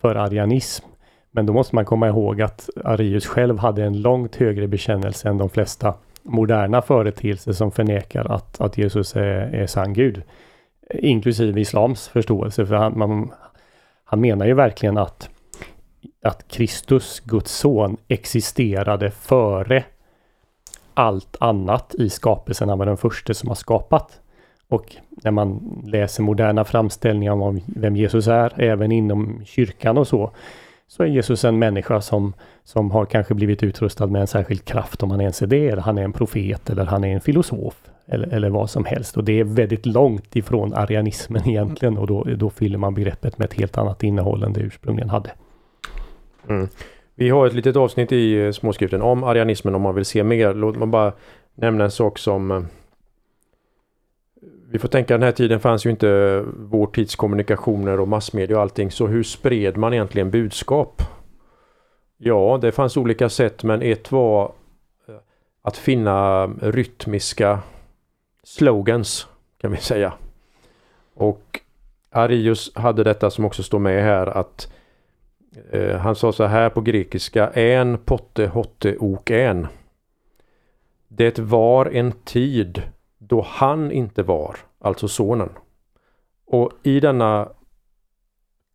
för 0.00 0.14
arianism. 0.14 0.86
Men 1.30 1.46
då 1.46 1.52
måste 1.52 1.74
man 1.74 1.84
komma 1.84 2.08
ihåg 2.08 2.42
att 2.42 2.68
Arius 2.84 3.26
själv 3.26 3.58
hade 3.58 3.84
en 3.84 4.00
långt 4.02 4.36
högre 4.36 4.68
bekännelse 4.68 5.28
än 5.28 5.38
de 5.38 5.50
flesta 5.50 5.94
moderna 6.24 6.82
företeelser 6.82 7.52
som 7.52 7.70
förnekar 7.70 8.32
att, 8.32 8.60
att 8.60 8.78
Jesus 8.78 9.16
är, 9.16 9.54
är 9.54 9.66
sann 9.66 9.92
Gud. 9.92 10.22
Inklusive 10.90 11.60
islams 11.60 12.08
förståelse. 12.08 12.66
För 12.66 12.74
han, 12.74 12.98
man, 12.98 13.30
han 14.04 14.20
menar 14.20 14.46
ju 14.46 14.54
verkligen 14.54 14.98
att, 14.98 15.30
att 16.22 16.48
Kristus, 16.48 17.20
Guds 17.20 17.52
son, 17.52 17.96
existerade 18.08 19.10
före 19.10 19.84
allt 20.94 21.36
annat 21.40 21.94
i 21.94 22.10
skapelsen. 22.10 22.68
Han 22.68 22.78
var 22.78 22.86
den 22.86 22.96
första 22.96 23.34
som 23.34 23.48
har 23.48 23.56
skapat. 23.56 24.20
Och 24.68 24.96
när 25.10 25.30
man 25.30 25.80
läser 25.86 26.22
moderna 26.22 26.64
framställningar 26.64 27.32
om 27.32 27.60
vem 27.66 27.96
Jesus 27.96 28.26
är, 28.26 28.60
även 28.60 28.92
inom 28.92 29.42
kyrkan 29.44 29.98
och 29.98 30.08
så, 30.08 30.30
så 30.86 31.02
är 31.02 31.06
Jesus 31.06 31.44
en 31.44 31.58
människa 31.58 32.00
som, 32.00 32.34
som 32.64 32.90
har 32.90 33.04
kanske 33.04 33.34
blivit 33.34 33.62
utrustad 33.62 34.06
med 34.06 34.20
en 34.20 34.26
särskild 34.26 34.64
kraft 34.64 35.02
om 35.02 35.10
han 35.10 35.20
ens 35.20 35.42
är 35.42 35.46
det. 35.46 35.68
Eller 35.68 35.82
han 35.82 35.98
är 35.98 36.02
en 36.02 36.12
profet 36.12 36.70
eller 36.70 36.84
han 36.84 37.04
är 37.04 37.14
en 37.14 37.20
filosof. 37.20 37.74
Eller, 38.06 38.34
eller 38.34 38.50
vad 38.50 38.70
som 38.70 38.84
helst. 38.84 39.16
Och 39.16 39.24
det 39.24 39.40
är 39.40 39.44
väldigt 39.44 39.86
långt 39.86 40.36
ifrån 40.36 40.74
arianismen 40.74 41.48
egentligen. 41.48 41.98
Och 41.98 42.06
då, 42.06 42.24
då 42.24 42.50
fyller 42.50 42.78
man 42.78 42.94
begreppet 42.94 43.38
med 43.38 43.46
ett 43.46 43.54
helt 43.54 43.78
annat 43.78 44.02
innehåll 44.02 44.42
än 44.42 44.52
det 44.52 44.60
ursprungligen 44.60 45.10
hade. 45.10 45.30
Mm. 46.48 46.68
Vi 47.14 47.30
har 47.30 47.46
ett 47.46 47.54
litet 47.54 47.76
avsnitt 47.76 48.12
i 48.12 48.46
eh, 48.46 48.52
småskriften 48.52 49.02
om 49.02 49.24
arianismen 49.24 49.74
om 49.74 49.82
man 49.82 49.94
vill 49.94 50.04
se 50.04 50.24
mer. 50.24 50.54
Låt 50.54 50.76
mig 50.76 50.88
bara 50.88 51.12
nämna 51.54 51.84
en 51.84 51.90
sak 51.90 52.18
som 52.18 52.50
eh, 52.50 52.62
vi 54.74 54.78
får 54.78 54.88
tänka 54.88 55.14
den 55.14 55.22
här 55.22 55.32
tiden 55.32 55.60
fanns 55.60 55.86
ju 55.86 55.90
inte 55.90 56.40
vår 56.56 56.86
tids 56.86 57.16
kommunikationer 57.16 58.00
och 58.00 58.08
massmedia 58.08 58.56
och 58.56 58.62
allting. 58.62 58.90
Så 58.90 59.06
hur 59.06 59.22
spred 59.22 59.76
man 59.76 59.92
egentligen 59.92 60.30
budskap? 60.30 61.02
Ja, 62.16 62.58
det 62.62 62.72
fanns 62.72 62.96
olika 62.96 63.28
sätt 63.28 63.64
men 63.64 63.82
ett 63.82 64.12
var 64.12 64.52
eh, 65.08 65.14
att 65.62 65.76
finna 65.76 66.46
rytmiska 66.46 67.60
slogans 68.42 69.26
kan 69.60 69.70
vi 69.70 69.76
säga. 69.76 70.12
Och 71.14 71.60
Arius 72.10 72.72
hade 72.74 73.04
detta 73.04 73.30
som 73.30 73.44
också 73.44 73.62
står 73.62 73.78
med 73.78 74.04
här 74.04 74.26
att 74.26 74.72
eh, 75.70 75.96
han 75.96 76.16
sa 76.16 76.32
så 76.32 76.44
här 76.44 76.70
på 76.70 76.80
grekiska 76.80 77.50
En 77.50 77.98
potte 77.98 78.46
hotte 78.46 78.96
ok 78.96 79.30
en. 79.30 79.66
Det 81.08 81.38
var 81.38 81.86
en 81.86 82.12
tid 82.12 82.82
då 83.28 83.40
han 83.48 83.90
inte 83.90 84.22
var, 84.22 84.56
alltså 84.78 85.08
sonen. 85.08 85.50
Och 86.46 86.72
i 86.82 87.00
denna 87.00 87.48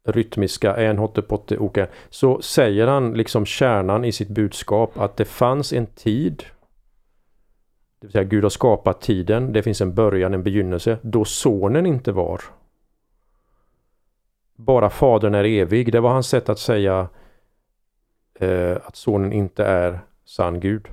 rytmiska 0.04 0.76
en 0.76 0.98
hotte 0.98 1.22
potte 1.22 1.88
så 2.10 2.42
säger 2.42 2.88
han 2.88 3.14
liksom 3.14 3.46
kärnan 3.46 4.06
i 4.06 4.12
sitt 4.12 4.30
budskap 4.30 4.98
att 4.98 5.18
det 5.18 5.26
fanns 5.26 5.74
en 5.74 5.86
tid 5.86 6.44
det 8.00 8.08
vill 8.08 8.12
säga 8.12 8.24
Gud 8.24 8.44
har 8.44 8.50
skapat 8.50 9.02
tiden, 9.02 9.54
det 9.54 9.64
finns 9.64 9.82
en 9.82 9.94
början, 9.94 10.34
en 10.34 10.44
begynnelse, 10.44 10.98
då 11.02 11.26
sonen 11.26 11.86
inte 11.86 12.12
var. 12.12 12.42
Bara 14.56 14.90
fadern 14.90 15.36
är 15.36 15.44
evig, 15.44 15.92
det 15.92 16.00
var 16.00 16.10
hans 16.10 16.28
sätt 16.28 16.50
att 16.50 16.60
säga 16.60 17.08
eh, 18.34 18.78
att 18.86 18.96
sonen 18.96 19.34
inte 19.34 19.66
är 19.66 20.00
sann 20.26 20.60
Gud. 20.60 20.88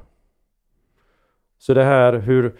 Så 1.59 1.75
det 1.75 1.85
här 1.85 2.13
hur, 2.13 2.57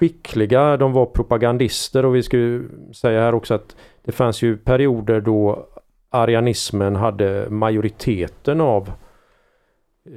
skickliga, 0.00 0.76
de 0.76 0.92
var 0.92 1.06
propagandister 1.06 2.04
och 2.04 2.14
vi 2.14 2.22
ska 2.22 2.36
ju 2.36 2.68
säga 2.92 3.20
här 3.20 3.34
också 3.34 3.54
att 3.54 3.76
det 4.04 4.12
fanns 4.12 4.42
ju 4.42 4.56
perioder 4.56 5.20
då 5.20 5.66
arianismen 6.10 6.96
hade 6.96 7.50
majoriteten 7.50 8.60
av 8.60 8.92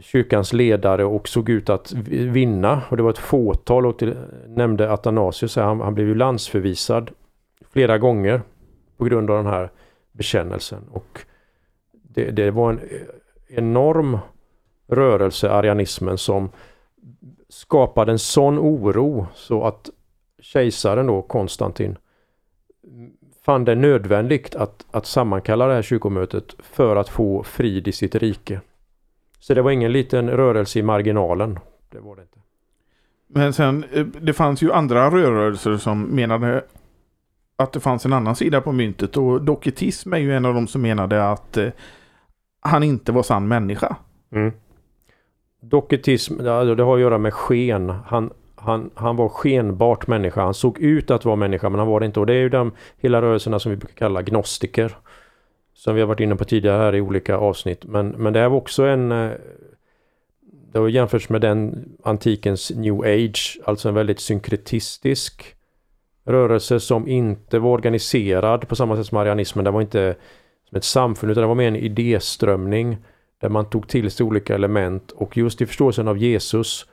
kyrkans 0.02 0.54
ledare 0.54 1.06
och 1.06 1.28
såg 1.28 1.50
ut 1.50 1.70
att 1.70 1.92
vinna. 2.08 2.82
Och 2.90 2.98
det 2.98 3.04
var 3.04 3.10
ett 3.10 3.18
fåtal 3.18 3.86
och 3.86 4.00
till, 4.00 4.16
nämnde 4.48 4.92
Athanasius, 4.92 5.56
han, 5.56 5.82
han 5.82 5.96
blev 5.96 6.08
ju 6.08 6.16
landsförvisad 6.16 7.12
flera 7.72 7.98
gånger 7.98 8.42
på 8.98 9.06
grund 9.06 9.30
av 9.30 9.38
den 9.38 9.54
här 9.54 9.72
bekännelsen. 10.12 10.84
Och 10.92 11.20
det, 11.92 12.32
det 12.32 12.52
var 12.52 12.70
en 12.70 12.80
eh, 12.80 13.58
enorm 13.58 14.18
rörelse, 14.88 15.52
arianismen, 15.52 16.18
som 16.18 16.50
skapade 17.54 18.12
en 18.12 18.20
sån 18.20 18.60
oro 18.60 19.28
så 19.34 19.64
att 19.64 19.90
kejsaren 20.42 21.08
då, 21.08 21.22
Konstantin, 21.22 21.98
fann 23.46 23.66
det 23.66 23.76
nödvändigt 23.76 24.56
att, 24.56 24.86
att 24.92 25.06
sammankalla 25.06 25.68
det 25.68 25.74
här 25.74 25.82
kyrkomötet 25.82 26.56
för 26.60 26.96
att 26.96 27.10
få 27.10 27.44
frid 27.44 27.88
i 27.88 27.92
sitt 27.92 28.16
rike. 28.16 28.62
Så 29.40 29.54
det 29.54 29.62
var 29.62 29.72
ingen 29.72 29.92
liten 29.92 30.30
rörelse 30.30 30.80
i 30.80 30.84
marginalen. 30.84 31.60
Det 31.90 32.00
var 32.00 32.16
det 32.16 32.22
inte. 32.22 32.40
Men 33.28 33.54
sen, 33.54 33.86
eh, 33.92 34.06
det 34.06 34.34
fanns 34.34 34.62
ju 34.62 34.72
andra 34.72 35.10
rörelser 35.12 35.78
som 35.78 36.02
menade 36.02 36.64
att 37.56 37.74
det 37.74 37.80
fanns 37.80 38.06
en 38.06 38.14
annan 38.14 38.36
sida 38.36 38.62
på 38.62 38.72
myntet 38.72 39.18
och 39.18 39.42
doketism 39.42 40.14
är 40.14 40.18
ju 40.18 40.36
en 40.36 40.46
av 40.46 40.54
de 40.54 40.68
som 40.68 40.82
menade 40.82 41.30
att 41.30 41.58
eh, 41.58 41.70
han 42.60 42.84
inte 42.84 43.12
var 43.12 43.24
sann 43.24 43.48
människa. 43.48 43.96
Mm. 44.32 44.52
Doketism, 45.70 46.38
det 46.38 46.50
har 46.52 46.96
att 46.96 47.02
göra 47.02 47.18
med 47.18 47.34
sken. 47.34 47.90
Han, 47.90 48.30
han, 48.56 48.90
han 48.94 49.16
var 49.16 49.30
skenbart 49.30 50.08
människa. 50.08 50.44
Han 50.44 50.54
såg 50.54 50.80
ut 50.80 51.12
att 51.12 51.26
vara 51.26 51.36
människa 51.36 51.70
men 51.70 51.80
han 51.80 51.88
var 51.88 52.00
det 52.00 52.06
inte. 52.06 52.20
Och 52.20 52.26
det 52.26 52.34
är 52.34 52.40
ju 52.40 52.50
de 52.50 52.72
hela 52.98 53.22
rörelserna 53.22 53.60
som 53.60 53.70
vi 53.70 53.76
brukar 53.78 53.96
kalla 53.96 54.22
gnostiker. 54.22 54.98
Som 55.74 55.96
vi 55.96 56.02
har 56.02 56.08
varit 56.08 56.20
inne 56.20 56.36
på 56.36 56.46
tidigare 56.46 56.78
här 56.78 56.96
i 56.96 57.02
olika 57.02 57.38
avsnitt. 57.38 57.86
Men, 57.86 58.08
men 58.10 58.34
det 58.34 58.40
är 58.40 58.54
också 58.54 58.84
en... 58.84 59.12
Eh, 59.12 59.32
det 60.72 60.80
har 60.80 60.88
jämförts 60.88 61.30
med 61.30 61.42
den 61.42 61.90
antikens 62.04 62.72
new 62.76 63.02
age. 63.02 63.60
Alltså 63.66 63.90
en 63.90 63.96
väldigt 63.96 64.20
synkretistisk 64.20 65.56
rörelse 66.26 66.80
som 66.80 67.08
inte 67.08 67.60
var 67.60 67.70
organiserad 67.70 68.68
på 68.68 68.76
samma 68.76 68.96
sätt 68.96 69.06
som 69.06 69.18
arianismen. 69.18 69.66
Det 69.66 69.72
var 69.72 69.82
inte 69.82 70.16
som 70.70 70.78
ett 70.78 70.84
samfund 70.84 71.32
utan 71.32 71.42
det 71.42 71.48
var 71.48 71.56
mer 71.56 71.68
en 71.68 71.76
idéströmning 71.76 72.98
där 73.44 73.50
man 73.50 73.66
tog 73.66 73.88
till 73.88 74.12
sig 74.12 74.26
olika 74.26 74.56
element. 74.56 75.12
Och 75.12 75.38
just 75.38 75.62
i 75.62 75.66
förståelsen 75.66 76.08
av 76.08 76.18
Jesus 76.18 76.86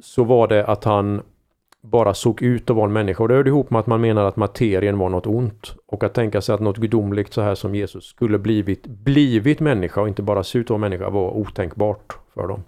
så 0.00 0.24
var 0.24 0.48
det 0.48 0.66
att 0.66 0.84
han 0.84 1.22
bara 1.80 2.14
såg 2.14 2.42
ut 2.42 2.70
att 2.70 2.76
vara 2.76 2.86
en 2.86 2.92
människa. 2.92 3.22
Och 3.22 3.28
det 3.28 3.34
hörde 3.34 3.50
ihop 3.50 3.70
med 3.70 3.80
att 3.80 3.86
man 3.86 4.00
menade 4.00 4.28
att 4.28 4.36
materien 4.36 4.98
var 4.98 5.08
något 5.08 5.26
ont. 5.26 5.74
Och 5.86 6.04
att 6.04 6.14
tänka 6.14 6.40
sig 6.40 6.54
att 6.54 6.60
något 6.60 6.76
gudomligt 6.76 7.32
så 7.32 7.40
här 7.40 7.54
som 7.54 7.74
Jesus 7.74 8.04
skulle 8.04 8.38
blivit, 8.38 8.86
blivit 8.86 9.60
människa 9.60 10.00
och 10.00 10.08
inte 10.08 10.22
bara 10.22 10.44
se 10.44 10.58
ut 10.58 10.66
att 10.66 10.70
vara 10.70 10.78
människa 10.78 11.10
var 11.10 11.30
otänkbart 11.30 12.18
för 12.34 12.48
dem. 12.48 12.62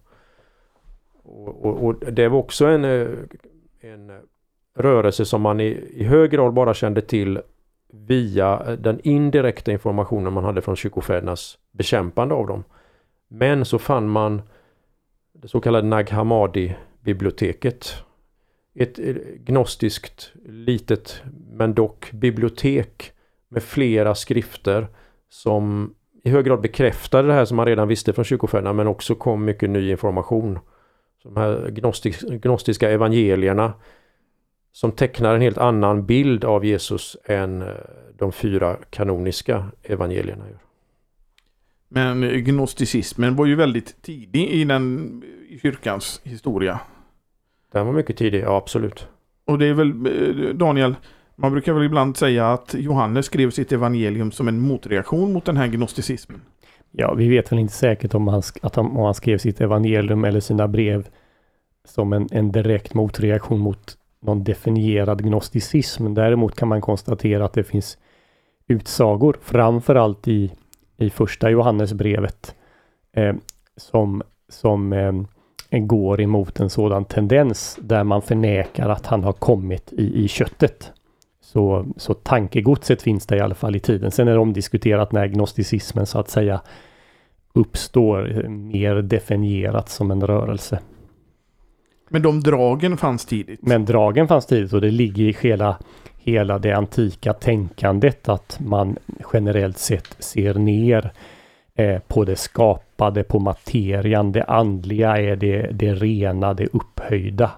Och, 1.23 1.65
och, 1.65 1.85
och 1.85 2.13
det 2.13 2.29
var 2.29 2.39
också 2.39 2.67
en, 2.67 2.85
eh, 2.85 3.09
en 3.81 4.21
rörelse 4.77 5.25
som 5.25 5.43
man 5.43 5.61
i, 5.61 5.91
i 5.95 6.05
hög 6.05 6.31
grad 6.31 6.53
bara 6.55 6.75
kände 6.75 7.01
till 7.01 7.41
via 7.93 8.77
den 8.77 9.01
indirekta 9.03 9.73
informationen 9.73 10.33
man 10.33 10.45
hade 10.45 10.61
från 10.61 10.77
kyrkofädernas 10.77 11.59
bekämpande 11.73 12.35
av 12.35 12.47
dem. 12.47 12.65
Men 13.29 13.65
så 13.65 13.79
fann 13.79 14.09
man 14.09 14.43
det 15.33 15.49
så 15.49 15.61
kallade 15.61 15.89
Nag 15.89 16.11
Hammadi-biblioteket. 16.11 17.95
Ett 18.75 18.99
eh, 18.99 19.15
gnostiskt 19.39 20.33
litet 20.45 21.23
men 21.51 21.75
dock 21.75 22.13
bibliotek 22.13 23.13
med 23.49 23.63
flera 23.63 24.15
skrifter 24.15 24.87
som 25.29 25.95
i 26.25 26.31
hög 26.31 26.45
grad 26.45 26.61
bekräftade 26.61 27.29
det 27.29 27.35
här 27.35 27.45
som 27.45 27.57
man 27.57 27.67
redan 27.67 27.89
visste 27.89 28.13
från 28.13 28.25
kyrkofäderna 28.25 28.73
men 28.73 28.87
också 28.87 29.15
kom 29.15 29.45
mycket 29.45 29.71
ny 29.71 29.91
information. 29.91 30.59
de 31.23 31.37
här 31.37 31.71
gnostis 31.71 32.21
gnostiska 32.21 32.91
evangelierna 32.91 33.73
som 34.73 34.93
tecknar 34.93 35.35
en 35.35 35.41
helt 35.41 35.59
annan 35.59 36.07
bild 36.07 36.45
av 36.45 36.65
Jesus 36.65 37.17
än 37.25 37.63
eh, 37.63 37.69
de 38.19 38.33
fyra 38.33 38.77
kanoniska 38.91 39.65
evangelierna 39.83 40.45
gör. 40.49 40.59
Men 41.95 42.45
gnosticismen 42.45 43.37
var 43.37 43.47
ju 43.47 43.55
väldigt 43.55 44.03
tidig 44.03 44.51
i 44.51 44.65
den 44.65 45.23
i 45.49 45.59
kyrkans 45.59 46.21
historia. 46.25 46.81
Den 47.73 47.87
var 47.87 47.93
mycket 47.93 48.17
tidig, 48.17 48.43
ja 48.43 48.57
absolut. 48.57 49.09
Och 49.45 49.59
det 49.59 49.67
är 49.67 49.75
väl, 49.75 49.89
eh, 49.89 50.55
Daniel, 50.55 50.95
man 51.37 51.53
brukar 51.53 51.73
väl 51.73 51.83
ibland 51.83 52.17
säga 52.17 52.53
att 52.53 52.75
Johannes 52.79 53.27
skrev 53.27 53.51
sitt 53.51 53.73
evangelium 53.73 54.33
som 54.33 54.49
en 54.49 54.61
motreaktion 54.61 55.33
mot 55.33 55.45
den 55.45 55.57
här 55.57 55.67
gnosticismen. 55.67 56.41
Ja, 56.91 57.15
vi 57.15 57.29
vet 57.29 57.53
väl 57.53 57.59
inte 57.59 57.75
säkert 57.75 58.15
om 58.15 58.29
han, 58.29 58.43
att 58.63 58.77
han, 58.77 58.87
om 58.87 59.05
han 59.05 59.15
skrev 59.15 59.39
sitt 59.39 59.61
evangelium 59.61 60.25
eller 60.25 60.41
sina 60.41 60.69
brev 60.69 61.09
som 61.85 62.13
en, 62.13 62.29
en 62.31 62.53
direkt 62.53 62.95
motreaktion 62.95 63.59
mot 63.59 63.99
någon 64.21 64.45
definierad 64.45 65.23
gnosticism. 65.25 66.15
Däremot 66.15 66.57
kan 66.57 66.69
man 66.69 66.81
konstatera 66.81 67.45
att 67.45 67.53
det 67.53 67.65
finns 67.65 67.99
utsagor, 68.67 69.37
framförallt 69.43 70.29
i, 70.29 70.53
i 71.03 71.11
första 71.11 71.51
Johannesbrevet, 71.51 72.55
eh, 73.17 73.35
som, 73.77 74.23
som 74.49 74.93
eh, 74.93 75.81
går 75.81 76.21
emot 76.21 76.61
en 76.61 76.71
sådan 76.71 77.05
tendens 77.05 77.79
där 77.81 78.05
man 78.05 78.23
förnekar 78.23 78.89
att 78.89 79.07
han 79.07 79.25
har 79.25 79.33
kommit 79.33 79.93
i, 79.93 80.25
i 80.25 80.29
köttet. 80.29 80.93
Så, 81.41 81.87
så 81.97 82.15
tankegodset 82.15 83.03
finns 83.03 83.27
det 83.27 83.37
i 83.37 83.41
alla 83.41 83.55
fall 83.55 83.77
i 83.77 83.81
tiden. 83.81 84.11
Sen 84.11 84.29
är 84.29 84.33
det 84.33 84.39
omdiskuterat 84.39 85.13
när 85.13 85.27
gnosticismen 85.27 86.07
så 86.07 86.19
att 86.19 86.31
säga 86.31 86.61
uppstår 87.53 88.49
mer 88.49 88.95
definierat 88.95 89.89
som 89.89 90.11
en 90.11 90.27
rörelse. 90.27 90.79
Men 92.09 92.23
de 92.23 92.41
dragen 92.41 92.97
fanns 92.97 93.25
tidigt? 93.25 93.63
Men 93.63 93.85
dragen 93.85 94.29
fanns 94.29 94.47
tidigt 94.47 94.73
och 94.73 94.81
det 94.81 94.91
ligger 94.91 95.25
i 95.25 95.37
hela, 95.41 95.79
hela 96.25 96.59
det 96.59 96.73
antika 96.73 97.33
tänkandet 97.33 98.29
att 98.29 98.61
man 98.61 98.97
generellt 99.33 99.79
sett 99.79 100.17
ser 100.19 100.55
ner 100.55 101.13
eh, 101.75 101.99
på 101.99 102.25
det 102.25 102.37
skapade, 102.37 103.25
på 103.25 103.39
materian. 103.39 104.33
Det 104.33 104.45
andliga 104.45 105.17
är 105.17 105.37
det, 105.37 105.71
det 105.73 105.95
rena, 105.95 106.55
det 106.55 106.67
upphöjda. 106.67 107.51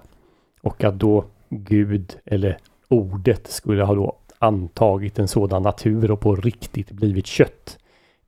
Och 0.61 0.83
att 0.83 0.99
då 0.99 1.25
Gud 1.49 2.15
eller 2.25 2.57
ordet 2.87 3.47
skulle 3.47 3.83
ha 3.83 3.95
då 3.95 4.15
antagit 4.39 5.19
en 5.19 5.27
sådan 5.27 5.61
natur 5.61 6.11
och 6.11 6.19
på 6.19 6.35
riktigt 6.35 6.91
blivit 6.91 7.27
kött. 7.27 7.77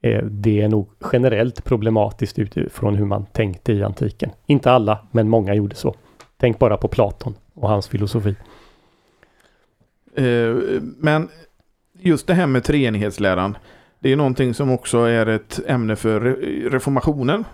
Eh, 0.01 0.23
det 0.23 0.61
är 0.61 0.67
nog 0.67 0.89
generellt 1.11 1.63
problematiskt 1.63 2.39
utifrån 2.39 2.95
hur 2.95 3.05
man 3.05 3.25
tänkte 3.25 3.73
i 3.73 3.83
antiken. 3.83 4.29
Inte 4.45 4.71
alla, 4.71 4.99
men 5.11 5.29
många 5.29 5.53
gjorde 5.53 5.75
så. 5.75 5.95
Tänk 6.37 6.59
bara 6.59 6.77
på 6.77 6.87
Platon 6.87 7.35
och 7.53 7.69
hans 7.69 7.87
filosofi. 7.87 8.35
Eh, 10.17 10.81
men 10.81 11.29
just 11.99 12.27
det 12.27 12.33
här 12.33 12.47
med 12.47 12.63
treenighetsläran. 12.63 13.57
Det 13.99 14.11
är 14.11 14.15
någonting 14.15 14.53
som 14.53 14.71
också 14.71 14.97
är 14.97 15.25
ett 15.25 15.59
ämne 15.67 15.95
för 15.95 16.21
reformationen. 16.69 17.45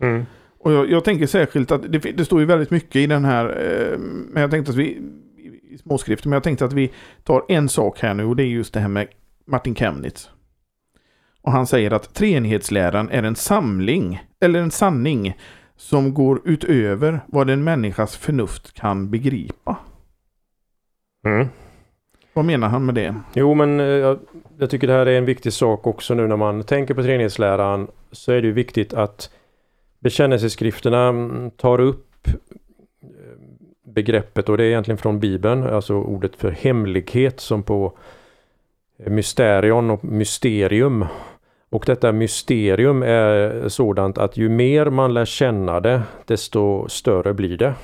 Mm. 0.00 0.26
Och 0.58 0.72
jag, 0.72 0.90
jag, 0.90 1.04
tänker 1.04 1.26
särskilt 1.26 1.70
att 1.70 1.92
det, 1.92 1.98
det, 1.98 2.24
står 2.24 2.40
ju 2.40 2.46
väldigt 2.46 2.70
mycket 2.70 2.96
i 2.96 3.06
den 3.06 3.24
här, 3.24 3.44
eh, 3.44 3.98
men 3.98 4.40
jag 4.42 4.50
tänkte 4.50 4.70
att 4.70 4.76
vi, 4.78 5.02
i 5.70 5.78
småskrifter, 5.78 6.28
men 6.28 6.36
jag 6.36 6.42
tänkte 6.42 6.64
att 6.64 6.72
vi 6.72 6.92
tar 7.24 7.44
en 7.48 7.68
sak 7.68 8.00
här 8.00 8.14
nu 8.14 8.24
och 8.24 8.36
det 8.36 8.42
är 8.42 8.46
just 8.46 8.74
det 8.74 8.80
här 8.80 8.88
med 8.88 9.06
Martin 9.46 9.74
Chemnitz. 9.74 10.30
Och 11.42 11.52
han 11.52 11.66
säger 11.66 11.90
att 11.90 12.14
treenighetsläran 12.14 13.10
är 13.10 13.22
en 13.22 13.36
samling, 13.36 14.22
eller 14.40 14.60
en 14.60 14.70
sanning, 14.70 15.36
som 15.76 16.14
går 16.14 16.40
utöver 16.44 17.20
vad 17.26 17.50
en 17.50 17.64
människas 17.64 18.16
förnuft 18.16 18.72
kan 18.72 19.10
begripa. 19.10 19.76
Mm. 21.26 21.48
Vad 22.32 22.44
menar 22.44 22.68
han 22.68 22.86
med 22.86 22.94
det? 22.94 23.14
Jo 23.34 23.54
men 23.54 23.80
eh, 23.80 23.86
jag, 23.86 24.18
jag, 24.58 24.70
tycker 24.70 24.86
det 24.86 24.92
här 24.92 25.06
är 25.06 25.18
en 25.18 25.24
viktig 25.24 25.52
sak 25.52 25.86
också 25.86 26.14
nu 26.14 26.26
när 26.26 26.36
man 26.36 26.62
tänker 26.62 26.94
på 26.94 27.02
treenighetsläran 27.02 27.86
så 28.12 28.32
är 28.32 28.42
det 28.42 28.46
ju 28.46 28.52
viktigt 28.52 28.94
att 28.94 29.30
bekännelseskrifterna 29.98 31.08
mm, 31.08 31.50
tar 31.50 31.80
upp 31.80 32.28
eh, 32.28 32.32
begreppet 33.84 34.48
och 34.48 34.56
det 34.56 34.64
är 34.64 34.68
egentligen 34.68 34.98
från 34.98 35.20
Bibeln, 35.20 35.62
alltså 35.62 35.94
ordet 35.94 36.36
för 36.36 36.50
hemlighet 36.50 37.40
som 37.40 37.62
på 37.62 37.98
mysterion 38.96 39.90
och 39.90 40.04
mysterium 40.04 41.06
och 41.70 41.84
detta 41.86 42.12
mysterium 42.12 43.02
är 43.02 43.68
sådant 43.68 44.18
att 44.18 44.36
ju 44.36 44.48
mer 44.48 44.90
man 44.90 45.14
lär 45.14 45.24
känna 45.24 45.80
det, 45.80 46.02
desto 46.24 46.88
större 46.88 47.34
blir 47.34 47.58
det. 47.58 47.74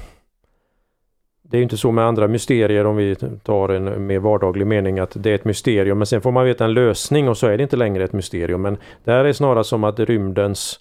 Det 1.53 1.59
är 1.59 1.63
inte 1.63 1.77
så 1.77 1.93
med 1.93 2.05
andra 2.05 2.29
mysterier 2.29 2.87
om 2.87 2.97
vi 2.97 3.17
tar 3.43 3.69
en 3.69 4.07
mer 4.07 4.19
vardaglig 4.19 4.67
mening 4.67 4.99
att 4.99 5.13
det 5.15 5.31
är 5.31 5.35
ett 5.35 5.45
mysterium 5.45 5.99
men 5.99 6.07
sen 6.07 6.21
får 6.21 6.33
man 6.33 6.45
veta 6.45 6.65
en 6.65 6.75
lösning 6.75 7.29
och 7.29 7.37
så 7.37 7.47
är 7.47 7.57
det 7.57 7.63
inte 7.63 7.77
längre 7.77 8.05
ett 8.05 8.13
mysterium. 8.13 8.63
Men 8.63 8.77
det 9.05 9.11
här 9.11 9.25
är 9.25 9.33
snarare 9.33 9.65
som 9.65 9.85
att 9.85 10.01
rymdens 10.01 10.81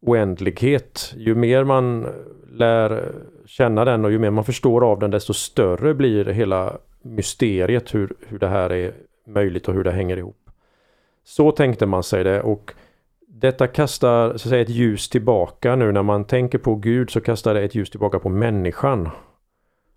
oändlighet, 0.00 1.14
ju 1.16 1.34
mer 1.34 1.64
man 1.64 2.06
lär 2.52 3.12
känna 3.46 3.84
den 3.84 4.04
och 4.04 4.12
ju 4.12 4.18
mer 4.18 4.30
man 4.30 4.44
förstår 4.44 4.84
av 4.84 4.98
den 4.98 5.10
desto 5.10 5.34
större 5.34 5.94
blir 5.94 6.24
hela 6.24 6.78
mysteriet 7.02 7.94
hur, 7.94 8.14
hur 8.28 8.38
det 8.38 8.48
här 8.48 8.72
är 8.72 8.92
möjligt 9.26 9.68
och 9.68 9.74
hur 9.74 9.84
det 9.84 9.92
hänger 9.92 10.16
ihop. 10.16 10.50
Så 11.24 11.50
tänkte 11.50 11.86
man 11.86 12.02
sig 12.02 12.24
det 12.24 12.42
och 12.42 12.72
detta 13.28 13.66
kastar 13.66 14.28
så 14.28 14.34
att 14.34 14.40
säga, 14.40 14.62
ett 14.62 14.68
ljus 14.68 15.08
tillbaka 15.08 15.76
nu 15.76 15.92
när 15.92 16.02
man 16.02 16.24
tänker 16.24 16.58
på 16.58 16.74
Gud 16.74 17.10
så 17.10 17.20
kastar 17.20 17.54
det 17.54 17.62
ett 17.62 17.74
ljus 17.74 17.90
tillbaka 17.90 18.18
på 18.18 18.28
människan. 18.28 19.10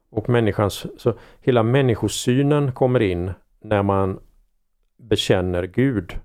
Och 0.09 0.29
människans, 0.29 0.85
så 0.97 1.13
hela 1.41 1.63
människosynen 1.63 2.71
kommer 2.71 2.99
in 2.99 3.31
när 3.61 3.83
man 3.83 4.19
bekänner 4.97 5.63
Gud. 5.63 6.19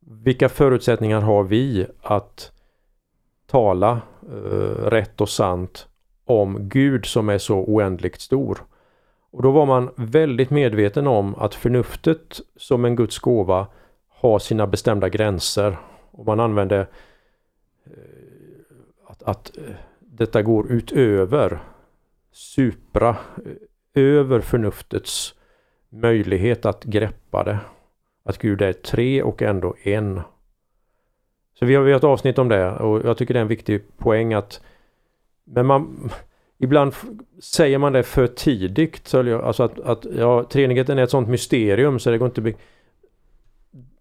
Vilka 0.00 0.48
förutsättningar 0.48 1.20
har 1.20 1.42
vi 1.44 1.86
att 2.02 2.52
tala 3.46 4.00
eh, 4.22 4.84
rätt 4.90 5.20
och 5.20 5.28
sant 5.28 5.88
om 6.24 6.68
Gud 6.68 7.06
som 7.06 7.28
är 7.28 7.38
så 7.38 7.58
oändligt 7.58 8.20
stor? 8.20 8.58
Och 9.30 9.42
då 9.42 9.50
var 9.50 9.66
man 9.66 9.90
väldigt 9.96 10.50
medveten 10.50 11.06
om 11.06 11.34
att 11.34 11.54
förnuftet 11.54 12.40
som 12.56 12.84
en 12.84 12.96
Guds 12.96 13.18
gåva 13.18 13.66
har 14.08 14.38
sina 14.38 14.66
bestämda 14.66 15.08
gränser. 15.08 15.76
Och 16.10 16.26
man 16.26 16.40
använde 16.40 16.86
eh, 17.84 17.92
att, 19.06 19.22
att 19.22 19.56
eh, 19.56 19.74
detta 20.00 20.42
går 20.42 20.72
utöver 20.72 21.60
supra, 22.32 23.16
eh, 23.44 24.02
över 24.02 24.40
förnuftets 24.40 25.34
möjlighet 25.88 26.66
att 26.66 26.84
greppa 26.84 27.44
det. 27.44 27.58
Att 28.24 28.38
Gud 28.38 28.62
är 28.62 28.72
tre 28.72 29.22
och 29.22 29.42
ändå 29.42 29.74
en. 29.82 30.20
Så 31.58 31.66
vi 31.66 31.74
har, 31.74 31.82
vi 31.82 31.90
har 31.92 31.98
ett 31.98 32.04
avsnitt 32.04 32.38
om 32.38 32.48
det 32.48 32.70
och 32.70 33.04
jag 33.04 33.16
tycker 33.16 33.34
det 33.34 33.40
är 33.40 33.42
en 33.42 33.48
viktig 33.48 33.96
poäng 33.96 34.34
att 34.34 34.60
men 35.44 35.66
man 35.66 36.10
Ibland 36.58 36.94
säger 37.42 37.78
man 37.78 37.92
det 37.92 38.02
för 38.02 38.26
tidigt. 38.26 39.14
Alltså 39.14 39.62
att, 39.62 39.80
att 39.80 40.06
ja, 40.16 40.44
treenigheten 40.44 40.98
är 40.98 41.02
ett 41.02 41.10
sånt 41.10 41.28
mysterium 41.28 41.98
så 41.98 42.10
det 42.10 42.18
går 42.18 42.28
inte 42.28 42.54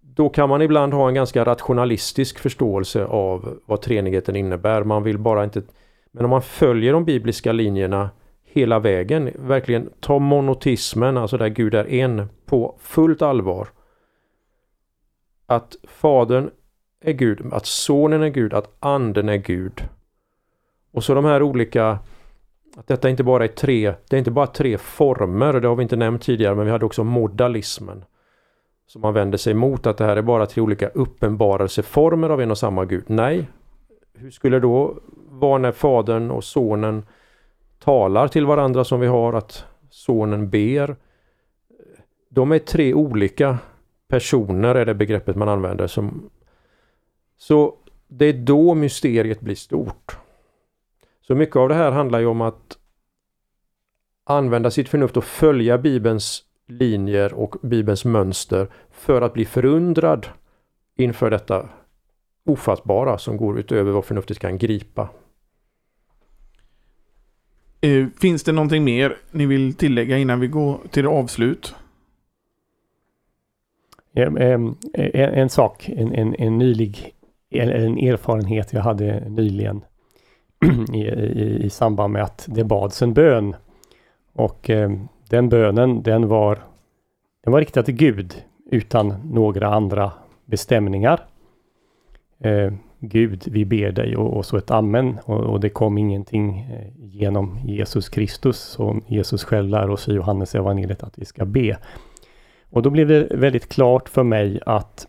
då 0.01 0.29
kan 0.29 0.49
man 0.49 0.61
ibland 0.61 0.93
ha 0.93 1.07
en 1.07 1.13
ganska 1.13 1.45
rationalistisk 1.45 2.39
förståelse 2.39 3.05
av 3.05 3.59
vad 3.65 3.81
treenigheten 3.81 4.35
innebär. 4.35 4.83
Man 4.83 5.03
vill 5.03 5.17
bara 5.17 5.43
inte... 5.43 5.61
Men 6.11 6.25
om 6.25 6.29
man 6.29 6.41
följer 6.41 6.93
de 6.93 7.05
bibliska 7.05 7.51
linjerna 7.51 8.09
hela 8.53 8.79
vägen. 8.79 9.31
Verkligen 9.35 9.89
ta 9.99 10.19
monotismen, 10.19 11.17
alltså 11.17 11.37
där 11.37 11.47
Gud 11.47 11.73
är 11.73 11.89
en, 11.89 12.29
på 12.45 12.75
fullt 12.79 13.21
allvar. 13.21 13.67
Att 15.45 15.75
Fadern 15.83 16.49
är 17.01 17.13
Gud, 17.13 17.53
att 17.53 17.65
Sonen 17.65 18.23
är 18.23 18.29
Gud, 18.29 18.53
att 18.53 18.75
Anden 18.79 19.29
är 19.29 19.37
Gud. 19.37 19.87
Och 20.91 21.03
så 21.03 21.13
de 21.13 21.25
här 21.25 21.43
olika 21.43 21.99
att 22.77 22.87
detta 22.87 23.09
inte 23.09 23.23
bara 23.23 23.43
är 23.43 23.47
tre, 23.47 23.93
det 24.09 24.15
är 24.15 24.17
inte 24.17 24.31
bara 24.31 24.47
tre 24.47 24.77
former, 24.77 25.59
det 25.59 25.67
har 25.67 25.75
vi 25.75 25.83
inte 25.83 25.95
nämnt 25.95 26.21
tidigare, 26.21 26.55
men 26.55 26.65
vi 26.65 26.71
hade 26.71 26.85
också 26.85 27.03
modalismen. 27.03 28.05
Som 28.87 29.01
man 29.01 29.13
vänder 29.13 29.37
sig 29.37 29.53
mot 29.53 29.87
att 29.87 29.97
det 29.97 30.05
här 30.05 30.17
är 30.17 30.21
bara 30.21 30.45
tre 30.45 30.61
olika 30.61 30.87
uppenbarelseformer 30.87 32.29
av 32.29 32.41
en 32.41 32.51
och 32.51 32.57
samma 32.57 32.85
Gud. 32.85 33.03
Nej, 33.07 33.47
hur 34.13 34.31
skulle 34.31 34.55
det 34.55 34.59
då 34.59 34.99
vara 35.29 35.57
när 35.57 35.71
Fadern 35.71 36.31
och 36.31 36.43
Sonen 36.43 37.05
talar 37.83 38.27
till 38.27 38.45
varandra 38.45 38.83
som 38.83 38.99
vi 38.99 39.07
har 39.07 39.33
att 39.33 39.65
Sonen 39.89 40.49
ber? 40.49 40.95
De 42.29 42.51
är 42.51 42.59
tre 42.59 42.93
olika 42.93 43.57
personer 44.07 44.75
är 44.75 44.85
det 44.85 44.93
begreppet 44.93 45.35
man 45.35 45.49
använder. 45.49 45.87
Som, 45.87 46.29
så 47.37 47.75
det 48.07 48.25
är 48.25 48.33
då 48.33 48.73
mysteriet 48.73 49.41
blir 49.41 49.55
stort. 49.55 50.17
Så 51.21 51.35
mycket 51.35 51.55
av 51.55 51.69
det 51.69 51.75
här 51.75 51.91
handlar 51.91 52.19
ju 52.19 52.25
om 52.25 52.41
att 52.41 52.77
använda 54.23 54.71
sitt 54.71 54.89
förnuft 54.89 55.17
och 55.17 55.23
följa 55.23 55.77
Bibelns 55.77 56.43
linjer 56.67 57.33
och 57.33 57.55
Bibelns 57.61 58.05
mönster 58.05 58.67
för 58.91 59.21
att 59.21 59.33
bli 59.33 59.45
förundrad 59.45 60.27
inför 60.95 61.29
detta 61.29 61.69
ofattbara 62.45 63.17
som 63.17 63.37
går 63.37 63.59
utöver 63.59 63.91
vad 63.91 64.05
förnuftet 64.05 64.39
kan 64.39 64.57
gripa. 64.57 65.09
Eh, 67.81 68.07
finns 68.21 68.43
det 68.43 68.51
någonting 68.51 68.83
mer 68.83 69.17
ni 69.31 69.45
vill 69.45 69.73
tillägga 69.73 70.17
innan 70.17 70.39
vi 70.39 70.47
går 70.47 70.79
till 70.91 71.07
avslut? 71.07 71.75
En, 74.13 74.37
ehm, 74.37 74.75
en, 74.93 75.33
en 75.33 75.49
sak, 75.49 75.89
en, 75.89 76.13
en, 76.13 76.35
en 76.35 76.57
nylig 76.57 77.13
en 77.51 77.97
erfarenhet 77.97 78.73
jag 78.73 78.81
hade 78.81 79.29
nyligen 79.29 79.81
i, 80.93 80.97
i, 80.97 81.63
i 81.63 81.69
samband 81.69 82.13
med 82.13 82.23
att 82.23 82.45
det 82.49 82.63
bads 82.63 83.01
en 83.01 83.13
bön. 83.13 83.55
Och 84.33 84.69
eh, 84.69 84.91
den 85.29 85.49
bönen 85.49 86.03
den 86.03 86.27
var, 86.27 86.59
den 87.43 87.53
var 87.53 87.59
riktad 87.59 87.83
till 87.83 87.95
Gud 87.95 88.43
utan 88.65 89.13
några 89.23 89.67
andra 89.67 90.11
bestämningar. 90.45 91.25
Eh, 92.39 92.73
Gud, 93.03 93.43
vi 93.47 93.65
ber 93.65 93.91
dig 93.91 94.15
och, 94.15 94.37
och 94.37 94.45
så 94.45 94.57
ett 94.57 94.71
amen. 94.71 95.17
Och, 95.25 95.39
och, 95.39 95.59
det 95.59 95.69
kom 95.69 95.97
ingenting 95.97 96.59
eh, 96.59 96.87
genom 96.97 97.59
Jesus 97.65 98.09
Kristus 98.09 98.57
som 98.59 99.01
Jesus 99.07 99.43
själv 99.43 99.69
lär 99.69 99.89
oss 99.89 100.07
i 100.07 100.13
Johannes 100.13 100.55
evangeliet 100.55 101.03
att 101.03 101.17
vi 101.17 101.25
ska 101.25 101.45
be. 101.45 101.77
Och 102.69 102.81
då 102.81 102.89
blev 102.89 103.07
det 103.07 103.27
väldigt 103.31 103.69
klart 103.69 104.09
för 104.09 104.23
mig 104.23 104.59
att 104.65 105.07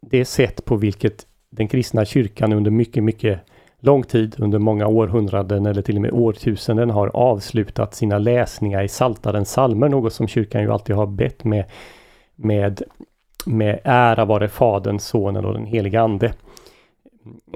det 0.00 0.24
sätt 0.24 0.64
på 0.64 0.76
vilket 0.76 1.26
den 1.50 1.68
kristna 1.68 2.04
kyrkan 2.04 2.52
under 2.52 2.70
mycket, 2.70 3.04
mycket 3.04 3.40
lång 3.80 4.02
tid, 4.02 4.34
under 4.38 4.58
många 4.58 4.86
århundraden 4.86 5.66
eller 5.66 5.82
till 5.82 5.96
och 5.96 6.02
med 6.02 6.12
årtusenden 6.12 6.90
har 6.90 7.16
avslutat 7.16 7.94
sina 7.94 8.18
läsningar 8.18 8.82
i 8.82 8.88
Saltarens 8.88 9.50
salmer, 9.52 9.88
något 9.88 10.12
som 10.12 10.28
kyrkan 10.28 10.62
ju 10.62 10.72
alltid 10.72 10.96
har 10.96 11.06
bett 11.06 11.44
med, 11.44 11.64
med, 12.34 12.82
med 13.46 13.80
ära 13.84 14.24
vare 14.24 14.48
Fadern, 14.48 14.98
Sonen 14.98 15.44
och 15.44 15.54
den 15.54 15.66
helige 15.66 16.00
Ande. 16.00 16.32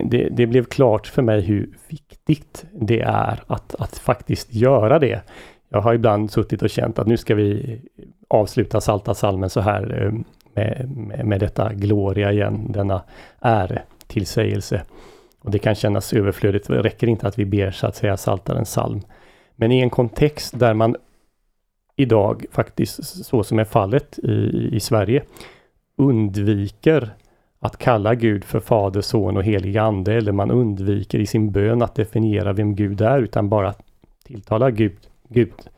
Det, 0.05 0.29
det, 0.29 0.47
blev 0.47 0.65
klart 0.65 1.07
för 1.07 1.23
mig 1.23 1.41
hur 1.41 1.71
viktigt 1.89 2.65
det 2.73 3.01
är 3.01 3.43
att, 3.47 3.75
att 3.75 3.99
faktiskt 3.99 4.55
göra 4.55 4.99
det. 4.99 5.21
Jag 5.69 5.81
har 5.81 5.95
ibland 5.95 6.31
suttit 6.31 6.63
och 6.63 6.71
känt 6.71 6.99
att 6.99 7.07
nu 7.07 7.17
ska 7.17 7.35
vi 7.35 7.81
avsluta 8.29 8.81
Salta 8.81 9.15
salmen 9.15 9.51
så 9.51 9.61
här 9.61 10.03
eh, 10.03 10.13
med, 10.55 10.91
med, 10.97 11.27
med 11.27 11.41
detta 11.41 11.73
gloria 11.73 12.33
igen, 12.33 12.73
denna 12.73 13.03
äretillsägelse. 13.41 14.83
Och 15.41 15.51
det 15.51 15.59
kan 15.59 15.75
kännas 15.75 16.13
överflödigt. 16.13 16.69
Det 16.69 16.83
räcker 16.83 17.07
inte 17.07 17.29
att 17.29 17.39
vi 17.39 17.45
ber 17.45 17.71
så 17.71 17.87
att 17.87 17.97
säga 17.97 18.17
Saltarens 18.17 18.69
psalm. 18.69 19.01
Men 19.57 19.73
i 19.73 19.81
en 19.81 19.91
kontext 19.91 20.59
där 20.59 20.75
man 20.75 20.97
idag 21.97 22.45
faktiskt, 22.53 23.25
så 23.27 23.43
som 23.43 23.59
är 23.59 23.65
fallet 23.65 24.19
i, 24.19 24.69
i 24.73 24.81
Sverige, 24.81 25.23
undviker 25.97 27.11
att 27.59 27.79
kalla 27.79 28.15
Gud 28.15 28.45
för 28.45 28.61
Fader, 28.61 29.01
Son 29.01 29.37
och 29.37 29.45
Helig 29.45 29.77
Ande 29.77 30.15
eller 30.15 30.33
man 30.33 30.51
undviker 30.51 31.19
i 31.19 31.27
sin 31.27 31.53
bön 31.53 31.83
att 31.83 31.95
definiera 31.95 32.53
vem 32.53 32.75
Gud 32.75 33.01
är 33.01 33.19
utan 33.19 33.49
bara 33.49 33.75
tilltala 34.25 34.71
Gud, 34.71 34.99
Gud. 35.29 35.69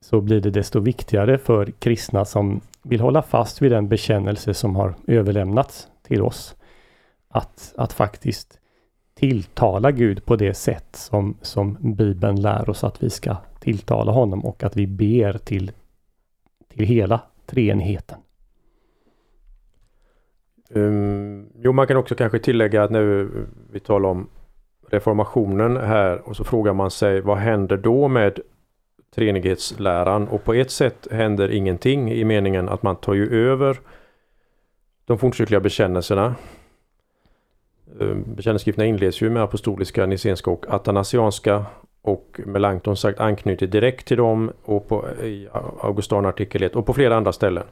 Så 0.00 0.20
blir 0.20 0.40
det 0.40 0.50
desto 0.50 0.80
viktigare 0.80 1.38
för 1.38 1.70
kristna 1.70 2.24
som 2.24 2.60
vill 2.82 3.00
hålla 3.00 3.22
fast 3.22 3.62
vid 3.62 3.72
den 3.72 3.88
bekännelse 3.88 4.54
som 4.54 4.76
har 4.76 4.94
överlämnats 5.06 5.88
till 6.02 6.22
oss. 6.22 6.54
Att, 7.28 7.74
att 7.76 7.92
faktiskt 7.92 8.58
tilltala 9.14 9.90
Gud 9.90 10.24
på 10.24 10.36
det 10.36 10.54
sätt 10.54 10.96
som, 10.96 11.36
som 11.42 11.76
Bibeln 11.80 12.42
lär 12.42 12.70
oss 12.70 12.84
att 12.84 13.02
vi 13.02 13.10
ska 13.10 13.36
tilltala 13.60 14.12
honom 14.12 14.44
och 14.44 14.64
att 14.64 14.76
vi 14.76 14.86
ber 14.86 15.38
till, 15.38 15.72
till 16.68 16.86
hela 16.86 17.20
treenigheten. 17.46 18.18
Um, 20.74 21.46
jo, 21.54 21.72
man 21.72 21.86
kan 21.86 21.96
också 21.96 22.14
kanske 22.14 22.38
tillägga 22.38 22.82
att 22.82 22.90
nu 22.90 23.30
vi 23.72 23.80
talar 23.80 24.08
om 24.08 24.28
reformationen 24.90 25.76
här 25.76 26.28
och 26.28 26.36
så 26.36 26.44
frågar 26.44 26.72
man 26.72 26.90
sig 26.90 27.20
vad 27.20 27.38
händer 27.38 27.76
då 27.76 28.08
med 28.08 28.40
treenighetsläran? 29.14 30.28
Och 30.28 30.44
på 30.44 30.54
ett 30.54 30.70
sätt 30.70 31.08
händer 31.10 31.48
ingenting 31.50 32.12
i 32.12 32.24
meningen 32.24 32.68
att 32.68 32.82
man 32.82 32.96
tar 32.96 33.14
ju 33.14 33.50
över 33.50 33.80
de 35.04 35.18
fornkyrkliga 35.18 35.60
bekännelserna 35.60 36.34
ehm, 38.00 38.24
bekännelseskrifterna 38.36 38.86
inleds 38.86 39.22
ju 39.22 39.30
med 39.30 39.42
apostoliska, 39.42 40.06
nicenska 40.06 40.50
och 40.50 40.66
atanasianska 40.68 41.66
och 42.02 42.40
Melanchthon 42.46 42.96
sagt 42.96 43.20
anknyter 43.20 43.66
direkt 43.66 44.06
till 44.06 44.16
dem 44.16 44.52
och 44.64 44.88
på, 44.88 45.08
i 45.22 45.48
Augustan 45.80 46.26
artikel 46.26 46.62
1 46.62 46.76
och 46.76 46.86
på 46.86 46.94
flera 46.94 47.16
andra 47.16 47.32
ställen. 47.32 47.64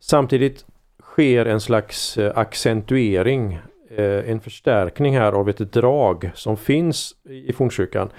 Samtidigt 0.00 0.66
sker 1.14 1.46
en 1.46 1.60
slags 1.60 2.18
eh, 2.18 2.38
accentuering, 2.38 3.60
eh, 3.90 4.30
en 4.30 4.40
förstärkning 4.40 5.18
här 5.18 5.32
av 5.32 5.48
ett 5.48 5.72
drag 5.72 6.30
som 6.34 6.56
finns 6.56 7.14
i 7.24 7.52
fornkyrkan. 7.52 8.10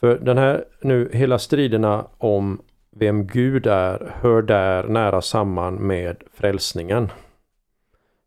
För 0.00 0.18
den 0.18 0.38
här 0.38 0.64
nu, 0.80 1.10
hela 1.12 1.38
striderna 1.38 2.06
om 2.18 2.60
vem 2.96 3.26
Gud 3.26 3.66
är 3.66 4.14
hör 4.20 4.42
där 4.42 4.84
nära 4.84 5.22
samman 5.22 5.74
med 5.74 6.16
frälsningen. 6.32 7.10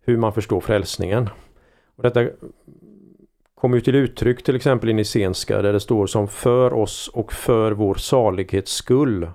Hur 0.06 0.18
man 0.18 0.34
förstår 0.34 0.62
frälsningen. 0.62 1.30
Och 1.96 2.04
detta 2.04 2.28
kommer 3.56 3.78
ju 3.78 3.82
till 3.82 3.96
uttryck 3.96 4.44
till 4.44 4.56
exempel 4.56 4.90
i 4.90 4.94
Nicenska 4.94 5.62
där 5.62 5.74
det 5.74 5.80
står 5.80 6.08
som 6.08 6.28
för 6.28 6.74
oss 6.74 7.08
och 7.08 7.34
för 7.34 7.72
vår 7.72 7.96
salighets 7.96 8.72
skull 8.72 9.30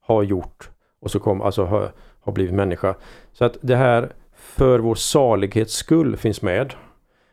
har 0.00 0.22
gjort 0.22 0.70
och 1.00 1.10
så 1.10 1.20
kom, 1.20 1.42
alltså 1.42 1.90
har, 2.26 2.32
blivit 2.32 2.54
människa. 2.54 2.94
Så 3.32 3.44
att 3.44 3.58
det 3.60 3.76
här 3.76 4.12
för 4.34 4.78
vår 4.78 4.94
salighets 4.94 5.74
skull 5.74 6.16
finns 6.16 6.42
med. 6.42 6.74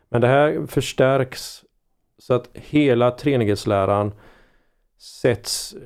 Men 0.09 0.21
det 0.21 0.27
här 0.27 0.65
förstärks 0.67 1.63
så 2.17 2.33
att 2.33 2.49
hela 2.53 3.11
treenighetsläran 3.11 4.13
sätts 4.99 5.73
eh, 5.73 5.81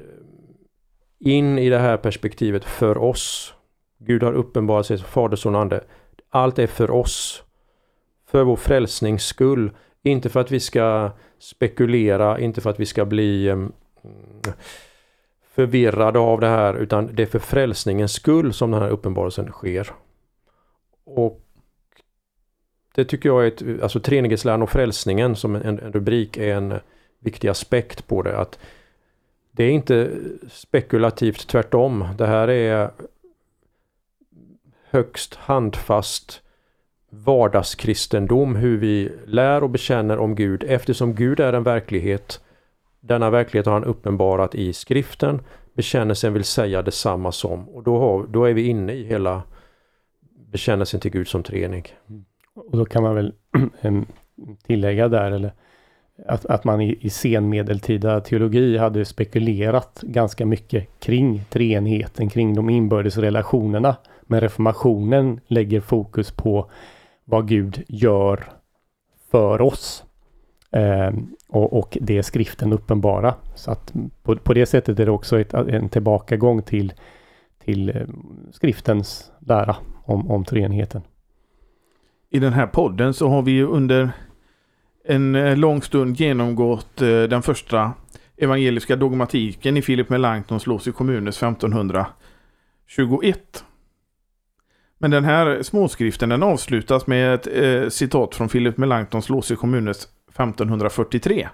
in 1.19 1.59
i 1.59 1.69
det 1.69 1.79
här 1.79 1.97
perspektivet 1.97 2.65
för 2.65 2.97
oss. 2.97 3.53
Gud 3.99 4.23
har 4.23 4.33
uppenbarat 4.33 4.85
sig 4.85 4.97
som 4.97 5.07
Fader, 5.07 5.37
Son 5.37 5.55
och 5.55 5.61
Ande. 5.61 5.83
Allt 6.29 6.59
är 6.59 6.67
för 6.67 6.91
oss 6.91 7.43
för 8.27 8.43
vår 8.43 8.55
frälsnings 8.55 9.23
skull. 9.23 9.71
Inte 10.03 10.29
för 10.29 10.39
att 10.39 10.51
vi 10.51 10.59
ska 10.59 11.11
spekulera, 11.39 12.39
inte 12.39 12.61
för 12.61 12.69
att 12.69 12.79
vi 12.79 12.85
ska 12.85 13.05
bli 13.05 13.49
um, 13.49 13.73
förvirrade 15.57 16.19
av 16.19 16.39
det 16.39 16.47
här 16.47 16.73
utan 16.73 17.09
det 17.13 17.23
är 17.23 17.27
för 17.27 17.39
frälsningens 17.39 18.13
skull 18.13 18.53
som 18.53 18.71
den 18.71 18.81
här 18.81 18.89
uppenbarelsen 18.89 19.51
sker. 19.51 19.91
Och 21.03 21.41
Det 22.95 23.05
tycker 23.05 23.29
jag 23.29 23.43
är 23.43 23.47
ett, 23.47 23.81
alltså 23.83 23.99
treenighetsläran 23.99 24.61
och 24.61 24.69
frälsningen 24.69 25.35
som 25.35 25.55
en, 25.55 25.63
en 25.63 25.91
rubrik 25.91 26.37
är 26.37 26.55
en 26.55 26.79
viktig 27.19 27.47
aspekt 27.47 28.07
på 28.07 28.21
det. 28.21 28.37
att 28.37 28.59
Det 29.51 29.63
är 29.63 29.69
inte 29.69 30.11
spekulativt, 30.49 31.47
tvärtom. 31.47 32.07
Det 32.17 32.27
här 32.27 32.47
är 32.47 32.91
högst 34.89 35.35
handfast 35.35 36.41
vardagskristendom, 37.09 38.55
hur 38.55 38.77
vi 38.77 39.11
lär 39.25 39.63
och 39.63 39.69
bekänner 39.69 40.17
om 40.17 40.35
Gud 40.35 40.63
eftersom 40.67 41.15
Gud 41.15 41.39
är 41.39 41.53
en 41.53 41.63
verklighet. 41.63 42.41
Denna 42.99 43.29
verklighet 43.29 43.65
har 43.65 43.73
han 43.73 43.83
uppenbarat 43.83 44.55
i 44.55 44.73
skriften. 44.73 45.41
Bekännelsen 45.73 46.33
vill 46.33 46.43
säga 46.43 46.81
detsamma 46.81 47.31
som 47.31 47.69
och 47.69 47.83
då, 47.83 47.97
har, 47.97 48.27
då 48.27 48.45
är 48.45 48.53
vi 48.53 48.67
inne 48.67 48.93
i 48.93 49.03
hela 49.03 49.43
bekännelsen 50.51 50.99
till 50.99 51.11
Gud 51.11 51.27
som 51.27 51.43
treenig. 51.43 51.95
Och 52.55 52.77
då 52.77 52.85
kan 52.85 53.03
man 53.03 53.15
väl 53.15 53.33
tillägga 54.67 55.07
där 55.07 55.31
eller 55.31 55.51
att, 56.25 56.45
att 56.45 56.63
man 56.63 56.81
i, 56.81 56.97
i 57.01 57.09
senmedeltida 57.09 58.21
teologi 58.21 58.77
hade 58.77 59.05
spekulerat 59.05 59.99
ganska 60.01 60.45
mycket 60.45 60.99
kring 60.99 61.41
treenigheten, 61.49 62.29
kring 62.29 62.55
de 62.55 62.69
inbördes 62.69 63.17
relationerna. 63.17 63.95
Men 64.21 64.41
reformationen 64.41 65.39
lägger 65.47 65.81
fokus 65.81 66.31
på 66.31 66.69
vad 67.25 67.47
Gud 67.47 67.83
gör 67.87 68.43
för 69.31 69.61
oss. 69.61 70.03
Eh, 70.71 71.11
och, 71.47 71.79
och 71.79 71.97
det 72.01 72.17
är 72.17 72.21
skriften 72.21 72.73
uppenbara. 72.73 73.35
Så 73.55 73.71
att 73.71 73.93
på, 74.23 74.35
på 74.35 74.53
det 74.53 74.65
sättet 74.65 74.99
är 74.99 75.05
det 75.05 75.11
också 75.11 75.39
ett, 75.39 75.53
en 75.53 75.89
tillbakagång 75.89 76.61
till, 76.61 76.93
till 77.65 77.89
eh, 77.89 78.07
skriftens 78.51 79.31
lära 79.39 79.75
om, 80.05 80.31
om 80.31 80.45
treenigheten. 80.45 81.01
I 82.29 82.39
den 82.39 82.53
här 82.53 82.67
podden 82.67 83.13
så 83.13 83.29
har 83.29 83.41
vi 83.41 83.51
ju 83.51 83.67
under 83.67 84.11
en 85.05 85.35
eh, 85.35 85.57
lång 85.57 85.81
stund 85.81 86.19
genomgått 86.19 87.01
eh, 87.01 87.23
den 87.23 87.41
första 87.41 87.91
evangeliska 88.37 88.95
dogmatiken 88.95 89.77
i 89.77 89.81
Philip 89.81 90.09
Melanchtons 90.09 90.67
Lås 90.67 90.87
i 90.87 90.91
kommunes 90.91 91.43
1521. 91.43 93.63
Men 94.97 95.11
den 95.11 95.23
här 95.23 95.63
småskriften 95.63 96.29
den 96.29 96.43
avslutas 96.43 97.07
med 97.07 97.33
ett 97.33 97.47
eh, 97.53 97.89
citat 97.89 98.35
från 98.35 98.49
Philip 98.49 98.77
Melanchtons 98.77 99.29
Lås 99.29 99.51
i 99.51 99.55
kommunes 99.55 100.07
1543. 100.37 101.47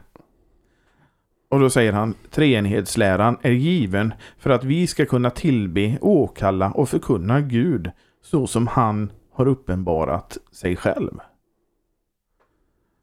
Och 1.50 1.60
då 1.60 1.70
säger 1.70 1.94
han 1.94 2.16
treenighetsläran 2.32 3.38
är 3.42 3.52
given 3.52 4.14
för 4.38 4.50
att 4.50 4.64
vi 4.64 4.88
ska 4.88 5.06
kunna 5.06 5.30
tillbe, 5.30 5.98
åkalla 6.02 6.72
och 6.72 6.90
förkunna 6.90 7.42
Gud 7.42 7.92
så 8.22 8.48
som 8.48 8.68
han 8.68 9.12
har 9.34 9.48
uppenbarat 9.48 10.38
sig 10.52 10.76
själv. 10.76 11.20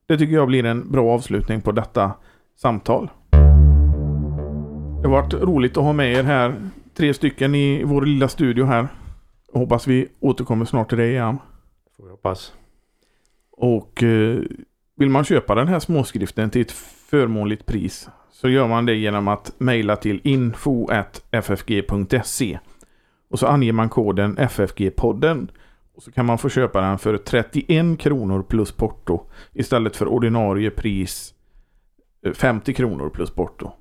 Det 0.06 0.18
tycker 0.18 0.34
jag 0.34 0.48
blir 0.48 0.64
en 0.64 0.92
bra 0.92 1.14
avslutning 1.14 1.60
på 1.60 1.72
detta 1.72 2.12
samtal. 2.56 3.10
Det 5.02 5.08
har 5.08 5.10
varit 5.10 5.34
roligt 5.34 5.76
att 5.76 5.84
ha 5.84 5.92
med 5.92 6.12
er 6.12 6.22
här, 6.22 6.70
tre 6.94 7.14
stycken 7.14 7.54
i 7.54 7.84
vår 7.84 8.02
lilla 8.02 8.28
studio 8.28 8.64
här. 8.64 8.88
Jag 9.52 9.60
hoppas 9.60 9.86
vi 9.86 10.08
återkommer 10.20 10.64
snart 10.64 10.88
till 10.88 10.98
dig 10.98 11.10
igen. 11.10 11.38
Får 11.96 12.04
vi 12.04 12.10
hoppas. 12.10 12.52
Och 13.50 14.02
eh, 14.02 14.40
vill 15.00 15.10
man 15.10 15.24
köpa 15.24 15.54
den 15.54 15.68
här 15.68 15.78
småskriften 15.78 16.50
till 16.50 16.60
ett 16.60 16.72
förmånligt 17.10 17.66
pris 17.66 18.08
så 18.30 18.48
gör 18.48 18.68
man 18.68 18.86
det 18.86 18.94
genom 18.94 19.28
att 19.28 19.52
mejla 19.58 19.96
till 19.96 20.20
info.ffg.se 20.24 20.98
och 23.30 23.38
så 23.38 23.46
anger 23.46 23.72
man 23.72 23.88
koden 23.88 24.38
FFG-podden 24.38 25.48
och 25.94 26.02
så 26.02 26.12
kan 26.12 26.26
man 26.26 26.38
få 26.38 26.48
köpa 26.48 26.80
den 26.80 26.98
för 26.98 27.16
31 27.16 27.98
kronor 27.98 28.42
plus 28.42 28.72
porto 28.72 29.26
istället 29.52 29.96
för 29.96 30.08
ordinarie 30.08 30.70
pris 30.70 31.34
eh, 32.26 32.32
50 32.32 32.74
kronor 32.74 33.10
plus 33.10 33.30
porto. 33.30 33.72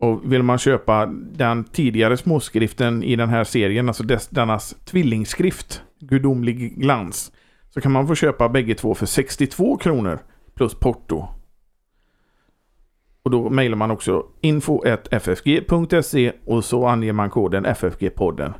Och 0.00 0.32
vill 0.32 0.42
man 0.42 0.58
köpa 0.58 1.06
den 1.32 1.64
tidigare 1.64 2.16
småskriften 2.16 3.02
i 3.02 3.16
den 3.16 3.28
här 3.28 3.44
serien, 3.44 3.88
alltså 3.88 4.02
dess, 4.02 4.28
dennas 4.28 4.76
tvillingskrift, 4.84 5.82
Gudomlig 5.98 6.80
glans, 6.80 7.32
så 7.74 7.80
kan 7.80 7.92
man 7.92 8.06
få 8.06 8.14
köpa 8.14 8.48
bägge 8.48 8.74
två 8.74 8.94
för 8.94 9.06
62 9.06 9.76
kronor 9.76 10.18
plus 10.54 10.74
porto. 10.74 11.28
Och 13.22 13.30
då 13.30 13.50
mejlar 13.50 13.76
man 13.76 13.90
också 13.90 14.26
info.ffg.se 14.40 16.32
och 16.44 16.64
så 16.64 16.86
anger 16.86 17.12
man 17.12 17.30
koden 17.30 17.66
FFG-podden 17.66 18.52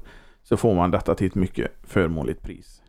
så 0.43 0.57
får 0.57 0.75
man 0.75 0.91
detta 0.91 1.15
till 1.15 1.27
ett 1.27 1.35
mycket 1.35 1.73
förmånligt 1.83 2.43
pris. 2.43 2.83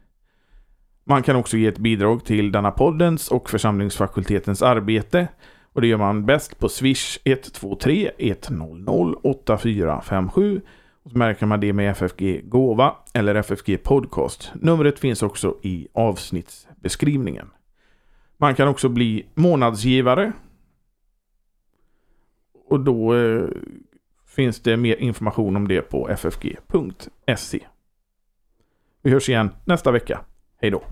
Man 1.04 1.24
kan 1.24 1.36
också 1.36 1.58
ge 1.58 1.68
ett 1.68 1.78
bidrag 1.78 2.26
till 2.26 2.52
denna 2.52 2.72
poddens 2.72 3.32
och 3.32 3.50
församlingsfakultetens 3.50 4.62
arbete 4.62 5.28
och 5.74 5.82
det 5.82 5.88
gör 5.88 5.98
man 5.98 6.26
bäst 6.26 6.60
på 6.60 6.70
Swish 6.70 7.20
123 7.24 8.12
100 8.18 8.92
8457 9.24 10.62
och 11.06 11.12
så 11.12 11.18
märker 11.18 11.46
man 11.46 11.60
det 11.60 11.74
med 11.74 11.92
FFG 11.92 12.42
Gåva 12.50 12.96
eller 13.14 13.36
FFG 13.36 13.84
Podcast. 13.84 14.52
Numret 14.56 15.00
finns 15.00 15.24
också 15.24 15.58
i 15.62 15.88
avsnittsbeskrivningen. 15.94 17.50
Man 18.38 18.56
kan 18.56 18.68
också 18.68 18.90
bli 18.90 19.26
månadsgivare. 19.34 20.32
Och 22.68 22.80
då 22.80 23.16
eh, 23.16 23.48
finns 24.28 24.60
det 24.60 24.78
mer 24.78 24.96
information 24.96 25.56
om 25.56 25.68
det 25.68 25.82
på 25.82 26.08
ffg.se. 26.08 27.60
Vi 29.02 29.12
hörs 29.12 29.30
igen 29.30 29.50
nästa 29.66 29.92
vecka. 29.92 30.22
Hej 30.62 30.72
då! 30.72 30.84